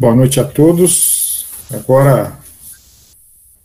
Boa 0.00 0.16
noite 0.16 0.40
a 0.40 0.44
todos. 0.44 1.44
Agora, 1.70 2.32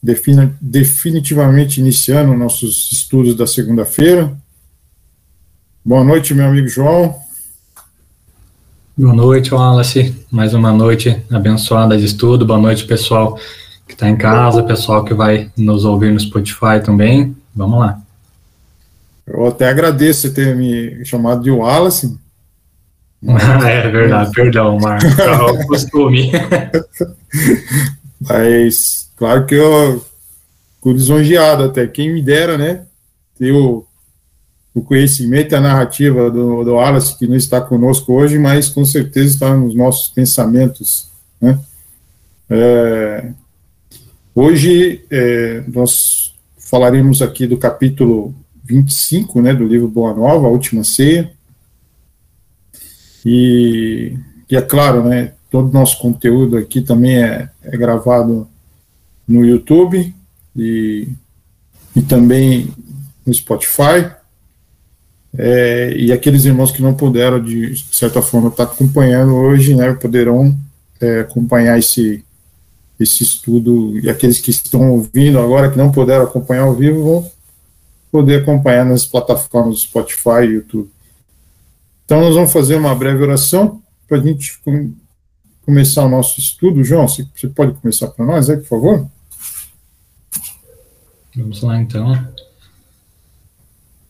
definitivamente 0.03 1.79
iniciando 1.79 2.35
nossos 2.35 2.91
estudos 2.91 3.37
da 3.37 3.47
segunda-feira. 3.47 4.35
Boa 5.85 6.03
noite, 6.03 6.33
meu 6.33 6.45
amigo 6.45 6.67
João. 6.67 7.15
Boa 8.97 9.13
noite, 9.13 9.53
Wallace. 9.53 10.13
Mais 10.29 10.53
uma 10.53 10.73
noite 10.73 11.23
abençoada 11.31 11.97
de 11.97 12.03
estudo. 12.03 12.45
Boa 12.45 12.59
noite, 12.59 12.83
pessoal 12.83 13.39
que 13.87 13.93
está 13.93 14.09
em 14.09 14.17
casa, 14.17 14.61
pessoal 14.61 15.05
que 15.05 15.13
vai 15.13 15.49
nos 15.55 15.85
ouvir 15.85 16.11
no 16.11 16.19
Spotify 16.19 16.81
também. 16.83 17.33
Vamos 17.55 17.79
lá. 17.79 18.01
Eu 19.25 19.47
até 19.47 19.69
agradeço 19.69 20.23
você 20.23 20.31
ter 20.31 20.53
me 20.53 21.05
chamado 21.05 21.41
de 21.41 21.49
Wallace, 21.49 22.19
é 23.27 23.89
verdade, 23.89 24.31
perdão, 24.31 24.77
Marcos, 24.79 25.17
é 25.17 25.31
o 25.31 25.67
costume. 25.67 26.31
Mas, 28.21 29.09
claro 29.15 29.45
que 29.45 29.55
eu 29.55 30.03
fico 30.75 30.91
lisonjeado 30.91 31.63
até, 31.63 31.87
quem 31.87 32.13
me 32.13 32.21
dera, 32.21 32.57
né, 32.57 32.83
ter 33.37 33.51
o, 33.51 33.85
o 34.73 34.81
conhecimento 34.81 35.53
e 35.53 35.55
a 35.55 35.61
narrativa 35.61 36.29
do, 36.29 36.63
do 36.63 36.73
Wallace, 36.73 37.17
que 37.17 37.27
não 37.27 37.35
está 37.35 37.61
conosco 37.61 38.13
hoje, 38.13 38.37
mas 38.37 38.69
com 38.69 38.85
certeza 38.85 39.27
está 39.27 39.55
nos 39.55 39.75
nossos 39.75 40.09
pensamentos, 40.09 41.09
né. 41.41 41.59
É, 42.49 43.31
hoje, 44.33 45.03
é, 45.09 45.63
nós 45.67 46.35
falaremos 46.57 47.21
aqui 47.21 47.47
do 47.47 47.57
capítulo 47.57 48.35
25, 48.63 49.41
né, 49.41 49.53
do 49.53 49.65
livro 49.65 49.87
Boa 49.87 50.13
Nova, 50.13 50.47
a 50.47 50.49
Última 50.49 50.83
Ceia, 50.83 51.31
e, 53.25 54.15
e 54.49 54.55
é 54.55 54.61
claro, 54.61 55.03
né, 55.03 55.33
todo 55.49 55.69
o 55.69 55.73
nosso 55.73 55.97
conteúdo 55.97 56.57
aqui 56.57 56.81
também 56.81 57.23
é, 57.23 57.49
é 57.63 57.75
gravado 57.75 58.47
no 59.27 59.43
YouTube 59.43 60.13
e, 60.55 61.07
e 61.95 62.01
também 62.03 62.69
no 63.25 63.33
Spotify. 63.33 64.11
É, 65.37 65.93
e 65.97 66.13
aqueles 66.13 66.45
irmãos 66.45 66.71
que 66.71 66.81
não 66.81 66.93
puderam, 66.93 67.43
de 67.43 67.75
certa 67.91 68.21
forma, 68.21 68.49
estar 68.49 68.63
acompanhando 68.63 69.33
hoje, 69.33 69.75
né, 69.75 69.91
poderão 69.93 70.55
é, 71.01 71.21
acompanhar 71.21 71.77
esse, 71.77 72.23
esse 72.99 73.23
estudo, 73.23 73.99
e 73.99 74.09
aqueles 74.09 74.39
que 74.39 74.51
estão 74.51 74.91
ouvindo 74.91 75.39
agora, 75.39 75.69
que 75.69 75.77
não 75.77 75.91
puderam 75.91 76.23
acompanhar 76.23 76.63
ao 76.63 76.75
vivo, 76.75 77.03
vão 77.03 77.31
poder 78.11 78.41
acompanhar 78.41 78.85
nas 78.85 79.05
plataformas 79.05 79.79
Spotify 79.79 80.43
e 80.43 80.53
YouTube. 80.55 80.94
Então, 82.05 82.21
nós 82.21 82.35
vamos 82.35 82.53
fazer 82.53 82.75
uma 82.75 82.93
breve 82.93 83.21
oração 83.23 83.81
para 84.07 84.19
a 84.19 84.21
gente 84.21 84.59
com, 84.63 84.93
começar 85.65 86.05
o 86.05 86.09
nosso 86.09 86.39
estudo. 86.39 86.83
João, 86.83 87.07
você, 87.07 87.27
você 87.35 87.47
pode 87.47 87.73
começar 87.73 88.07
para 88.09 88.23
nós, 88.23 88.49
aí, 88.49 88.57
por 88.57 88.67
favor? 88.67 89.09
Vamos 91.35 91.61
lá, 91.61 91.81
então. 91.81 92.15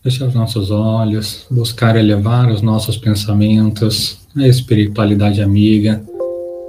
Fechar 0.04 0.28
os 0.28 0.36
nossos 0.36 0.70
olhos, 0.70 1.48
buscar 1.50 1.96
elevar 1.96 2.52
os 2.52 2.62
nossos 2.62 2.98
pensamentos 2.98 4.20
à 4.36 4.46
espiritualidade 4.46 5.42
amiga, 5.42 6.06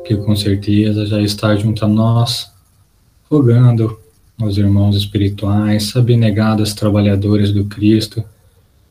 que 0.07 0.17
com 0.17 0.35
certeza 0.35 1.05
já 1.05 1.21
está 1.21 1.55
junto 1.57 1.85
a 1.85 1.89
nós, 1.89 2.51
rogando 3.29 3.99
aos 4.41 4.57
irmãos 4.57 4.97
espirituais, 4.97 5.95
abnegados 5.97 6.73
trabalhadores 6.73 7.53
do 7.53 7.65
Cristo, 7.65 8.25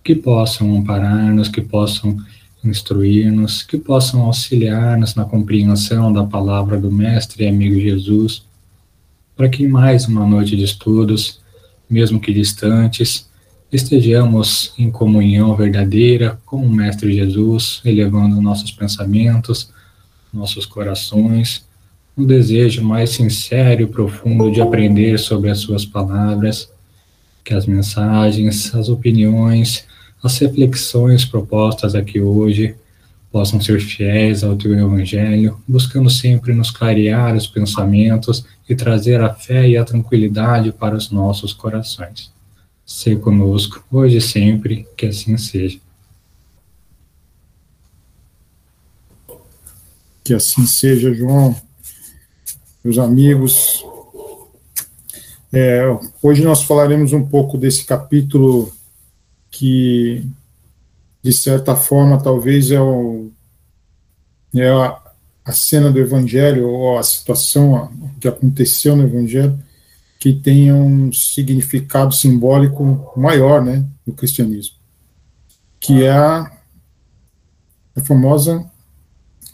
que 0.06 0.14
possam 0.14 0.78
amparar-nos, 0.78 1.50
que 1.50 1.61
possam 1.61 2.16
instruir-nos, 2.64 3.64
que 3.64 3.75
possam 3.75 4.22
auxiliar-nos 4.22 5.16
na 5.16 5.25
compreensão 5.25 6.14
da 6.14 6.23
palavra 6.23 6.80
do 6.80 6.92
Mestre 6.92 7.44
e 7.44 7.48
amigo 7.48 7.80
Jesus, 7.80 8.45
para 9.36 9.50
que 9.50 9.64
em 9.64 9.67
mais 9.67 10.08
uma 10.08 10.23
noite 10.23 10.56
de 10.56 10.64
estudos, 10.64 11.39
mesmo 11.89 12.20
que 12.20 12.31
distantes, 12.31 13.27
estejamos 13.71 14.73
em 14.77 14.92
comunhão 14.92 15.55
verdadeira 15.55 16.39
com 16.45 16.58
o 16.58 16.70
Mestre 16.70 17.11
Jesus, 17.11 17.82
elevando 17.83 18.39
nossos 18.39 18.71
pensamentos, 18.71 19.71
nossos 20.32 20.67
corações, 20.67 21.65
no 22.15 22.27
desejo 22.27 22.83
mais 22.83 23.10
sincero 23.10 23.82
e 23.82 23.88
profundo 23.88 24.52
de 24.52 24.61
aprender 24.61 25.17
sobre 25.17 25.49
as 25.49 25.58
Suas 25.58 25.83
palavras, 25.83 26.70
que 27.44 27.55
as 27.55 27.65
mensagens, 27.65 28.73
as 28.76 28.88
opiniões, 28.88 29.83
as 30.25 30.39
reflexões 30.39 31.23
propostas 31.23 31.93
aqui 31.93 32.19
hoje 32.19 32.75
possam 33.31 33.61
ser 33.61 33.80
fiéis 33.80 34.43
ao 34.43 34.55
teu 34.55 34.73
evangelho, 34.73 35.61
buscando 35.67 36.09
sempre 36.09 36.52
nos 36.52 36.71
clarear 36.71 37.36
os 37.36 37.45
pensamentos 37.45 38.43
e 38.67 38.73
trazer 38.73 39.21
a 39.21 39.33
fé 39.33 39.67
e 39.67 39.77
a 39.77 39.85
tranquilidade 39.85 40.71
para 40.71 40.95
os 40.95 41.11
nossos 41.11 41.53
corações. 41.53 42.33
Se 42.83 43.15
conosco, 43.15 43.83
hoje 43.91 44.17
e 44.17 44.21
sempre, 44.21 44.87
que 44.97 45.05
assim 45.05 45.37
seja. 45.37 45.80
Que 50.23 50.33
assim 50.33 50.65
seja, 50.65 51.14
João. 51.14 51.55
Meus 52.83 52.97
amigos, 52.97 53.85
é, 55.53 55.83
hoje 56.21 56.43
nós 56.43 56.64
falaremos 56.64 57.14
um 57.14 57.23
pouco 57.23 57.58
desse 57.59 57.85
capítulo 57.85 58.71
que, 59.55 60.21
de 61.23 61.32
certa 61.32 61.77
forma, 61.77 62.21
talvez 62.21 62.71
é, 62.71 62.82
o, 62.82 63.32
é 64.54 64.67
a, 64.67 65.02
a 65.45 65.52
cena 65.54 65.89
do 65.89 65.98
Evangelho, 65.98 66.67
ou 66.67 66.98
a 66.98 67.04
situação 67.04 67.89
que 68.20 68.27
aconteceu 68.27 68.98
no 68.98 69.04
Evangelho, 69.04 69.58
que 70.20 70.33
tenha 70.33 70.76
um 70.76 71.11
significado 71.14 72.14
simbólico 72.14 73.14
maior 73.15 73.64
né, 73.64 73.86
no 74.05 74.14
cristianismo, 74.14 74.76
que 75.80 76.04
é 76.04 76.11
a, 76.11 76.52
a 77.95 78.02
famosa 78.02 78.70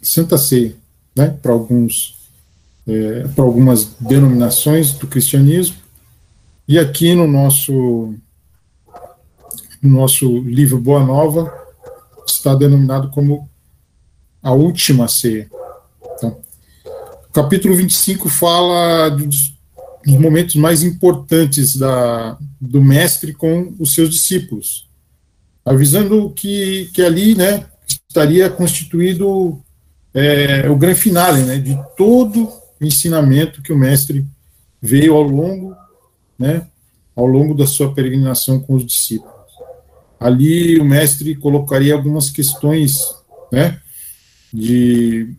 Santa 0.02 0.38
Ceia, 0.38 0.76
né, 1.16 1.30
para 1.30 1.52
alguns 1.52 2.20
é, 2.88 3.28
para 3.36 3.44
algumas 3.44 3.94
denominações 4.00 4.94
do 4.94 5.06
cristianismo, 5.06 5.78
e 6.68 6.80
aqui 6.80 7.14
no 7.14 7.28
nosso 7.28 8.16
no 9.82 10.00
nosso 10.00 10.40
livro 10.42 10.80
Boa 10.80 11.04
Nova, 11.04 11.52
está 12.26 12.54
denominado 12.54 13.10
como 13.10 13.50
a 14.42 14.52
última 14.52 15.08
ceia. 15.08 15.50
Tá? 16.20 16.28
O 16.28 17.34
capítulo 17.34 17.76
25 17.76 18.30
fala 18.30 19.10
dos, 19.10 19.54
dos 20.06 20.16
momentos 20.16 20.56
mais 20.56 20.84
importantes 20.84 21.76
da, 21.76 22.38
do 22.60 22.82
mestre 22.82 23.34
com 23.34 23.74
os 23.80 23.94
seus 23.96 24.10
discípulos, 24.12 24.88
avisando 25.66 26.30
que, 26.30 26.90
que 26.94 27.02
ali 27.02 27.34
né, 27.34 27.66
estaria 28.08 28.50
constituído 28.50 29.60
é, 30.14 30.70
o 30.70 30.76
grande 30.76 31.00
finale 31.00 31.42
né, 31.44 31.58
de 31.58 31.78
todo 31.98 32.52
o 32.80 32.86
ensinamento 32.86 33.62
que 33.62 33.74
o 33.74 33.78
mestre 33.78 34.26
veio 34.82 35.16
ao 35.16 35.24
longo, 35.24 35.76
né, 36.38 36.68
ao 37.16 37.26
longo 37.26 37.54
da 37.54 37.66
sua 37.66 37.94
peregrinação 37.94 38.60
com 38.60 38.76
os 38.76 38.86
discípulos 38.86 39.31
ali 40.22 40.80
o 40.80 40.86
mestre 40.86 41.34
colocaria 41.34 41.96
algumas 41.96 42.30
questões, 42.30 43.00
né, 43.52 43.82
de, 44.54 45.36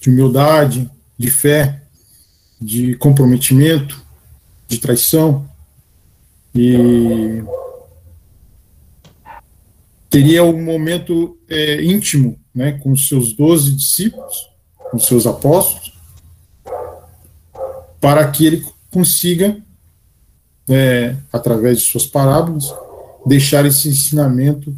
de 0.00 0.10
humildade, 0.10 0.90
de 1.16 1.30
fé, 1.30 1.84
de 2.60 2.96
comprometimento, 2.96 4.02
de 4.66 4.78
traição, 4.78 5.48
e 6.52 7.44
teria 10.10 10.42
um 10.42 10.60
momento 10.60 11.38
é, 11.48 11.80
íntimo, 11.80 12.36
né, 12.52 12.72
com 12.72 12.90
os 12.90 13.06
seus 13.06 13.34
doze 13.34 13.70
discípulos, 13.70 14.50
com 14.90 14.96
os 14.96 15.06
seus 15.06 15.28
apóstolos, 15.28 15.96
para 18.00 18.28
que 18.32 18.44
ele 18.44 18.66
consiga 18.90 19.62
é, 20.68 21.16
através 21.32 21.78
de 21.78 21.84
suas 21.84 22.06
parábolas, 22.06 22.72
deixar 23.26 23.64
esse 23.64 23.88
ensinamento 23.88 24.74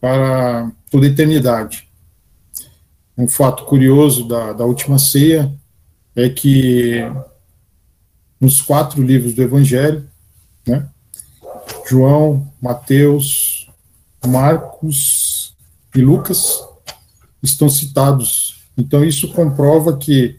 para 0.00 0.70
toda 0.90 1.06
a 1.06 1.10
eternidade. 1.10 1.88
Um 3.16 3.28
fato 3.28 3.64
curioso 3.64 4.28
da, 4.28 4.52
da 4.52 4.64
última 4.64 4.98
ceia 4.98 5.52
é 6.14 6.28
que 6.28 7.00
nos 8.40 8.60
quatro 8.60 9.02
livros 9.02 9.34
do 9.34 9.42
Evangelho, 9.42 10.06
né, 10.66 10.86
João, 11.88 12.52
Mateus, 12.60 13.70
Marcos 14.26 15.54
e 15.94 16.00
Lucas 16.00 16.62
estão 17.42 17.68
citados. 17.68 18.64
Então 18.76 19.04
isso 19.04 19.32
comprova 19.32 19.96
que, 19.96 20.38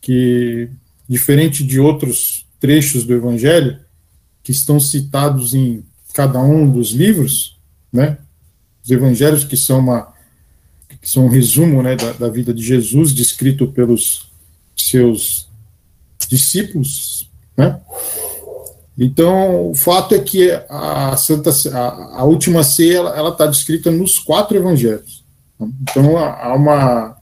que 0.00 0.68
diferente 1.08 1.64
de 1.64 1.80
outros 1.80 2.46
trechos 2.60 3.04
do 3.04 3.14
Evangelho, 3.14 3.80
que 4.42 4.50
estão 4.50 4.80
citados 4.80 5.54
em 5.54 5.84
cada 6.12 6.40
um 6.40 6.70
dos 6.70 6.90
livros, 6.90 7.58
né? 7.92 8.18
Os 8.82 8.90
evangelhos 8.90 9.44
que 9.44 9.56
são 9.56 9.78
uma 9.78 10.12
que 11.00 11.10
são 11.10 11.26
um 11.26 11.28
resumo 11.28 11.82
né, 11.82 11.96
da, 11.96 12.12
da 12.12 12.28
vida 12.28 12.54
de 12.54 12.62
Jesus, 12.62 13.12
descrito 13.12 13.66
pelos 13.66 14.30
seus 14.76 15.48
discípulos, 16.28 17.28
né? 17.56 17.80
Então, 18.96 19.70
o 19.70 19.74
fato 19.74 20.14
é 20.14 20.20
que 20.20 20.50
a 20.68 21.16
Santa 21.16 21.50
a, 21.72 22.20
a 22.20 22.24
última 22.24 22.62
ceia 22.62 22.98
ela 22.98 23.30
está 23.30 23.46
descrita 23.46 23.90
nos 23.90 24.18
quatro 24.18 24.56
evangelhos. 24.56 25.24
Então, 25.60 26.18
há 26.18 26.54
uma 26.54 27.16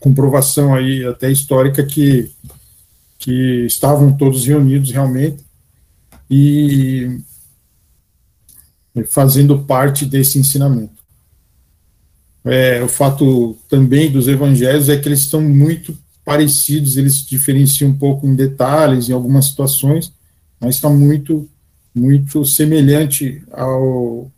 comprovação 0.00 0.74
aí 0.74 1.04
até 1.04 1.30
histórica 1.30 1.84
que 1.84 2.30
que 3.18 3.64
estavam 3.66 4.12
todos 4.12 4.46
reunidos 4.46 4.90
realmente 4.90 5.45
e 6.30 7.20
fazendo 9.10 9.64
parte 9.64 10.06
desse 10.06 10.38
ensinamento. 10.38 10.96
É, 12.44 12.82
o 12.82 12.88
fato 12.88 13.58
também 13.68 14.10
dos 14.10 14.28
evangelhos 14.28 14.88
é 14.88 14.96
que 14.96 15.08
eles 15.08 15.24
são 15.24 15.40
muito 15.40 15.98
parecidos, 16.24 16.96
eles 16.96 17.16
se 17.16 17.26
diferenciam 17.26 17.90
um 17.90 17.96
pouco 17.96 18.26
em 18.26 18.34
detalhes, 18.34 19.08
em 19.08 19.12
algumas 19.12 19.46
situações, 19.46 20.12
mas 20.60 20.76
está 20.76 20.88
muito, 20.88 21.48
muito 21.94 22.44
semelhante 22.44 23.42
ao. 23.52 24.30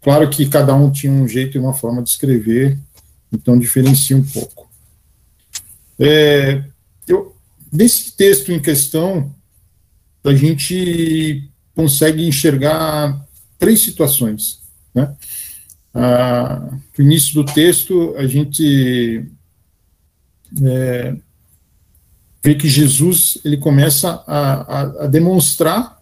Claro 0.00 0.28
que 0.28 0.46
cada 0.46 0.74
um 0.74 0.90
tinha 0.90 1.12
um 1.12 1.26
jeito 1.26 1.56
e 1.56 1.60
uma 1.60 1.72
forma 1.72 2.02
de 2.02 2.10
escrever, 2.10 2.78
então 3.32 3.58
diferencia 3.58 4.16
um 4.16 4.22
pouco. 4.22 4.68
É, 5.98 6.62
eu, 7.06 7.34
nesse 7.72 8.12
texto 8.12 8.50
em 8.52 8.60
questão, 8.60 9.34
a 10.24 10.34
gente 10.34 11.48
consegue 11.74 12.26
enxergar 12.26 13.24
três 13.58 13.80
situações. 13.80 14.60
Né? 14.94 15.14
Ah, 15.92 16.70
no 16.98 17.04
início 17.04 17.34
do 17.34 17.44
texto, 17.44 18.14
a 18.16 18.26
gente 18.26 19.26
é, 20.62 21.16
vê 22.42 22.54
que 22.54 22.68
Jesus 22.68 23.38
ele 23.44 23.56
começa 23.56 24.22
a, 24.26 24.52
a, 24.52 24.80
a 25.04 25.06
demonstrar 25.06 26.00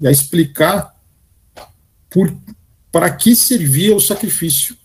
e 0.00 0.06
a 0.06 0.10
explicar 0.10 0.94
por, 2.08 2.34
para 2.90 3.10
que 3.10 3.36
servia 3.36 3.94
o 3.94 4.00
sacrifício, 4.00 4.76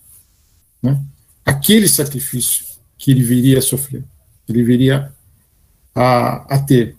né? 0.82 1.02
aquele 1.46 1.88
sacrifício 1.88 2.66
que 2.98 3.12
ele 3.12 3.24
viria 3.24 3.60
a 3.60 3.62
sofrer, 3.62 4.04
ele 4.48 4.64
viria 4.64 5.12
a, 5.94 6.56
a 6.56 6.60
ter. 6.60 6.96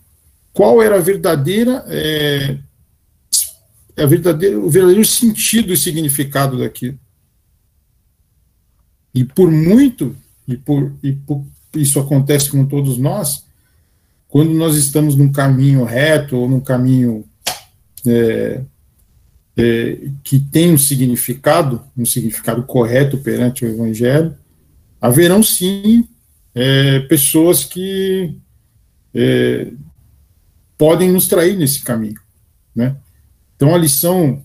Qual 0.57 0.81
era 0.81 0.95
a 0.95 0.99
verdadeira, 0.99 1.85
é, 1.87 2.57
a 3.95 4.07
verdadeira, 4.07 4.57
o 4.57 4.67
verdadeiro 4.67 5.05
sentido 5.05 5.71
e 5.71 5.77
significado 5.77 6.57
daquilo? 6.57 6.97
E 9.13 9.23
por 9.23 9.51
muito, 9.51 10.15
e 10.47 10.57
por, 10.57 10.91
e 11.03 11.11
por 11.11 11.45
isso 11.75 11.99
acontece 11.99 12.49
com 12.49 12.65
todos 12.65 12.97
nós, 12.97 13.45
quando 14.27 14.51
nós 14.55 14.75
estamos 14.75 15.15
num 15.15 15.31
caminho 15.31 15.83
reto 15.83 16.35
ou 16.35 16.49
num 16.49 16.59
caminho 16.59 17.23
é, 18.03 18.61
é, 19.55 19.97
que 20.23 20.39
tem 20.39 20.73
um 20.73 20.77
significado, 20.79 21.83
um 21.95 22.03
significado 22.03 22.63
correto 22.63 23.19
perante 23.19 23.63
o 23.63 23.69
Evangelho, 23.69 24.35
haverão 24.99 25.43
sim 25.43 26.07
é, 26.55 27.01
pessoas 27.01 27.63
que 27.63 28.33
é, 29.13 29.67
podem 30.77 31.11
nos 31.11 31.27
trair 31.27 31.57
nesse 31.57 31.81
caminho, 31.81 32.19
né? 32.75 32.95
Então 33.55 33.73
a 33.73 33.77
lição 33.77 34.43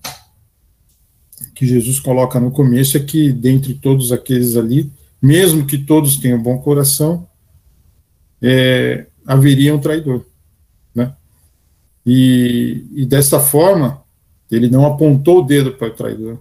que 1.54 1.66
Jesus 1.66 2.00
coloca 2.00 2.40
no 2.40 2.50
começo 2.50 2.96
é 2.96 3.00
que 3.00 3.32
dentre 3.32 3.74
todos 3.74 4.10
aqueles 4.10 4.56
ali, 4.56 4.90
mesmo 5.20 5.66
que 5.66 5.78
todos 5.78 6.16
tenham 6.16 6.42
bom 6.42 6.58
coração, 6.58 7.28
é, 8.40 9.06
haveria 9.26 9.74
um 9.74 9.78
traidor. 9.78 10.24
Né? 10.94 11.14
E, 12.04 12.84
e 12.94 13.06
dessa 13.06 13.38
forma, 13.38 14.02
ele 14.50 14.68
não 14.68 14.86
apontou 14.86 15.40
o 15.40 15.46
dedo 15.46 15.74
para 15.74 15.88
o 15.88 15.94
traidor, 15.94 16.40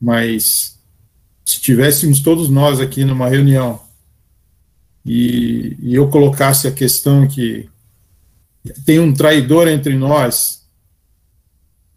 mas 0.00 0.78
se 1.44 1.60
tivéssemos 1.60 2.20
todos 2.20 2.48
nós 2.48 2.80
aqui 2.80 3.04
numa 3.04 3.28
reunião 3.28 3.80
e, 5.04 5.76
e 5.80 5.94
eu 5.94 6.08
colocasse 6.08 6.66
a 6.66 6.72
questão 6.72 7.26
que 7.26 7.68
tem 8.84 9.00
um 9.00 9.12
traidor 9.12 9.68
entre 9.68 9.96
nós. 9.96 10.62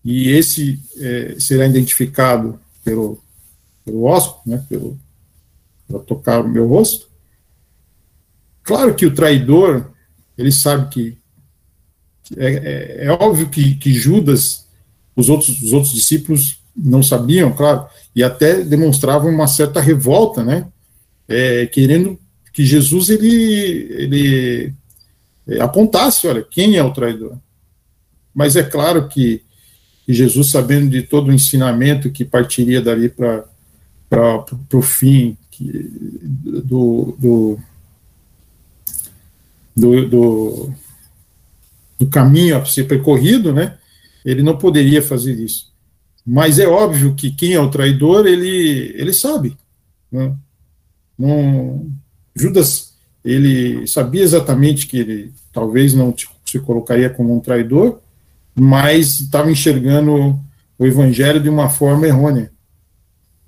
E 0.03 0.29
esse 0.29 0.79
é, 0.97 1.35
será 1.39 1.65
identificado 1.65 2.59
pelo, 2.83 3.23
pelo 3.83 4.03
hóspede, 4.03 4.49
né, 4.49 4.65
pelo, 4.69 4.99
para 5.87 5.99
tocar 5.99 6.41
o 6.41 6.47
meu 6.47 6.67
rosto. 6.67 7.07
Claro 8.63 8.95
que 8.95 9.05
o 9.05 9.13
traidor, 9.13 9.91
ele 10.37 10.51
sabe 10.51 10.89
que 10.89 11.17
é, 12.37 12.47
é, 12.47 13.05
é 13.05 13.11
óbvio 13.11 13.49
que, 13.49 13.75
que, 13.75 13.93
Judas, 13.93 14.65
os 15.15 15.29
outros, 15.29 15.61
os 15.61 15.73
outros 15.73 15.93
discípulos 15.93 16.59
não 16.75 17.03
sabiam, 17.03 17.53
claro, 17.53 17.87
e 18.15 18.23
até 18.23 18.63
demonstravam 18.63 19.29
uma 19.29 19.47
certa 19.47 19.79
revolta, 19.79 20.43
né, 20.43 20.67
é, 21.27 21.67
querendo 21.67 22.19
que 22.51 22.65
Jesus 22.65 23.09
ele, 23.09 23.87
ele 23.91 24.73
apontasse, 25.59 26.27
olha, 26.27 26.43
quem 26.43 26.75
é 26.75 26.83
o 26.83 26.93
traidor. 26.93 27.37
Mas 28.33 28.55
é 28.55 28.63
claro 28.63 29.07
que, 29.07 29.43
que 30.05 30.13
Jesus, 30.13 30.49
sabendo 30.49 30.89
de 30.89 31.01
todo 31.01 31.29
o 31.29 31.33
ensinamento 31.33 32.11
que 32.11 32.25
partiria 32.25 32.81
dali 32.81 33.09
para 33.09 33.45
o 34.73 34.81
fim 34.81 35.37
que, 35.51 35.89
do, 36.31 37.15
do, 37.17 37.59
do, 39.75 40.09
do, 40.09 40.73
do 41.99 42.07
caminho 42.07 42.57
a 42.57 42.65
ser 42.65 42.85
percorrido, 42.85 43.53
né, 43.53 43.77
ele 44.25 44.43
não 44.43 44.57
poderia 44.57 45.01
fazer 45.01 45.33
isso. 45.33 45.73
Mas 46.25 46.57
é 46.57 46.67
óbvio 46.67 47.13
que 47.13 47.31
quem 47.31 47.53
é 47.53 47.59
o 47.59 47.69
traidor, 47.69 48.25
ele, 48.25 48.93
ele 48.95 49.13
sabe. 49.13 49.55
Né? 50.11 50.35
Não, 51.17 51.87
Judas, 52.35 52.94
ele 53.25 53.87
sabia 53.87 54.21
exatamente 54.21 54.85
que 54.85 54.97
ele 54.97 55.33
talvez 55.51 55.93
não 55.93 56.13
se 56.45 56.59
colocaria 56.59 57.09
como 57.09 57.35
um 57.35 57.39
traidor, 57.39 57.99
mas 58.53 59.19
estava 59.19 59.51
enxergando 59.51 60.39
o 60.77 60.85
evangelho 60.85 61.41
de 61.41 61.49
uma 61.49 61.67
forma 61.67 62.05
errônea. 62.05 62.51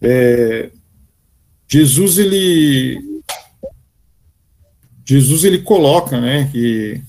É, 0.01 0.71
Jesus 1.67 2.17
ele 2.17 2.99
Jesus 5.05 5.43
ele 5.45 5.59
coloca, 5.59 6.19
né, 6.19 6.49
que 6.51 7.01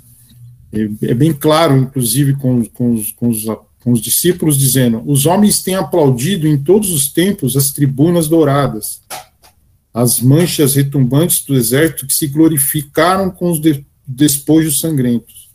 é 1.02 1.14
bem 1.14 1.32
claro, 1.32 1.76
inclusive 1.76 2.34
com, 2.36 2.64
com, 2.66 2.94
os, 2.94 3.10
com, 3.12 3.28
os, 3.28 3.44
com 3.80 3.92
os 3.92 4.00
discípulos, 4.00 4.56
dizendo: 4.56 5.02
os 5.04 5.26
homens 5.26 5.62
têm 5.62 5.74
aplaudido 5.74 6.46
em 6.46 6.58
todos 6.58 6.90
os 6.90 7.10
tempos 7.10 7.56
as 7.56 7.72
tribunas 7.72 8.28
douradas, 8.28 9.00
as 9.92 10.20
manchas 10.20 10.74
retumbantes 10.74 11.44
do 11.44 11.54
exército 11.54 12.06
que 12.06 12.14
se 12.14 12.26
glorificaram 12.26 13.30
com 13.30 13.50
os 13.50 13.60
de, 13.60 13.84
despojos 14.06 14.80
sangrentos, 14.80 15.50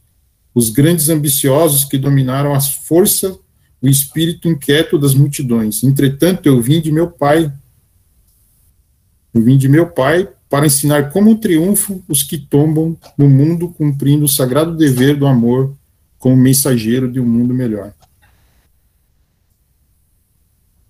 os 0.54 0.70
grandes 0.70 1.10
ambiciosos 1.10 1.86
que 1.86 1.98
dominaram 1.98 2.54
as 2.54 2.70
forças, 2.70 3.38
o 3.82 3.88
espírito 3.88 4.48
inquieto 4.48 4.98
das 4.98 5.14
multidões. 5.14 5.84
Entretanto, 5.84 6.46
eu 6.46 6.62
vim 6.62 6.82
de 6.82 6.92
meu 6.92 7.10
pai 7.10 7.52
eu 9.34 9.42
vim 9.42 9.58
de 9.58 9.68
meu 9.68 9.88
Pai 9.88 10.30
para 10.48 10.68
ensinar 10.68 11.12
como 11.12 11.36
triunfo 11.40 12.04
os 12.08 12.22
que 12.22 12.38
tombam 12.38 12.96
no 13.18 13.28
mundo 13.28 13.70
cumprindo 13.70 14.26
o 14.26 14.30
sagrado 14.30 14.78
dever 14.78 15.18
do 15.18 15.26
amor 15.26 15.76
como 16.20 16.38
mensageiro 16.38 17.12
de 17.12 17.20
um 17.20 17.26
mundo 17.26 17.54
melhor. 17.54 17.94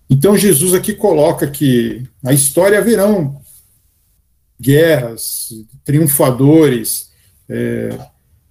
Então 0.08 0.36
Jesus 0.36 0.74
aqui 0.74 0.94
coloca 0.94 1.46
que 1.46 2.02
na 2.22 2.32
história 2.32 2.78
haverão 2.78 3.40
guerras, 4.60 5.48
triunfadores, 5.84 7.10
é, 7.48 7.98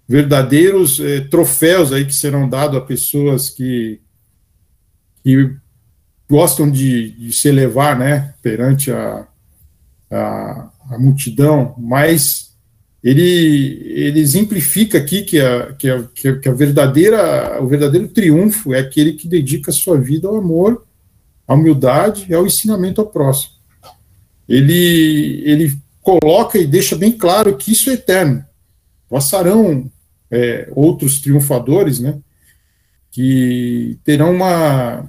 verdadeiros 0.07 1.00
é, 1.00 1.22
troféus 1.22 1.91
aí 1.91 2.05
que 2.05 2.13
serão 2.13 2.48
dados 2.48 2.77
a 2.77 2.81
pessoas 2.81 3.50
que, 3.50 4.00
que 5.24 5.55
gostam 6.29 6.69
de, 6.69 7.12
de 7.12 7.33
se 7.33 7.48
elevar, 7.48 7.98
né, 7.98 8.33
perante 8.41 8.91
a, 8.91 9.27
a, 10.12 10.72
a 10.91 11.00
multidão, 11.00 11.75
mas 11.77 12.53
ele, 13.03 13.81
ele 13.86 14.19
exemplifica 14.19 14.98
aqui 14.98 15.24
que 15.24 15.39
a, 15.39 15.74
que, 15.74 15.89
a, 15.89 16.03
que 16.38 16.50
a 16.50 16.53
verdadeira, 16.53 17.62
o 17.62 17.67
verdadeiro 17.67 18.07
triunfo 18.07 18.74
é 18.74 18.79
aquele 18.79 19.13
que 19.13 19.27
dedica 19.27 19.72
a 19.72 19.74
sua 19.74 20.00
vida 20.00 20.27
ao 20.27 20.38
amor, 20.38 20.86
à 21.47 21.53
humildade 21.53 22.25
e 22.29 22.33
ao 22.33 22.45
ensinamento 22.45 23.01
ao 23.01 23.07
próximo. 23.07 23.53
Ele, 24.47 25.41
ele 25.45 25.77
coloca 26.01 26.57
e 26.57 26.67
deixa 26.67 26.95
bem 26.95 27.12
claro 27.12 27.55
que 27.55 27.71
isso 27.71 27.89
é 27.89 27.93
eterno. 27.93 28.43
Passarão 29.09 29.89
é, 30.29 30.67
outros 30.75 31.19
triunfadores, 31.19 32.00
né, 32.00 32.17
que 33.12 33.97
terão 34.03 34.33
uma 34.33 35.07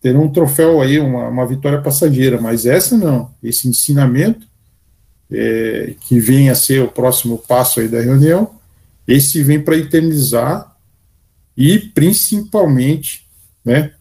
terão 0.00 0.24
um 0.24 0.32
troféu 0.32 0.82
aí, 0.82 1.00
uma, 1.00 1.28
uma 1.28 1.46
vitória 1.46 1.80
passageira, 1.80 2.38
mas 2.38 2.66
essa 2.66 2.94
não. 2.94 3.34
Esse 3.42 3.66
ensinamento, 3.66 4.46
é, 5.32 5.94
que 6.02 6.20
vem 6.20 6.50
a 6.50 6.54
ser 6.54 6.82
o 6.82 6.88
próximo 6.88 7.38
passo 7.38 7.80
aí 7.80 7.88
da 7.88 8.02
reunião, 8.02 8.50
esse 9.08 9.42
vem 9.42 9.58
para 9.58 9.78
eternizar 9.78 10.76
e 11.56 11.78
principalmente, 11.78 13.26
né, 13.64 13.93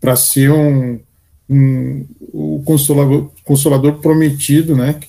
para 0.00 0.16
ser 0.16 0.50
um, 0.50 0.98
um, 1.48 2.06
o 2.32 2.62
consolador, 2.64 3.30
consolador 3.44 3.94
prometido, 4.00 4.74
né, 4.74 4.94
que 4.94 5.08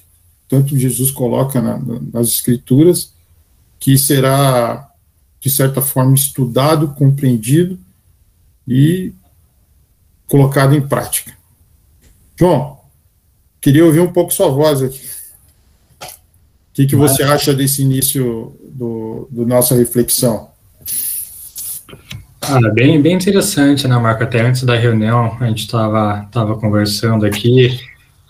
tanto 0.50 0.77
Jesus 0.77 1.10
coloca 1.10 1.62
na, 1.62 1.79
nas 2.12 2.27
escrituras, 2.27 3.13
que 3.79 3.98
será 3.98 4.91
de 5.39 5.50
certa 5.50 5.81
forma 5.81 6.13
estudado, 6.13 6.89
compreendido 6.89 7.79
e 8.67 9.13
colocado 10.27 10.75
em 10.75 10.88
prática. 10.88 11.33
João, 12.38 12.79
queria 13.60 13.86
ouvir 13.86 14.01
um 14.01 14.12
pouco 14.12 14.33
sua 14.33 14.50
voz 14.50 14.81
aqui. 14.81 15.01
O 16.01 16.74
que, 16.74 16.86
que 16.86 16.95
você 16.95 17.24
acha 17.24 17.53
desse 17.53 17.81
início 17.81 18.55
do, 18.63 19.27
do 19.29 19.45
nossa 19.45 19.75
reflexão? 19.75 20.50
Ah, 22.41 22.60
bem, 22.74 23.01
bem 23.01 23.15
interessante, 23.15 23.88
né, 23.88 23.98
Marco? 23.98 24.24
Até 24.24 24.41
antes 24.41 24.63
da 24.63 24.75
reunião, 24.75 25.38
a 25.39 25.48
gente 25.48 25.60
estava 25.60 26.27
tava 26.31 26.57
conversando 26.57 27.25
aqui, 27.25 27.79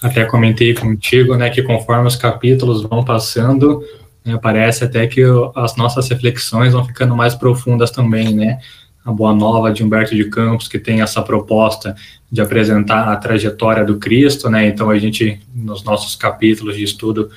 até 0.02 0.26
comentei 0.26 0.74
contigo, 0.74 1.36
né, 1.36 1.50
que 1.50 1.64
conforme 1.64 2.08
os 2.08 2.16
capítulos 2.16 2.82
vão 2.84 3.04
passando, 3.04 3.82
né, 4.24 4.38
parece 4.42 4.84
até 4.84 5.08
que 5.08 5.24
as 5.56 5.76
nossas 5.78 6.10
reflexões 6.10 6.74
vão 6.74 6.86
ficando 6.86 7.16
mais 7.16 7.36
profundas 7.36 7.90
também, 7.90 8.36
né? 8.36 8.60
a 9.04 9.12
Boa 9.12 9.34
Nova 9.34 9.72
de 9.72 9.84
Humberto 9.84 10.16
de 10.16 10.26
Campos, 10.26 10.68
que 10.68 10.78
tem 10.78 11.02
essa 11.02 11.22
proposta 11.22 11.96
de 12.32 12.40
apresentar 12.40 13.08
a 13.08 13.16
trajetória 13.16 13.84
do 13.84 13.98
Cristo, 13.98 14.50
né? 14.50 14.68
Então 14.68 14.90
a 14.90 14.98
gente, 14.98 15.40
nos 15.54 15.84
nossos 15.84 16.16
capítulos 16.16 16.76
de 16.76 16.84
estudo, 16.84 17.30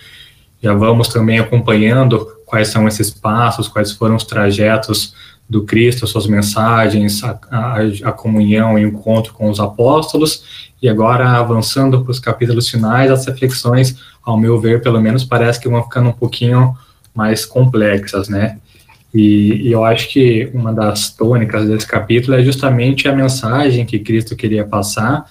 já 0.63 0.75
vamos 0.75 1.09
também 1.09 1.39
acompanhando 1.39 2.27
quais 2.45 2.69
são 2.69 2.87
esses 2.87 3.11
passos, 3.11 3.67
quais 3.67 3.93
foram 3.93 4.17
os 4.17 4.25
trajetos 4.25 5.15
do 5.49 5.65
Cristo, 5.65 6.07
suas 6.07 6.27
mensagens, 6.27 7.23
a, 7.23 7.39
a, 7.51 7.77
a 8.05 8.13
comunhão 8.13 8.79
e 8.79 8.85
o 8.85 8.89
encontro 8.89 9.33
com 9.33 9.49
os 9.51 9.61
apóstolos, 9.61 10.73
e 10.83 10.89
agora 10.89 11.29
avançando 11.31 12.03
para 12.03 12.11
os 12.11 12.19
capítulos 12.19 12.69
finais, 12.69 13.11
as 13.11 13.27
reflexões, 13.27 13.97
ao 14.23 14.39
meu 14.39 14.59
ver, 14.59 14.83
pelo 14.83 15.01
menos, 15.01 15.25
parece 15.25 15.61
que 15.61 15.69
vão 15.69 15.83
ficando 15.83 16.09
um 16.09 16.13
pouquinho 16.13 16.77
mais 17.15 17.45
complexas, 17.47 18.29
né? 18.29 18.59
E, 19.15 19.69
e, 19.69 19.73
eu 19.73 19.85
acho 19.85 20.09
que 20.09 20.51
uma 20.53 20.73
das 20.73 21.11
tônicas 21.11 21.69
desse 21.69 21.87
capítulo 21.87 22.37
é 22.37 22.43
justamente 22.43 23.07
a 23.07 23.15
mensagem 23.15 23.87
que 23.87 24.01
Cristo 24.01 24.35
queria 24.35 24.65
passar 24.65 25.25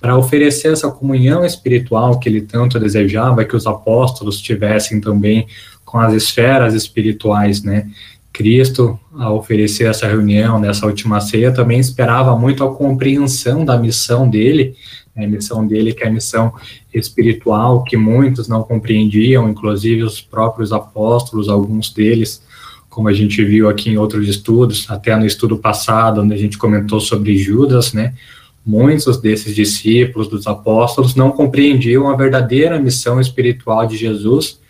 para 0.00 0.18
oferecer 0.18 0.72
essa 0.72 0.90
comunhão 0.90 1.44
espiritual 1.44 2.18
que 2.18 2.28
ele 2.28 2.40
tanto 2.40 2.80
desejava 2.80 3.44
que 3.44 3.54
os 3.54 3.64
apóstolos 3.64 4.40
tivessem 4.40 5.00
também 5.00 5.46
com 5.84 6.00
as 6.00 6.12
esferas 6.12 6.74
espirituais, 6.74 7.62
né? 7.62 7.88
Cristo, 8.32 8.98
ao 9.18 9.36
oferecer 9.36 9.84
essa 9.84 10.06
reunião 10.06 10.58
nessa 10.58 10.86
última 10.86 11.20
ceia, 11.20 11.52
também 11.52 11.78
esperava 11.78 12.36
muito 12.36 12.64
a 12.64 12.74
compreensão 12.74 13.64
da 13.64 13.76
missão 13.76 14.28
dele, 14.28 14.74
né? 15.14 15.24
a 15.26 15.28
missão 15.28 15.66
dele 15.66 15.92
que 15.92 16.02
é 16.02 16.08
a 16.08 16.12
missão 16.12 16.52
espiritual, 16.92 17.84
que 17.84 17.96
muitos 17.96 18.48
não 18.48 18.62
compreendiam, 18.62 19.48
inclusive 19.48 20.02
os 20.02 20.20
próprios 20.20 20.72
apóstolos, 20.72 21.48
alguns 21.48 21.90
deles, 21.90 22.42
como 22.88 23.08
a 23.08 23.12
gente 23.12 23.42
viu 23.44 23.68
aqui 23.68 23.90
em 23.90 23.96
outros 23.96 24.28
estudos, 24.28 24.86
até 24.90 25.16
no 25.16 25.26
estudo 25.26 25.56
passado, 25.58 26.20
onde 26.20 26.34
a 26.34 26.38
gente 26.38 26.58
comentou 26.58 27.00
sobre 27.00 27.36
Judas, 27.36 27.92
né? 27.92 28.14
Muitos 28.64 29.16
desses 29.16 29.56
discípulos, 29.56 30.28
dos 30.28 30.46
apóstolos, 30.46 31.16
não 31.16 31.32
compreendiam 31.32 32.08
a 32.08 32.16
verdadeira 32.16 32.78
missão 32.78 33.20
espiritual 33.20 33.86
de 33.86 33.96
Jesus, 33.96 34.60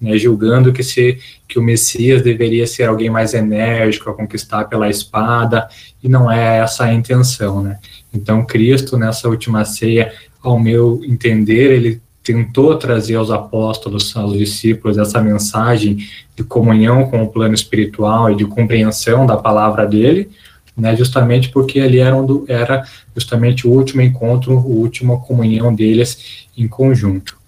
né, 0.00 0.16
julgando 0.16 0.72
que, 0.72 0.82
se, 0.82 1.18
que 1.46 1.58
o 1.58 1.62
Messias 1.62 2.22
deveria 2.22 2.66
ser 2.66 2.84
alguém 2.84 3.10
mais 3.10 3.34
enérgico 3.34 4.08
a 4.08 4.14
conquistar 4.14 4.64
pela 4.64 4.88
espada, 4.88 5.68
e 6.02 6.08
não 6.08 6.30
é 6.30 6.58
essa 6.58 6.84
a 6.84 6.94
intenção, 6.94 7.62
né? 7.62 7.78
Então, 8.12 8.44
Cristo, 8.44 8.96
nessa 8.96 9.28
última 9.28 9.64
ceia, 9.64 10.12
ao 10.42 10.58
meu 10.58 11.00
entender, 11.04 11.72
ele 11.72 12.00
tentou 12.22 12.76
trazer 12.76 13.16
aos 13.16 13.30
apóstolos, 13.30 14.16
aos 14.16 14.36
discípulos, 14.36 14.98
essa 14.98 15.20
mensagem 15.20 15.98
de 16.36 16.44
comunhão 16.44 17.08
com 17.10 17.22
o 17.22 17.28
plano 17.28 17.54
espiritual 17.54 18.30
e 18.30 18.36
de 18.36 18.44
compreensão 18.44 19.26
da 19.26 19.36
palavra 19.36 19.86
dele, 19.86 20.30
né, 20.76 20.96
justamente 20.96 21.50
porque 21.50 21.80
ali 21.80 21.98
era, 21.98 22.16
um 22.16 22.44
era 22.48 22.84
justamente 23.14 23.66
o 23.66 23.70
último 23.70 24.00
encontro, 24.00 24.56
a 24.56 24.60
última 24.60 25.18
comunhão 25.18 25.74
deles 25.74 26.46
em 26.56 26.66
conjunto. 26.66 27.38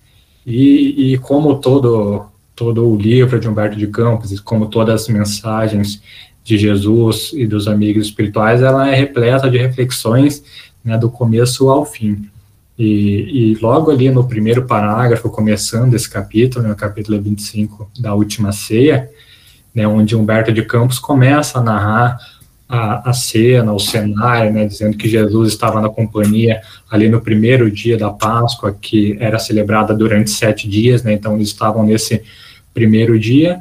E, 0.44 1.12
e 1.12 1.18
como 1.18 1.60
todo, 1.60 2.26
todo 2.62 2.88
o 2.88 2.96
livro 2.96 3.40
de 3.40 3.48
Humberto 3.48 3.76
de 3.76 3.88
Campos, 3.88 4.38
como 4.38 4.66
todas 4.66 5.02
as 5.02 5.08
mensagens 5.08 6.00
de 6.44 6.56
Jesus 6.56 7.32
e 7.34 7.44
dos 7.44 7.66
amigos 7.66 8.06
espirituais, 8.06 8.62
ela 8.62 8.88
é 8.88 8.94
repleta 8.94 9.50
de 9.50 9.58
reflexões 9.58 10.44
né, 10.84 10.96
do 10.96 11.10
começo 11.10 11.68
ao 11.68 11.84
fim. 11.84 12.24
E, 12.78 12.84
e, 13.54 13.58
logo 13.60 13.90
ali 13.90 14.10
no 14.10 14.28
primeiro 14.28 14.64
parágrafo, 14.64 15.28
começando 15.28 15.94
esse 15.94 16.08
capítulo, 16.08 16.64
né, 16.64 16.72
o 16.72 16.76
capítulo 16.76 17.20
25 17.20 17.90
da 17.98 18.14
última 18.14 18.52
ceia, 18.52 19.10
né, 19.74 19.84
onde 19.88 20.14
Humberto 20.14 20.52
de 20.52 20.62
Campos 20.62 21.00
começa 21.00 21.58
a 21.58 21.62
narrar 21.62 22.16
a, 22.68 23.10
a 23.10 23.12
cena, 23.12 23.72
o 23.72 23.80
cenário, 23.80 24.52
né, 24.52 24.66
dizendo 24.66 24.96
que 24.96 25.08
Jesus 25.08 25.48
estava 25.48 25.80
na 25.80 25.88
companhia 25.88 26.60
ali 26.88 27.08
no 27.08 27.20
primeiro 27.20 27.68
dia 27.68 27.98
da 27.98 28.10
Páscoa, 28.10 28.72
que 28.72 29.16
era 29.18 29.40
celebrada 29.40 29.92
durante 29.92 30.30
sete 30.30 30.68
dias, 30.68 31.02
né, 31.02 31.12
então 31.12 31.34
eles 31.34 31.48
estavam 31.48 31.82
nesse 31.82 32.22
primeiro 32.72 33.18
dia 33.18 33.60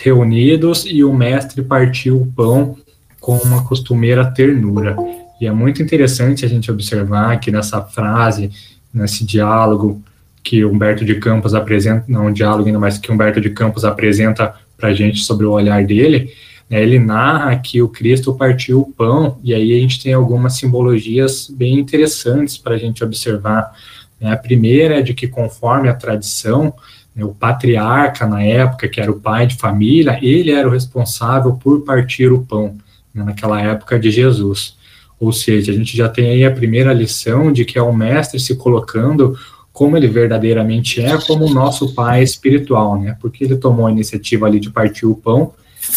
reunidos 0.00 0.86
e 0.86 1.04
o 1.04 1.12
mestre 1.12 1.62
partiu 1.62 2.22
o 2.22 2.26
pão 2.26 2.76
com 3.20 3.36
uma 3.36 3.64
costumeira 3.64 4.24
ternura. 4.24 4.96
E 5.40 5.46
é 5.46 5.52
muito 5.52 5.82
interessante 5.82 6.44
a 6.44 6.48
gente 6.48 6.70
observar 6.70 7.38
que 7.38 7.50
nessa 7.50 7.82
frase, 7.82 8.50
nesse 8.92 9.24
diálogo 9.24 10.02
que 10.42 10.64
Humberto 10.64 11.04
de 11.04 11.16
Campos 11.16 11.54
apresenta, 11.54 12.04
não 12.08 12.26
um 12.26 12.32
diálogo 12.32 12.66
ainda 12.66 12.78
mais 12.78 12.98
que 12.98 13.12
Humberto 13.12 13.40
de 13.40 13.50
Campos 13.50 13.84
apresenta 13.84 14.54
para 14.76 14.88
a 14.88 14.94
gente 14.94 15.20
sobre 15.20 15.46
o 15.46 15.52
olhar 15.52 15.84
dele, 15.84 16.32
né, 16.68 16.82
ele 16.82 16.98
narra 16.98 17.56
que 17.56 17.80
o 17.80 17.88
Cristo 17.88 18.34
partiu 18.34 18.80
o 18.80 18.92
pão, 18.92 19.38
e 19.44 19.54
aí 19.54 19.76
a 19.76 19.80
gente 19.80 20.02
tem 20.02 20.12
algumas 20.12 20.54
simbologias 20.54 21.48
bem 21.48 21.78
interessantes 21.78 22.56
para 22.58 22.74
a 22.74 22.78
gente 22.78 23.04
observar. 23.04 23.72
Né, 24.20 24.32
a 24.32 24.36
primeira 24.36 24.98
é 24.98 25.02
de 25.02 25.14
que, 25.14 25.28
conforme 25.28 25.88
a 25.88 25.94
tradição, 25.94 26.74
o 27.16 27.34
patriarca 27.34 28.26
na 28.26 28.42
época, 28.42 28.88
que 28.88 29.00
era 29.00 29.10
o 29.10 29.20
pai 29.20 29.46
de 29.46 29.56
família, 29.56 30.18
ele 30.22 30.50
era 30.50 30.66
o 30.66 30.72
responsável 30.72 31.54
por 31.54 31.82
partir 31.82 32.32
o 32.32 32.42
pão, 32.42 32.76
né, 33.12 33.24
naquela 33.24 33.60
época 33.60 33.98
de 33.98 34.10
Jesus. 34.10 34.76
Ou 35.20 35.32
seja, 35.32 35.72
a 35.72 35.74
gente 35.74 35.96
já 35.96 36.08
tem 36.08 36.30
aí 36.30 36.44
a 36.44 36.50
primeira 36.50 36.92
lição 36.92 37.52
de 37.52 37.64
que 37.64 37.78
é 37.78 37.82
o 37.82 37.92
mestre 37.92 38.40
se 38.40 38.56
colocando 38.56 39.36
como 39.72 39.96
ele 39.96 40.06
verdadeiramente 40.06 41.00
é, 41.00 41.16
como 41.18 41.46
o 41.46 41.54
nosso 41.54 41.94
pai 41.94 42.22
espiritual, 42.22 43.00
né? 43.00 43.16
Porque 43.20 43.44
ele 43.44 43.56
tomou 43.56 43.86
a 43.86 43.90
iniciativa 43.90 44.46
ali 44.46 44.60
de 44.60 44.70
partir 44.70 45.06
o 45.06 45.14
pão, 45.14 45.54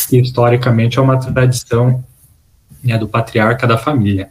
que 0.10 0.18
historicamente 0.18 0.98
é 0.98 1.02
uma 1.02 1.18
tradição 1.18 2.04
né, 2.84 2.98
do 2.98 3.08
patriarca 3.08 3.68
da 3.68 3.78
família. 3.78 4.30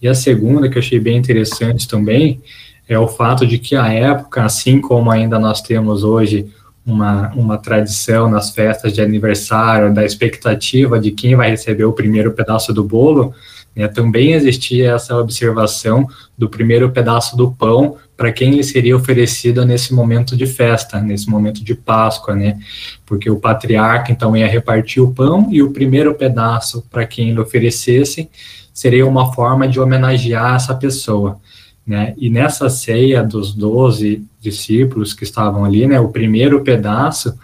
E 0.00 0.06
a 0.06 0.14
segunda, 0.14 0.68
que 0.68 0.76
eu 0.76 0.82
achei 0.82 1.00
bem 1.00 1.16
interessante 1.16 1.88
também, 1.88 2.40
é 2.88 2.98
o 2.98 3.08
fato 3.08 3.46
de 3.46 3.58
que 3.58 3.76
a 3.76 3.92
época, 3.92 4.44
assim 4.44 4.80
como 4.80 5.10
ainda 5.10 5.38
nós 5.38 5.60
temos 5.60 6.04
hoje 6.04 6.50
uma, 6.86 7.32
uma 7.34 7.56
tradição 7.56 8.28
nas 8.28 8.50
festas 8.50 8.92
de 8.92 9.00
aniversário, 9.00 9.94
da 9.94 10.04
expectativa 10.04 10.98
de 10.98 11.10
quem 11.10 11.34
vai 11.34 11.50
receber 11.50 11.84
o 11.84 11.92
primeiro 11.92 12.32
pedaço 12.32 12.72
do 12.74 12.84
bolo, 12.84 13.34
né, 13.74 13.88
também 13.88 14.32
existia 14.32 14.92
essa 14.92 15.16
observação 15.16 16.06
do 16.36 16.48
primeiro 16.48 16.90
pedaço 16.90 17.36
do 17.36 17.50
pão 17.50 17.96
para 18.16 18.30
quem 18.30 18.52
lhe 18.52 18.62
seria 18.62 18.96
oferecido 18.96 19.64
nesse 19.64 19.92
momento 19.92 20.36
de 20.36 20.46
festa, 20.46 21.00
nesse 21.00 21.28
momento 21.28 21.64
de 21.64 21.74
Páscoa, 21.74 22.36
né? 22.36 22.60
Porque 23.04 23.28
o 23.28 23.40
patriarca 23.40 24.12
então 24.12 24.36
ia 24.36 24.46
repartir 24.46 25.02
o 25.02 25.12
pão 25.12 25.48
e 25.50 25.60
o 25.60 25.72
primeiro 25.72 26.14
pedaço 26.14 26.84
para 26.88 27.04
quem 27.04 27.32
lhe 27.32 27.40
oferecesse 27.40 28.30
seria 28.72 29.06
uma 29.06 29.32
forma 29.32 29.66
de 29.66 29.80
homenagear 29.80 30.54
essa 30.54 30.74
pessoa, 30.74 31.40
né? 31.86 32.14
E 32.16 32.30
nessa 32.30 32.68
ceia 32.68 33.22
dos 33.22 33.54
doze 33.54 34.24
discípulos 34.40 35.12
que 35.12 35.24
estavam 35.24 35.64
ali, 35.64 35.86
né? 35.86 36.00
O 36.00 36.08
primeiro 36.08 36.62
pedaço 36.62 37.38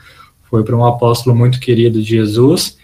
foi 0.50 0.64
para 0.64 0.76
um 0.76 0.84
apóstolo 0.84 1.36
muito 1.36 1.60
querido 1.60 2.02
de 2.02 2.08
Jesus 2.08 2.78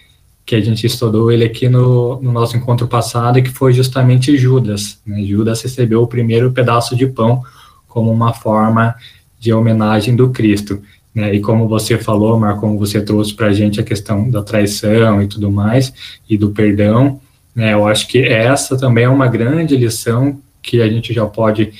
que 0.47 0.55
a 0.55 0.61
gente 0.61 0.87
estudou 0.87 1.29
ele 1.29 1.43
aqui 1.43 1.67
no, 1.67 2.21
no 2.21 2.31
nosso 2.31 2.55
encontro 2.55 2.87
passado, 2.87 3.43
que 3.43 3.49
foi 3.49 3.73
justamente 3.73 4.37
Judas. 4.37 4.97
Né? 5.05 5.21
Judas 5.23 5.61
recebeu 5.61 6.01
o 6.01 6.07
primeiro 6.07 6.53
pedaço 6.53 6.95
de 6.95 7.05
pão 7.05 7.43
como 7.85 8.09
uma 8.09 8.33
forma 8.33 8.95
de 9.37 9.51
homenagem 9.51 10.15
do 10.15 10.29
Cristo. 10.29 10.81
Né? 11.13 11.35
E 11.35 11.41
como 11.41 11.67
você 11.67 11.97
falou, 11.97 12.39
Mar, 12.39 12.61
como 12.61 12.79
você 12.79 13.01
trouxe 13.01 13.33
para 13.33 13.47
a 13.47 13.53
gente 13.53 13.81
a 13.81 13.83
questão 13.83 14.29
da 14.29 14.41
traição 14.41 15.21
e 15.21 15.27
tudo 15.27 15.51
mais, 15.51 15.91
e 16.29 16.37
do 16.37 16.51
perdão, 16.51 17.19
Né? 17.53 17.73
Eu 17.73 17.85
acho 17.85 18.07
que 18.07 18.19
essa 18.19 18.77
também 18.77 19.03
é 19.03 19.09
uma 19.09 19.27
grande 19.27 19.75
lição 19.75 20.39
que 20.67 20.81
a 20.81 20.89
gente 20.89 21.13
já 21.13 21.25
pode 21.25 21.71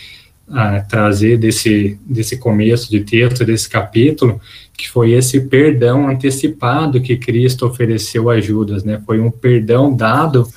ah, 0.50 0.80
trazer 0.80 1.38
desse, 1.38 2.00
desse 2.06 2.38
começo 2.38 2.90
de 2.90 3.02
texto, 3.02 3.44
desse 3.44 3.68
capítulo, 3.70 4.40
que 4.78 4.90
foi 4.90 5.12
esse 5.12 5.42
perdão 5.42 6.08
antecipado 6.08 7.02
que 7.02 7.18
Cristo 7.18 7.66
ofereceu 7.66 8.30
a 8.30 8.40
Judas, 8.40 8.86
né? 8.86 9.02
Foi 9.06 9.20
um 9.20 9.30
perdão 9.30 9.94
dado 9.94 10.48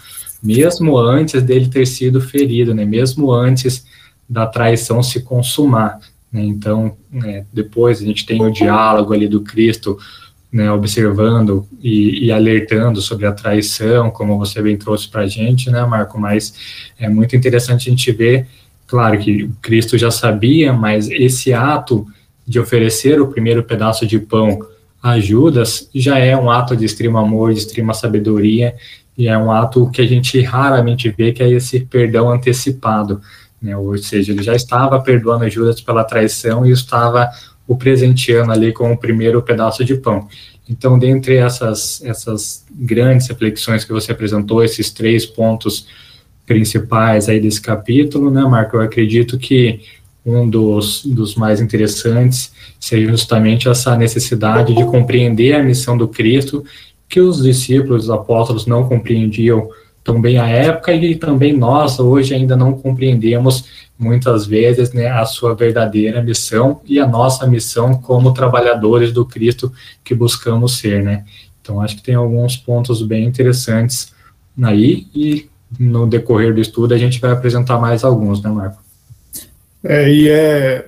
mesmo 0.40 0.96
antes 0.96 1.42
dele 1.42 1.68
ter 1.68 1.86
sido 1.86 2.20
ferido, 2.20 2.72
né? 2.72 2.84
Mesmo 2.84 3.32
antes 3.32 3.84
da 4.28 4.46
traição 4.46 5.02
se 5.02 5.22
consumar. 5.22 5.98
Né? 6.32 6.44
Então, 6.44 6.96
né, 7.10 7.44
depois 7.52 8.00
a 8.00 8.04
gente 8.04 8.24
tem 8.24 8.40
o 8.40 8.52
diálogo 8.52 9.12
ali 9.12 9.26
do 9.26 9.40
Cristo 9.40 9.98
né, 10.52 10.70
observando 10.70 11.66
e, 11.80 12.26
e, 12.26 12.32
alertando 12.32 13.00
sobre 13.00 13.26
a 13.26 13.32
traição, 13.32 14.10
como 14.10 14.38
você 14.38 14.60
bem 14.60 14.76
trouxe 14.76 15.08
para 15.08 15.22
a 15.22 15.26
gente, 15.26 15.70
né, 15.70 15.84
Marco? 15.84 16.18
Mas 16.18 16.90
é 16.98 17.08
muito 17.08 17.36
interessante 17.36 17.88
a 17.88 17.90
gente 17.90 18.10
ver, 18.10 18.46
claro 18.86 19.18
que 19.18 19.48
Cristo 19.62 19.96
já 19.96 20.10
sabia, 20.10 20.72
mas 20.72 21.08
esse 21.08 21.52
ato 21.52 22.06
de 22.46 22.58
oferecer 22.58 23.20
o 23.20 23.28
primeiro 23.28 23.62
pedaço 23.62 24.04
de 24.04 24.18
pão 24.18 24.58
a 25.00 25.18
Judas 25.20 25.88
já 25.94 26.18
é 26.18 26.36
um 26.36 26.50
ato 26.50 26.76
de 26.76 26.84
extremo 26.84 27.16
amor, 27.16 27.54
de 27.54 27.60
extrema 27.60 27.94
sabedoria, 27.94 28.74
e 29.16 29.28
é 29.28 29.38
um 29.38 29.52
ato 29.52 29.88
que 29.90 30.02
a 30.02 30.06
gente 30.06 30.40
raramente 30.40 31.08
vê, 31.10 31.32
que 31.32 31.42
é 31.42 31.48
esse 31.48 31.80
perdão 31.80 32.28
antecipado. 32.30 33.20
Né, 33.62 33.76
ou 33.76 33.96
seja, 33.98 34.32
ele 34.32 34.42
já 34.42 34.54
estava 34.54 34.98
perdoando 35.00 35.48
Judas 35.48 35.80
pela 35.80 36.02
traição 36.02 36.66
e 36.66 36.70
estava 36.70 37.30
o 37.70 37.76
presenteando 37.76 38.50
ali 38.50 38.72
com 38.72 38.90
o 38.90 38.98
primeiro 38.98 39.40
pedaço 39.40 39.84
de 39.84 39.94
pão. 39.94 40.26
Então, 40.68 40.98
dentre 40.98 41.36
essas, 41.36 42.02
essas 42.04 42.66
grandes 42.68 43.28
reflexões 43.28 43.84
que 43.84 43.92
você 43.92 44.10
apresentou, 44.10 44.64
esses 44.64 44.90
três 44.90 45.24
pontos 45.24 45.86
principais 46.44 47.28
aí 47.28 47.38
desse 47.38 47.60
capítulo, 47.60 48.28
né, 48.28 48.42
Marco, 48.42 48.76
eu 48.76 48.80
acredito 48.80 49.38
que 49.38 49.82
um 50.26 50.50
dos, 50.50 51.04
dos 51.06 51.36
mais 51.36 51.60
interessantes 51.60 52.52
seja 52.80 53.08
justamente 53.08 53.68
essa 53.68 53.96
necessidade 53.96 54.74
de 54.74 54.84
compreender 54.86 55.54
a 55.54 55.62
missão 55.62 55.96
do 55.96 56.08
Cristo, 56.08 56.64
que 57.08 57.20
os 57.20 57.40
discípulos, 57.40 58.04
os 58.04 58.10
apóstolos 58.10 58.66
não 58.66 58.88
compreendiam 58.88 59.70
também 60.02 60.38
a 60.38 60.46
época 60.48 60.92
e 60.92 61.14
também 61.16 61.56
nós 61.56 61.98
hoje 61.98 62.34
ainda 62.34 62.56
não 62.56 62.72
compreendemos 62.72 63.64
muitas 63.98 64.46
vezes 64.46 64.92
né, 64.92 65.08
a 65.08 65.24
sua 65.26 65.54
verdadeira 65.54 66.22
missão 66.22 66.80
e 66.86 66.98
a 66.98 67.06
nossa 67.06 67.46
missão 67.46 67.94
como 67.94 68.32
trabalhadores 68.32 69.12
do 69.12 69.26
Cristo 69.26 69.72
que 70.02 70.14
buscamos 70.14 70.78
ser, 70.78 71.02
né? 71.02 71.24
Então 71.60 71.80
acho 71.80 71.96
que 71.96 72.02
tem 72.02 72.14
alguns 72.14 72.56
pontos 72.56 73.02
bem 73.02 73.26
interessantes 73.26 74.12
aí 74.62 75.06
e 75.14 75.48
no 75.78 76.06
decorrer 76.06 76.54
do 76.54 76.60
estudo 76.60 76.94
a 76.94 76.98
gente 76.98 77.20
vai 77.20 77.30
apresentar 77.30 77.78
mais 77.78 78.02
alguns, 78.02 78.42
né, 78.42 78.50
Marco? 78.50 78.82
É, 79.84 80.10
e 80.10 80.28
é, 80.28 80.86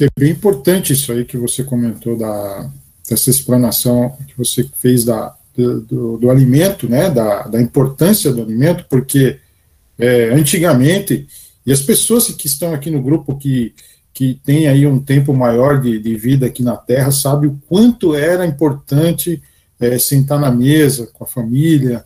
é 0.00 0.08
bem 0.18 0.30
importante 0.30 0.92
isso 0.92 1.12
aí 1.12 1.24
que 1.24 1.36
você 1.36 1.62
comentou 1.62 2.16
da 2.16 2.70
dessa 3.08 3.30
explanação 3.30 4.16
que 4.26 4.36
você 4.36 4.68
fez 4.76 5.04
da, 5.04 5.34
do, 5.58 6.18
do, 6.18 6.30
alimento, 6.30 6.88
né, 6.88 7.10
da, 7.10 7.48
da 7.48 7.60
importância 7.60 8.32
do 8.32 8.42
alimento, 8.42 8.86
porque 8.88 9.40
é, 9.98 10.30
antigamente, 10.30 11.26
e 11.66 11.72
as 11.72 11.82
pessoas 11.82 12.28
que 12.28 12.46
estão 12.46 12.72
aqui 12.72 12.90
no 12.90 13.02
grupo 13.02 13.36
que, 13.36 13.74
que 14.14 14.40
têm 14.44 14.68
aí 14.68 14.86
um 14.86 15.00
tempo 15.00 15.34
maior 15.34 15.80
de, 15.80 15.98
de 15.98 16.14
vida 16.14 16.46
aqui 16.46 16.62
na 16.62 16.76
Terra, 16.76 17.10
sabem 17.10 17.50
o 17.50 17.60
quanto 17.68 18.14
era 18.14 18.46
importante 18.46 19.42
é, 19.80 19.98
sentar 19.98 20.38
na 20.38 20.50
mesa 20.50 21.08
com 21.12 21.24
a 21.24 21.26
família, 21.26 22.04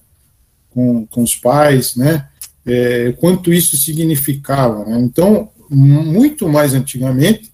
com, 0.70 1.06
com 1.06 1.22
os 1.22 1.36
pais, 1.36 1.94
né, 1.94 2.26
é, 2.64 3.12
quanto 3.18 3.52
isso 3.52 3.76
significava. 3.76 4.86
Né? 4.86 4.98
Então, 5.00 5.50
muito 5.68 6.48
mais 6.48 6.72
antigamente, 6.72 7.51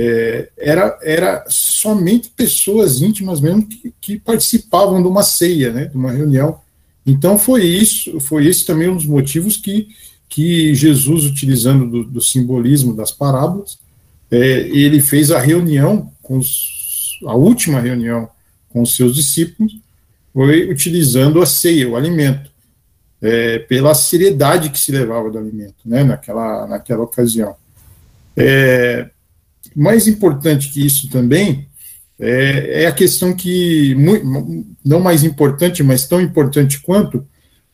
é, 0.00 0.48
era, 0.56 0.96
era 1.02 1.44
somente 1.48 2.30
pessoas 2.30 3.02
íntimas 3.02 3.40
mesmo 3.40 3.66
que, 3.66 3.92
que, 4.00 4.16
participavam 4.16 5.02
de 5.02 5.08
uma 5.08 5.24
ceia, 5.24 5.72
né, 5.72 5.86
de 5.86 5.96
uma 5.96 6.12
reunião. 6.12 6.60
Então 7.04 7.36
foi 7.36 7.64
isso, 7.64 8.20
foi 8.20 8.46
esse 8.46 8.64
também 8.64 8.88
um 8.88 8.94
dos 8.94 9.06
motivos 9.06 9.56
que, 9.56 9.88
que 10.28 10.72
Jesus, 10.72 11.24
utilizando 11.24 11.90
do, 11.90 12.04
do 12.04 12.22
simbolismo 12.22 12.94
das 12.94 13.10
parábolas, 13.10 13.80
é, 14.30 14.38
ele 14.68 15.00
fez 15.00 15.32
a 15.32 15.40
reunião, 15.40 16.12
os, 16.28 17.18
a 17.26 17.34
última 17.34 17.80
reunião 17.80 18.28
com 18.68 18.82
os 18.82 18.94
seus 18.94 19.16
discípulos, 19.16 19.76
foi 20.32 20.70
utilizando 20.70 21.42
a 21.42 21.46
ceia, 21.46 21.88
o 21.88 21.96
alimento, 21.96 22.52
é, 23.20 23.58
pela 23.58 23.92
seriedade 23.96 24.70
que 24.70 24.78
se 24.78 24.92
levava 24.92 25.28
do 25.28 25.38
alimento, 25.38 25.74
né, 25.84 26.04
naquela, 26.04 26.68
naquela 26.68 27.02
ocasião. 27.02 27.56
É, 28.36 29.10
mais 29.74 30.06
importante 30.06 30.70
que 30.70 30.84
isso 30.84 31.08
também 31.08 31.68
é, 32.18 32.82
é 32.82 32.86
a 32.86 32.92
questão 32.92 33.32
que, 33.34 33.94
não 34.84 35.00
mais 35.00 35.22
importante, 35.22 35.82
mas 35.82 36.06
tão 36.06 36.20
importante 36.20 36.80
quanto, 36.80 37.26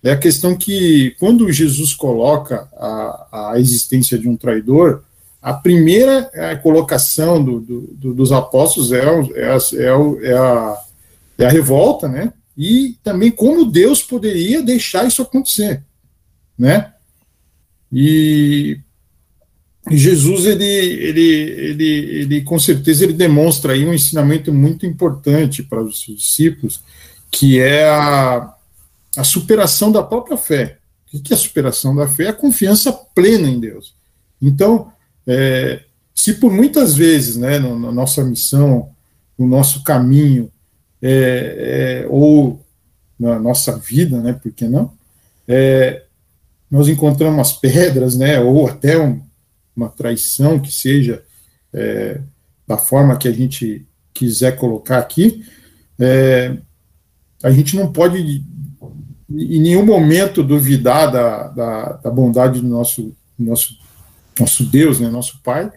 é 0.03 0.13
a 0.13 0.19
questão 0.19 0.55
que, 0.55 1.17
quando 1.19 1.51
Jesus 1.51 1.95
coloca 1.95 2.69
a, 2.77 3.53
a 3.53 3.61
existência 3.61 4.19
de 4.19 4.29
um 4.29 4.37
traidor, 4.37 5.03
a 5.41 5.53
primeira 5.53 6.31
colocação 6.63 7.43
do, 7.43 7.61
do, 7.61 8.15
dos 8.15 8.33
apóstolos 8.33 8.93
é, 8.93 8.99
é, 8.99 9.51
a, 9.51 9.59
é, 9.75 10.29
é, 10.31 10.39
a, 10.39 10.79
é 11.39 11.47
a 11.47 11.51
revolta, 11.51 12.09
né? 12.09 12.33
E 12.57 12.97
também 13.03 13.31
como 13.31 13.71
Deus 13.71 14.03
poderia 14.03 14.63
deixar 14.63 15.07
isso 15.07 15.21
acontecer, 15.21 15.83
né? 16.59 16.93
E 17.93 18.79
Jesus, 19.91 20.47
ele, 20.47 20.65
ele, 20.65 21.21
ele, 21.21 21.85
ele, 22.21 22.41
com 22.43 22.59
certeza, 22.59 23.05
ele 23.05 23.13
demonstra 23.13 23.75
aí 23.75 23.85
um 23.85 23.93
ensinamento 23.93 24.53
muito 24.53 24.87
importante 24.87 25.63
para 25.63 25.83
os 25.83 26.07
discípulos, 26.07 26.83
que 27.31 27.61
é 27.61 27.87
a, 27.89 28.55
a 29.17 29.25
superação 29.25 29.93
da 29.93 30.03
própria 30.03 30.37
fé. 30.37 30.79
O 31.13 31.21
que 31.21 31.33
é 31.33 31.37
a 31.37 31.39
superação 31.39 31.95
da 31.95 32.09
fé? 32.09 32.25
É 32.25 32.29
a 32.29 32.33
confiança 32.33 32.93
plena 32.93 33.49
em 33.49 33.61
Deus. 33.61 33.95
Então, 34.41 34.91
é, 35.27 35.83
se 36.15 36.35
por 36.35 36.51
muitas 36.51 36.95
vezes, 36.95 37.37
né, 37.37 37.59
na, 37.59 37.75
na 37.75 37.93
nossa 37.93 38.25
missão, 38.25 38.89
no 39.39 39.47
nosso 39.47 39.83
caminho, 39.83 40.51
é, 41.03 42.03
é, 42.05 42.07
ou 42.09 42.61
na 43.21 43.39
nossa 43.39 43.77
vida, 43.77 44.19
né, 44.21 44.33
por 44.33 44.51
que 44.51 44.67
não, 44.67 44.93
é, 45.47 46.03
nós 46.71 46.89
encontramos 46.89 47.41
as 47.41 47.53
pedras, 47.53 48.17
né, 48.17 48.41
ou 48.41 48.67
até 48.67 48.99
um, 48.99 49.21
uma 49.77 49.89
traição 49.89 50.59
que 50.59 50.73
seja 50.73 51.23
é, 51.73 52.21
da 52.67 52.79
forma 52.79 53.17
que 53.17 53.29
a 53.29 53.33
gente 53.33 53.87
quiser 54.13 54.57
colocar 54.57 54.99
aqui, 54.99 55.45
é, 55.99 56.57
a 57.43 57.51
gente 57.51 57.77
não 57.77 57.93
pode 57.93 58.45
em 59.31 59.61
nenhum 59.61 59.85
momento 59.85 60.43
duvidar 60.43 61.11
da, 61.11 61.49
da, 61.49 61.93
da 61.95 62.11
bondade 62.11 62.61
do 62.61 62.69
nosso, 62.69 63.15
nosso, 63.39 63.77
nosso 64.39 64.65
Deus, 64.65 65.01
né, 65.01 65.11
nosso 65.11 65.41
Pai, 65.43 65.71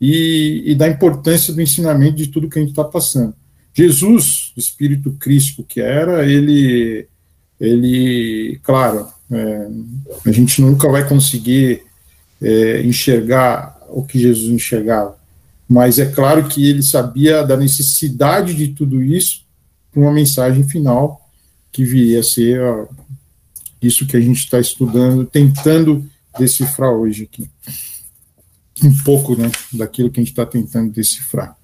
e, 0.00 0.62
e 0.66 0.74
da 0.74 0.88
importância 0.88 1.52
do 1.52 1.60
ensinamento 1.60 2.16
de 2.16 2.28
tudo 2.28 2.48
que 2.48 2.58
a 2.58 2.62
gente 2.62 2.70
está 2.70 2.84
passando. 2.84 3.34
Jesus, 3.74 4.52
o 4.56 4.60
Espírito 4.60 5.12
Cristo 5.12 5.62
que 5.62 5.80
era, 5.80 6.26
ele, 6.26 7.06
ele 7.60 8.58
claro, 8.62 9.06
é, 9.30 9.68
a 10.26 10.32
gente 10.32 10.60
nunca 10.60 10.88
vai 10.88 11.06
conseguir 11.08 11.82
é, 12.42 12.82
enxergar 12.82 13.78
o 13.88 14.02
que 14.02 14.18
Jesus 14.18 14.52
enxergava. 14.52 15.16
Mas 15.68 15.98
é 15.98 16.06
claro 16.06 16.48
que 16.48 16.68
ele 16.68 16.82
sabia 16.82 17.42
da 17.42 17.56
necessidade 17.56 18.54
de 18.54 18.68
tudo 18.68 19.02
isso 19.02 19.42
para 19.90 20.00
uma 20.00 20.12
mensagem 20.12 20.66
final 20.68 21.30
que 21.70 21.84
viria 21.84 22.20
a 22.20 22.22
ser 22.22 22.60
ó, 22.60 22.86
isso 23.80 24.06
que 24.06 24.16
a 24.16 24.20
gente 24.20 24.38
está 24.38 24.60
estudando, 24.60 25.24
tentando 25.24 26.04
decifrar 26.38 26.90
hoje 26.90 27.24
aqui. 27.24 27.48
Um 28.82 28.96
pouco 29.04 29.36
né, 29.36 29.50
daquilo 29.72 30.10
que 30.10 30.20
a 30.20 30.22
gente 30.22 30.32
está 30.32 30.44
tentando 30.44 30.92
decifrar. 30.92 31.56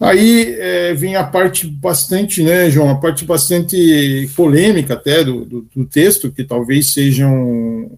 Aí 0.00 0.54
é, 0.60 0.94
vem 0.94 1.16
a 1.16 1.24
parte 1.24 1.66
bastante, 1.66 2.42
né, 2.42 2.70
João, 2.70 2.88
a 2.88 2.94
parte 2.94 3.24
bastante 3.24 4.30
polêmica 4.36 4.94
até 4.94 5.24
do, 5.24 5.44
do, 5.44 5.68
do 5.74 5.84
texto, 5.84 6.30
que 6.30 6.44
talvez 6.44 6.92
sejam 6.92 7.90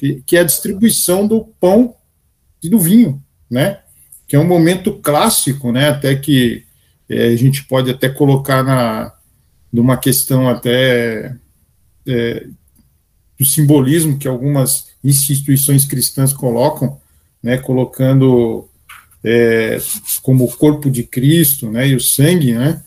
que, 0.00 0.22
que 0.24 0.36
é 0.38 0.40
a 0.40 0.44
distribuição 0.44 1.26
do 1.26 1.44
pão 1.60 1.94
e 2.62 2.70
do 2.70 2.78
vinho, 2.78 3.22
né? 3.50 3.80
Que 4.26 4.34
é 4.34 4.38
um 4.38 4.46
momento 4.46 4.94
clássico, 4.94 5.70
né? 5.70 5.90
Até 5.90 6.14
que 6.14 6.64
é, 7.06 7.26
a 7.26 7.36
gente 7.36 7.64
pode 7.64 7.90
até 7.90 8.08
colocar 8.08 8.62
na 8.62 9.12
numa 9.70 9.96
questão 9.96 10.48
até 10.48 11.36
é, 12.04 12.46
do 13.38 13.44
simbolismo 13.44 14.18
que 14.18 14.26
algumas 14.26 14.88
instituições 15.04 15.84
cristãs 15.84 16.32
colocam, 16.32 16.98
né? 17.42 17.58
Colocando 17.58 18.66
é, 19.22 19.78
como 20.22 20.44
o 20.44 20.56
corpo 20.56 20.90
de 20.90 21.02
Cristo, 21.02 21.70
né? 21.70 21.88
E 21.88 21.94
o 21.94 22.00
sangue, 22.00 22.54
né? 22.54 22.82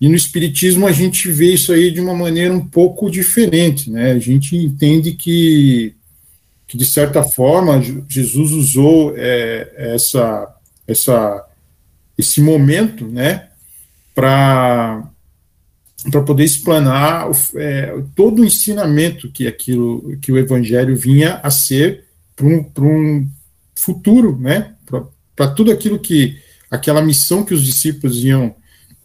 E 0.00 0.08
no 0.08 0.14
Espiritismo 0.14 0.86
a 0.86 0.92
gente 0.92 1.32
vê 1.32 1.52
isso 1.52 1.72
aí 1.72 1.90
de 1.90 2.00
uma 2.00 2.14
maneira 2.14 2.54
um 2.54 2.64
pouco 2.64 3.10
diferente, 3.10 3.90
né? 3.90 4.12
A 4.12 4.20
gente 4.20 4.56
entende 4.56 5.14
que, 5.14 5.96
que 6.74 6.78
de 6.78 6.84
certa 6.84 7.22
forma, 7.22 7.80
Jesus 8.08 8.50
usou 8.50 9.14
é, 9.16 9.72
essa, 9.94 10.52
essa, 10.88 11.46
esse 12.18 12.40
momento, 12.40 13.06
né, 13.06 13.48
para 14.12 15.08
para 16.10 16.20
poder 16.20 16.44
explanar 16.44 17.30
é, 17.54 18.02
todo 18.14 18.42
o 18.42 18.44
ensinamento 18.44 19.30
que 19.30 19.46
aquilo 19.46 20.18
que 20.20 20.30
o 20.30 20.36
Evangelho 20.36 20.94
vinha 20.94 21.40
a 21.42 21.50
ser 21.50 22.04
para 22.36 22.44
um, 22.44 22.70
um 22.78 23.26
futuro, 23.74 24.38
né? 24.38 24.74
Para 25.34 25.48
tudo 25.48 25.72
aquilo 25.72 25.98
que 25.98 26.36
aquela 26.70 27.00
missão 27.00 27.42
que 27.42 27.54
os 27.54 27.64
discípulos 27.64 28.22
iam 28.22 28.54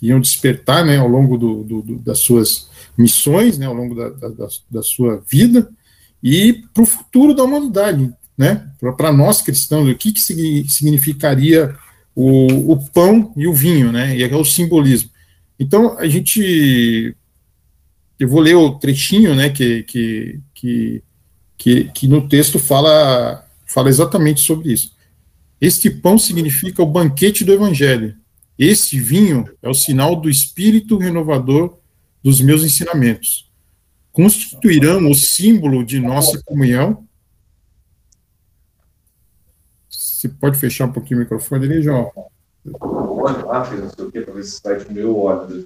iam 0.02 0.20
despertar, 0.20 0.84
né? 0.84 0.98
Ao 0.98 1.08
longo 1.08 1.38
do, 1.38 1.64
do, 1.64 1.82
do 1.82 2.00
das 2.00 2.20
suas 2.20 2.68
missões, 2.98 3.58
né? 3.58 3.66
Ao 3.66 3.74
longo 3.74 3.96
da, 3.96 4.10
da, 4.10 4.48
da 4.70 4.84
sua 4.84 5.24
vida 5.26 5.70
e 6.22 6.64
para 6.74 6.84
o 6.84 6.86
futuro 6.86 7.34
da 7.34 7.44
humanidade, 7.44 8.14
né? 8.38 8.70
Para 8.98 9.12
nós 9.12 9.42
cristãos, 9.42 9.90
o 9.90 9.96
que, 9.96 10.12
que 10.12 10.22
significaria 10.22 11.76
o, 12.16 12.74
o 12.74 12.90
pão 12.90 13.34
e 13.36 13.48
o 13.48 13.54
vinho, 13.54 13.92
né? 13.92 14.18
E 14.18 14.24
é 14.24 14.36
o 14.36 14.44
simbolismo. 14.44 15.10
Então, 15.60 15.98
a 16.00 16.08
gente. 16.08 17.16
Eu 18.18 18.28
vou 18.28 18.42
ler 18.42 18.56
o 18.56 18.72
trechinho, 18.72 19.34
né, 19.34 19.50
que, 19.50 19.84
que, 19.84 20.40
que, 20.54 21.04
que, 21.58 21.84
que 21.86 22.08
no 22.08 22.28
texto 22.28 22.60
fala, 22.60 23.48
fala 23.66 23.88
exatamente 23.88 24.42
sobre 24.42 24.74
isso. 24.74 24.92
Este 25.62 25.90
pão 25.90 26.18
significa 26.18 26.84
o 26.84 26.86
banquete 26.86 27.46
do 27.46 27.54
Evangelho. 27.54 28.16
Este 28.58 29.00
vinho 29.00 29.48
é 29.64 29.70
o 29.70 29.74
sinal 29.74 30.18
do 30.18 30.30
espírito 30.30 30.98
renovador 30.98 31.78
dos 32.22 32.42
meus 32.42 32.62
ensinamentos. 32.62 33.49
Constituirão 34.20 35.10
o 35.10 35.16
símbolo 35.16 35.82
de 35.82 35.98
nossa 35.98 36.44
comunhão. 36.44 37.08
Você 39.90 40.28
pode 40.28 40.58
fechar 40.60 40.88
um 40.88 40.92
pouquinho 40.92 41.22
o 41.22 41.24
microfone 41.24 41.64
ali, 41.64 41.82
João? 41.82 42.12
óleo 42.76 43.46
lá, 43.48 43.64
fez 43.64 43.80
não 43.80 43.90
sei 43.90 44.04
o 44.04 44.12
quê, 44.12 44.20
para 44.20 44.34
ver 44.34 44.44
se 44.44 44.60
sai 44.60 44.84
com 44.84 44.92
o 44.92 44.94
meu 44.94 45.18
óleo. 45.18 45.66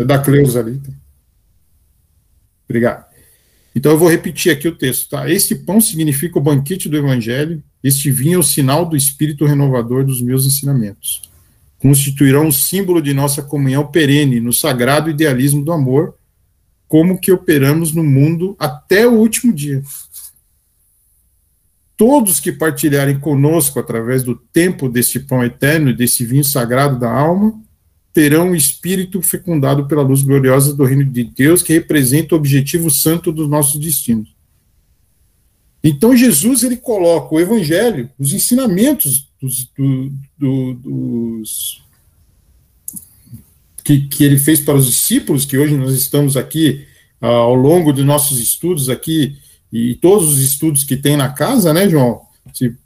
É 0.00 0.04
da 0.04 0.18
Cleusa 0.18 0.58
ali. 0.58 0.80
Tá? 0.80 0.90
Obrigado. 2.68 3.04
Então 3.76 3.92
eu 3.92 3.98
vou 3.98 4.08
repetir 4.08 4.50
aqui 4.50 4.66
o 4.66 4.76
texto, 4.76 5.10
tá? 5.10 5.30
Este 5.30 5.54
pão 5.54 5.80
significa 5.80 6.40
o 6.40 6.42
banquete 6.42 6.88
do 6.88 6.96
Evangelho, 6.96 7.62
este 7.80 8.10
vinho 8.10 8.34
é 8.34 8.38
o 8.38 8.42
sinal 8.42 8.84
do 8.84 8.96
Espírito 8.96 9.46
renovador 9.46 10.04
dos 10.04 10.20
meus 10.20 10.46
ensinamentos. 10.46 11.30
Constituirão 11.78 12.46
um 12.46 12.52
símbolo 12.52 13.00
de 13.00 13.14
nossa 13.14 13.40
comunhão 13.40 13.86
perene 13.86 14.40
no 14.40 14.52
sagrado 14.52 15.08
idealismo 15.08 15.64
do 15.64 15.70
amor, 15.70 16.16
como 16.88 17.20
que 17.20 17.32
operamos 17.32 17.92
no 17.92 18.04
mundo 18.04 18.56
até 18.58 19.06
o 19.06 19.14
último 19.14 19.52
dia. 19.52 19.82
Todos 21.96 22.40
que 22.40 22.52
partilharem 22.52 23.18
conosco 23.18 23.80
através 23.80 24.22
do 24.22 24.34
tempo 24.34 24.88
deste 24.88 25.18
pão 25.18 25.42
eterno 25.42 25.90
e 25.90 25.96
desse 25.96 26.24
vinho 26.24 26.44
sagrado 26.44 26.98
da 26.98 27.10
alma, 27.10 27.58
terão 28.12 28.52
o 28.52 28.56
espírito 28.56 29.20
fecundado 29.20 29.86
pela 29.86 30.02
luz 30.02 30.22
gloriosa 30.22 30.74
do 30.74 30.84
reino 30.84 31.04
de 31.04 31.24
Deus, 31.24 31.62
que 31.62 31.74
representa 31.74 32.34
o 32.34 32.38
objetivo 32.38 32.90
santo 32.90 33.30
dos 33.30 33.48
nossos 33.48 33.78
destinos. 33.78 34.34
Então 35.84 36.16
Jesus 36.16 36.62
ele 36.62 36.76
coloca 36.76 37.34
o 37.34 37.40
evangelho, 37.40 38.10
os 38.18 38.32
ensinamentos 38.32 39.30
dos, 39.40 39.70
do, 39.76 40.12
do, 40.36 40.74
dos 40.74 41.85
que, 43.86 44.00
que 44.08 44.24
ele 44.24 44.36
fez 44.36 44.58
para 44.58 44.74
os 44.74 44.84
discípulos, 44.84 45.44
que 45.44 45.56
hoje 45.56 45.76
nós 45.76 45.92
estamos 45.92 46.36
aqui 46.36 46.84
ao 47.20 47.54
longo 47.54 47.92
dos 47.92 48.04
nossos 48.04 48.40
estudos 48.40 48.90
aqui 48.90 49.38
e 49.72 49.94
todos 49.94 50.32
os 50.32 50.40
estudos 50.40 50.82
que 50.82 50.96
tem 50.96 51.16
na 51.16 51.28
casa, 51.28 51.72
né, 51.72 51.88
João, 51.88 52.22
se 52.52 52.76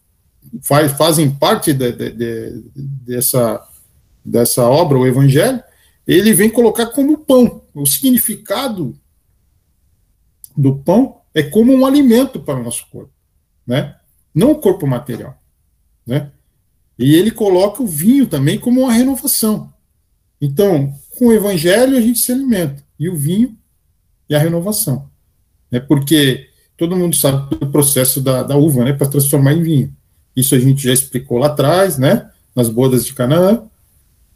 faz, 0.61 0.93
fazem 0.93 1.31
parte 1.31 1.73
de, 1.73 1.91
de, 1.93 2.11
de, 2.11 2.65
dessa, 2.77 3.67
dessa 4.23 4.69
obra, 4.69 4.99
o 4.99 5.07
Evangelho, 5.07 5.63
ele 6.07 6.35
vem 6.35 6.51
colocar 6.51 6.85
como 6.89 7.17
pão. 7.17 7.63
O 7.73 7.87
significado 7.87 8.95
do 10.55 10.77
pão 10.77 11.23
é 11.33 11.43
como 11.43 11.73
um 11.73 11.87
alimento 11.87 12.41
para 12.41 12.61
o 12.61 12.63
nosso 12.63 12.87
corpo, 12.91 13.13
né? 13.67 13.97
Não 14.35 14.51
o 14.51 14.59
corpo 14.59 14.87
material, 14.87 15.35
né? 16.07 16.31
E 16.99 17.15
ele 17.15 17.31
coloca 17.31 17.83
o 17.83 17.87
vinho 17.87 18.27
também 18.27 18.59
como 18.59 18.83
uma 18.83 18.93
renovação. 18.93 19.73
Então, 20.41 20.95
com 21.19 21.27
o 21.27 21.33
evangelho 21.33 21.97
a 21.97 22.01
gente 22.01 22.19
se 22.19 22.33
alimenta, 22.33 22.83
e 22.99 23.09
o 23.09 23.17
vinho 23.17 23.57
e 24.29 24.35
a 24.35 24.39
renovação. 24.39 25.09
Né? 25.71 25.81
Porque 25.81 26.49
todo 26.77 26.97
mundo 26.97 27.15
sabe 27.15 27.55
do 27.57 27.67
processo 27.67 28.21
da, 28.21 28.43
da 28.43 28.57
uva, 28.57 28.85
né, 28.85 28.93
para 28.95 29.09
transformar 29.09 29.53
em 29.53 29.63
vinho. 29.63 29.97
Isso 30.35 30.55
a 30.55 30.59
gente 30.59 30.83
já 30.83 30.93
explicou 30.93 31.37
lá 31.37 31.49
atrás, 31.49 31.99
né, 31.99 32.31
nas 32.57 32.71
bodas 32.71 33.05
de 33.05 33.13
Canaã. 33.13 33.65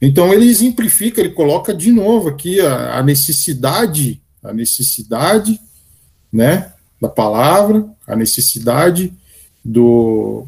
Então 0.01 0.33
ele 0.33 0.47
exemplifica, 0.47 1.21
ele 1.21 1.31
coloca 1.31 1.73
de 1.73 1.91
novo 1.91 2.29
aqui 2.29 2.61
a, 2.61 2.99
a 2.99 3.03
necessidade, 3.03 4.21
a 4.43 4.53
necessidade, 4.53 5.59
né, 6.31 6.73
da 7.01 7.09
palavra, 7.09 7.89
a 8.07 8.15
necessidade 8.15 9.11
do, 9.65 10.47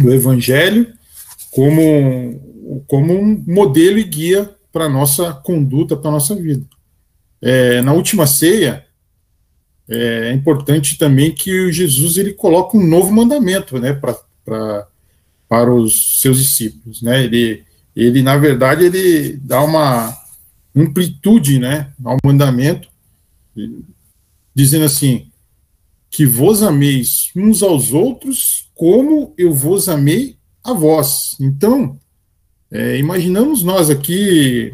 do 0.00 0.12
evangelho 0.12 0.92
como, 1.50 2.40
como 2.86 3.12
um 3.12 3.42
modelo 3.46 3.98
e 3.98 4.04
guia 4.04 4.54
para 4.72 4.84
a 4.84 4.88
nossa 4.88 5.32
conduta, 5.32 5.96
para 5.96 6.08
a 6.10 6.12
nossa 6.12 6.34
vida. 6.34 6.64
É, 7.42 7.80
na 7.82 7.92
última 7.92 8.26
ceia, 8.26 8.86
é 9.88 10.32
importante 10.32 10.96
também 10.96 11.32
que 11.32 11.72
Jesus 11.72 12.16
ele 12.16 12.32
coloca 12.32 12.76
um 12.76 12.86
novo 12.86 13.12
mandamento, 13.12 13.78
né, 13.78 13.92
pra, 13.92 14.16
pra, 14.44 14.86
para 15.48 15.74
os 15.74 16.20
seus 16.20 16.38
discípulos, 16.38 17.02
né? 17.02 17.24
Ele, 17.24 17.64
ele 17.96 18.22
na 18.22 18.36
verdade 18.36 18.84
ele 18.84 19.36
dá 19.38 19.60
uma 19.62 20.16
amplitude, 20.76 21.58
né, 21.58 21.92
ao 22.04 22.16
mandamento, 22.24 22.88
dizendo 24.54 24.84
assim 24.84 25.26
que 26.08 26.24
vos 26.24 26.62
ameis 26.62 27.30
uns 27.34 27.62
aos 27.62 27.92
outros 27.92 28.68
como 28.74 29.34
eu 29.36 29.52
vos 29.52 29.88
amei 29.88 30.36
a 30.62 30.72
vós. 30.72 31.36
Então, 31.40 31.98
é, 32.70 32.98
imaginamos 32.98 33.62
nós 33.62 33.90
aqui 33.90 34.72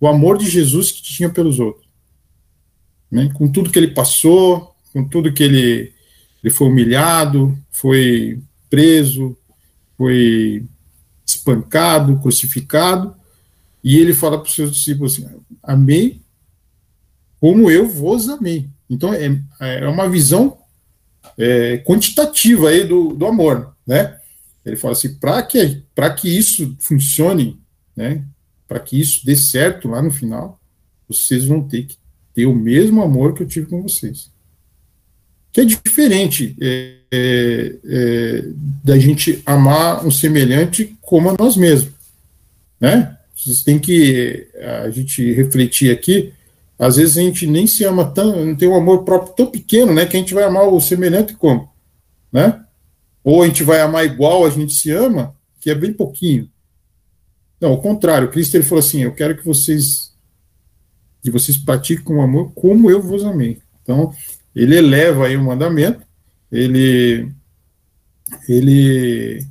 o 0.00 0.06
amor 0.06 0.38
de 0.38 0.48
Jesus 0.48 0.90
que 0.92 1.02
tinha 1.02 1.30
pelos 1.30 1.58
outros 1.58 1.84
né, 3.14 3.30
com 3.32 3.46
tudo 3.46 3.70
que 3.70 3.78
ele 3.78 3.94
passou, 3.94 4.74
com 4.92 5.06
tudo 5.06 5.32
que 5.32 5.44
ele, 5.44 5.92
ele 6.42 6.52
foi 6.52 6.66
humilhado, 6.66 7.56
foi 7.70 8.40
preso, 8.68 9.36
foi 9.96 10.64
espancado, 11.24 12.18
crucificado, 12.18 13.14
e 13.84 13.98
ele 13.98 14.12
fala 14.12 14.36
para 14.36 14.48
os 14.48 14.54
seus 14.54 14.72
discípulos 14.72 15.12
assim: 15.12 15.28
Amei 15.62 16.20
como 17.40 17.70
eu 17.70 17.86
vos 17.88 18.28
amei. 18.28 18.68
Então 18.90 19.14
é, 19.14 19.40
é 19.60 19.86
uma 19.86 20.08
visão 20.08 20.58
é, 21.38 21.78
quantitativa 21.78 22.70
aí 22.70 22.82
do, 22.82 23.14
do 23.14 23.26
amor, 23.26 23.76
né? 23.86 24.18
Ele 24.64 24.76
fala 24.76 24.92
assim: 24.92 25.14
para 25.14 25.42
que, 25.42 25.82
que 26.16 26.28
isso 26.28 26.74
funcione, 26.78 27.60
né? 27.96 28.24
Para 28.66 28.80
que 28.80 28.98
isso 28.98 29.24
dê 29.24 29.36
certo 29.36 29.88
lá 29.88 30.00
no 30.00 30.10
final, 30.10 30.60
vocês 31.08 31.44
vão 31.44 31.62
ter 31.62 31.84
que 31.84 31.96
ter 32.34 32.46
o 32.46 32.54
mesmo 32.54 33.02
amor 33.02 33.34
que 33.34 33.42
eu 33.42 33.46
tive 33.46 33.66
com 33.66 33.82
vocês. 33.82 34.32
Que 35.52 35.60
é 35.60 35.64
diferente 35.64 36.56
é, 36.60 36.96
é, 37.12 37.76
é, 37.84 38.44
da 38.82 38.98
gente 38.98 39.40
amar 39.46 40.04
um 40.04 40.10
semelhante 40.10 40.96
como 41.00 41.30
a 41.30 41.36
nós 41.38 41.56
mesmos. 41.56 41.92
Né? 42.80 43.16
Vocês 43.36 43.62
têm 43.62 43.78
que 43.78 44.48
a 44.82 44.90
gente 44.90 45.32
refletir 45.32 45.92
aqui. 45.92 46.32
Às 46.76 46.96
vezes 46.96 47.16
a 47.16 47.20
gente 47.20 47.46
nem 47.46 47.68
se 47.68 47.84
ama 47.84 48.04
tão, 48.04 48.44
não 48.44 48.56
tem 48.56 48.66
um 48.68 48.74
amor 48.74 49.04
próprio 49.04 49.32
tão 49.34 49.46
pequeno, 49.46 49.94
né? 49.94 50.06
Que 50.06 50.16
a 50.16 50.20
gente 50.20 50.34
vai 50.34 50.42
amar 50.42 50.66
o 50.66 50.80
semelhante 50.80 51.34
como, 51.34 51.70
né? 52.32 52.63
Ou 53.24 53.42
a 53.42 53.46
gente 53.46 53.64
vai 53.64 53.80
amar 53.80 54.04
igual 54.04 54.44
a 54.44 54.50
gente 54.50 54.74
se 54.74 54.90
ama, 54.90 55.34
que 55.58 55.70
é 55.70 55.74
bem 55.74 55.92
pouquinho. 55.92 56.48
Não, 57.58 57.70
ao 57.70 57.80
contrário, 57.80 58.30
Cristo 58.30 58.54
ele 58.54 58.64
falou 58.64 58.80
assim: 58.80 59.02
Eu 59.02 59.14
quero 59.14 59.36
que 59.36 59.44
vocês 59.44 60.12
que 61.22 61.30
vocês 61.30 61.56
pratiquem 61.56 62.04
com 62.04 62.20
amor 62.20 62.52
como 62.52 62.90
eu 62.90 63.00
vos 63.00 63.24
amei. 63.24 63.58
Então, 63.82 64.14
ele 64.54 64.76
eleva 64.76 65.26
aí 65.26 65.36
o 65.36 65.42
mandamento, 65.42 66.06
ele, 66.52 67.32
ele 68.46 69.46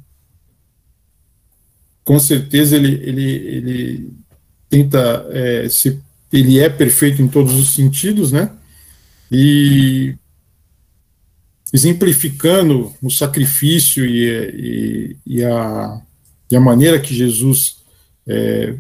com 2.03 2.19
certeza 2.19 2.75
ele, 2.75 2.93
ele, 3.03 3.31
ele 3.31 4.13
tenta 4.69 5.25
é, 5.31 5.67
se, 5.67 5.99
ele 6.31 6.59
é 6.59 6.69
perfeito 6.69 7.23
em 7.23 7.27
todos 7.27 7.55
os 7.55 7.73
sentidos, 7.73 8.31
né? 8.31 8.51
E 9.31 10.15
exemplificando 11.73 12.93
o 13.01 13.09
sacrifício 13.09 14.05
e, 14.05 15.17
e, 15.25 15.37
e, 15.37 15.43
a, 15.43 16.01
e 16.51 16.55
a 16.55 16.59
maneira 16.59 16.99
que 16.99 17.15
Jesus 17.15 17.77
é, 18.27 18.75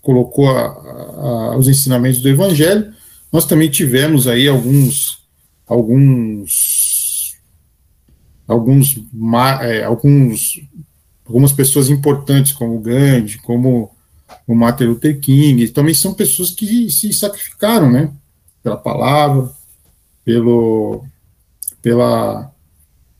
colocou 0.00 0.48
a, 0.48 0.66
a, 0.66 1.56
os 1.56 1.66
ensinamentos 1.66 2.20
do 2.20 2.28
Evangelho, 2.28 2.94
nós 3.32 3.44
também 3.44 3.68
tivemos 3.68 4.28
aí 4.28 4.46
alguns, 4.46 5.18
alguns, 5.66 7.36
alguns, 8.46 8.96
é, 9.62 9.82
alguns 9.84 10.62
algumas 11.26 11.52
pessoas 11.52 11.88
importantes, 11.88 12.52
como 12.52 12.78
Gandhi, 12.80 13.38
como 13.38 13.90
o 14.46 14.54
Martin 14.54 14.84
Luther 14.84 15.18
King, 15.20 15.68
também 15.68 15.94
são 15.94 16.14
pessoas 16.14 16.50
que 16.50 16.90
se 16.90 17.12
sacrificaram, 17.12 17.90
né, 17.90 18.12
pela 18.62 18.76
palavra, 18.76 19.50
pelo, 20.24 21.04
pela 21.84 22.50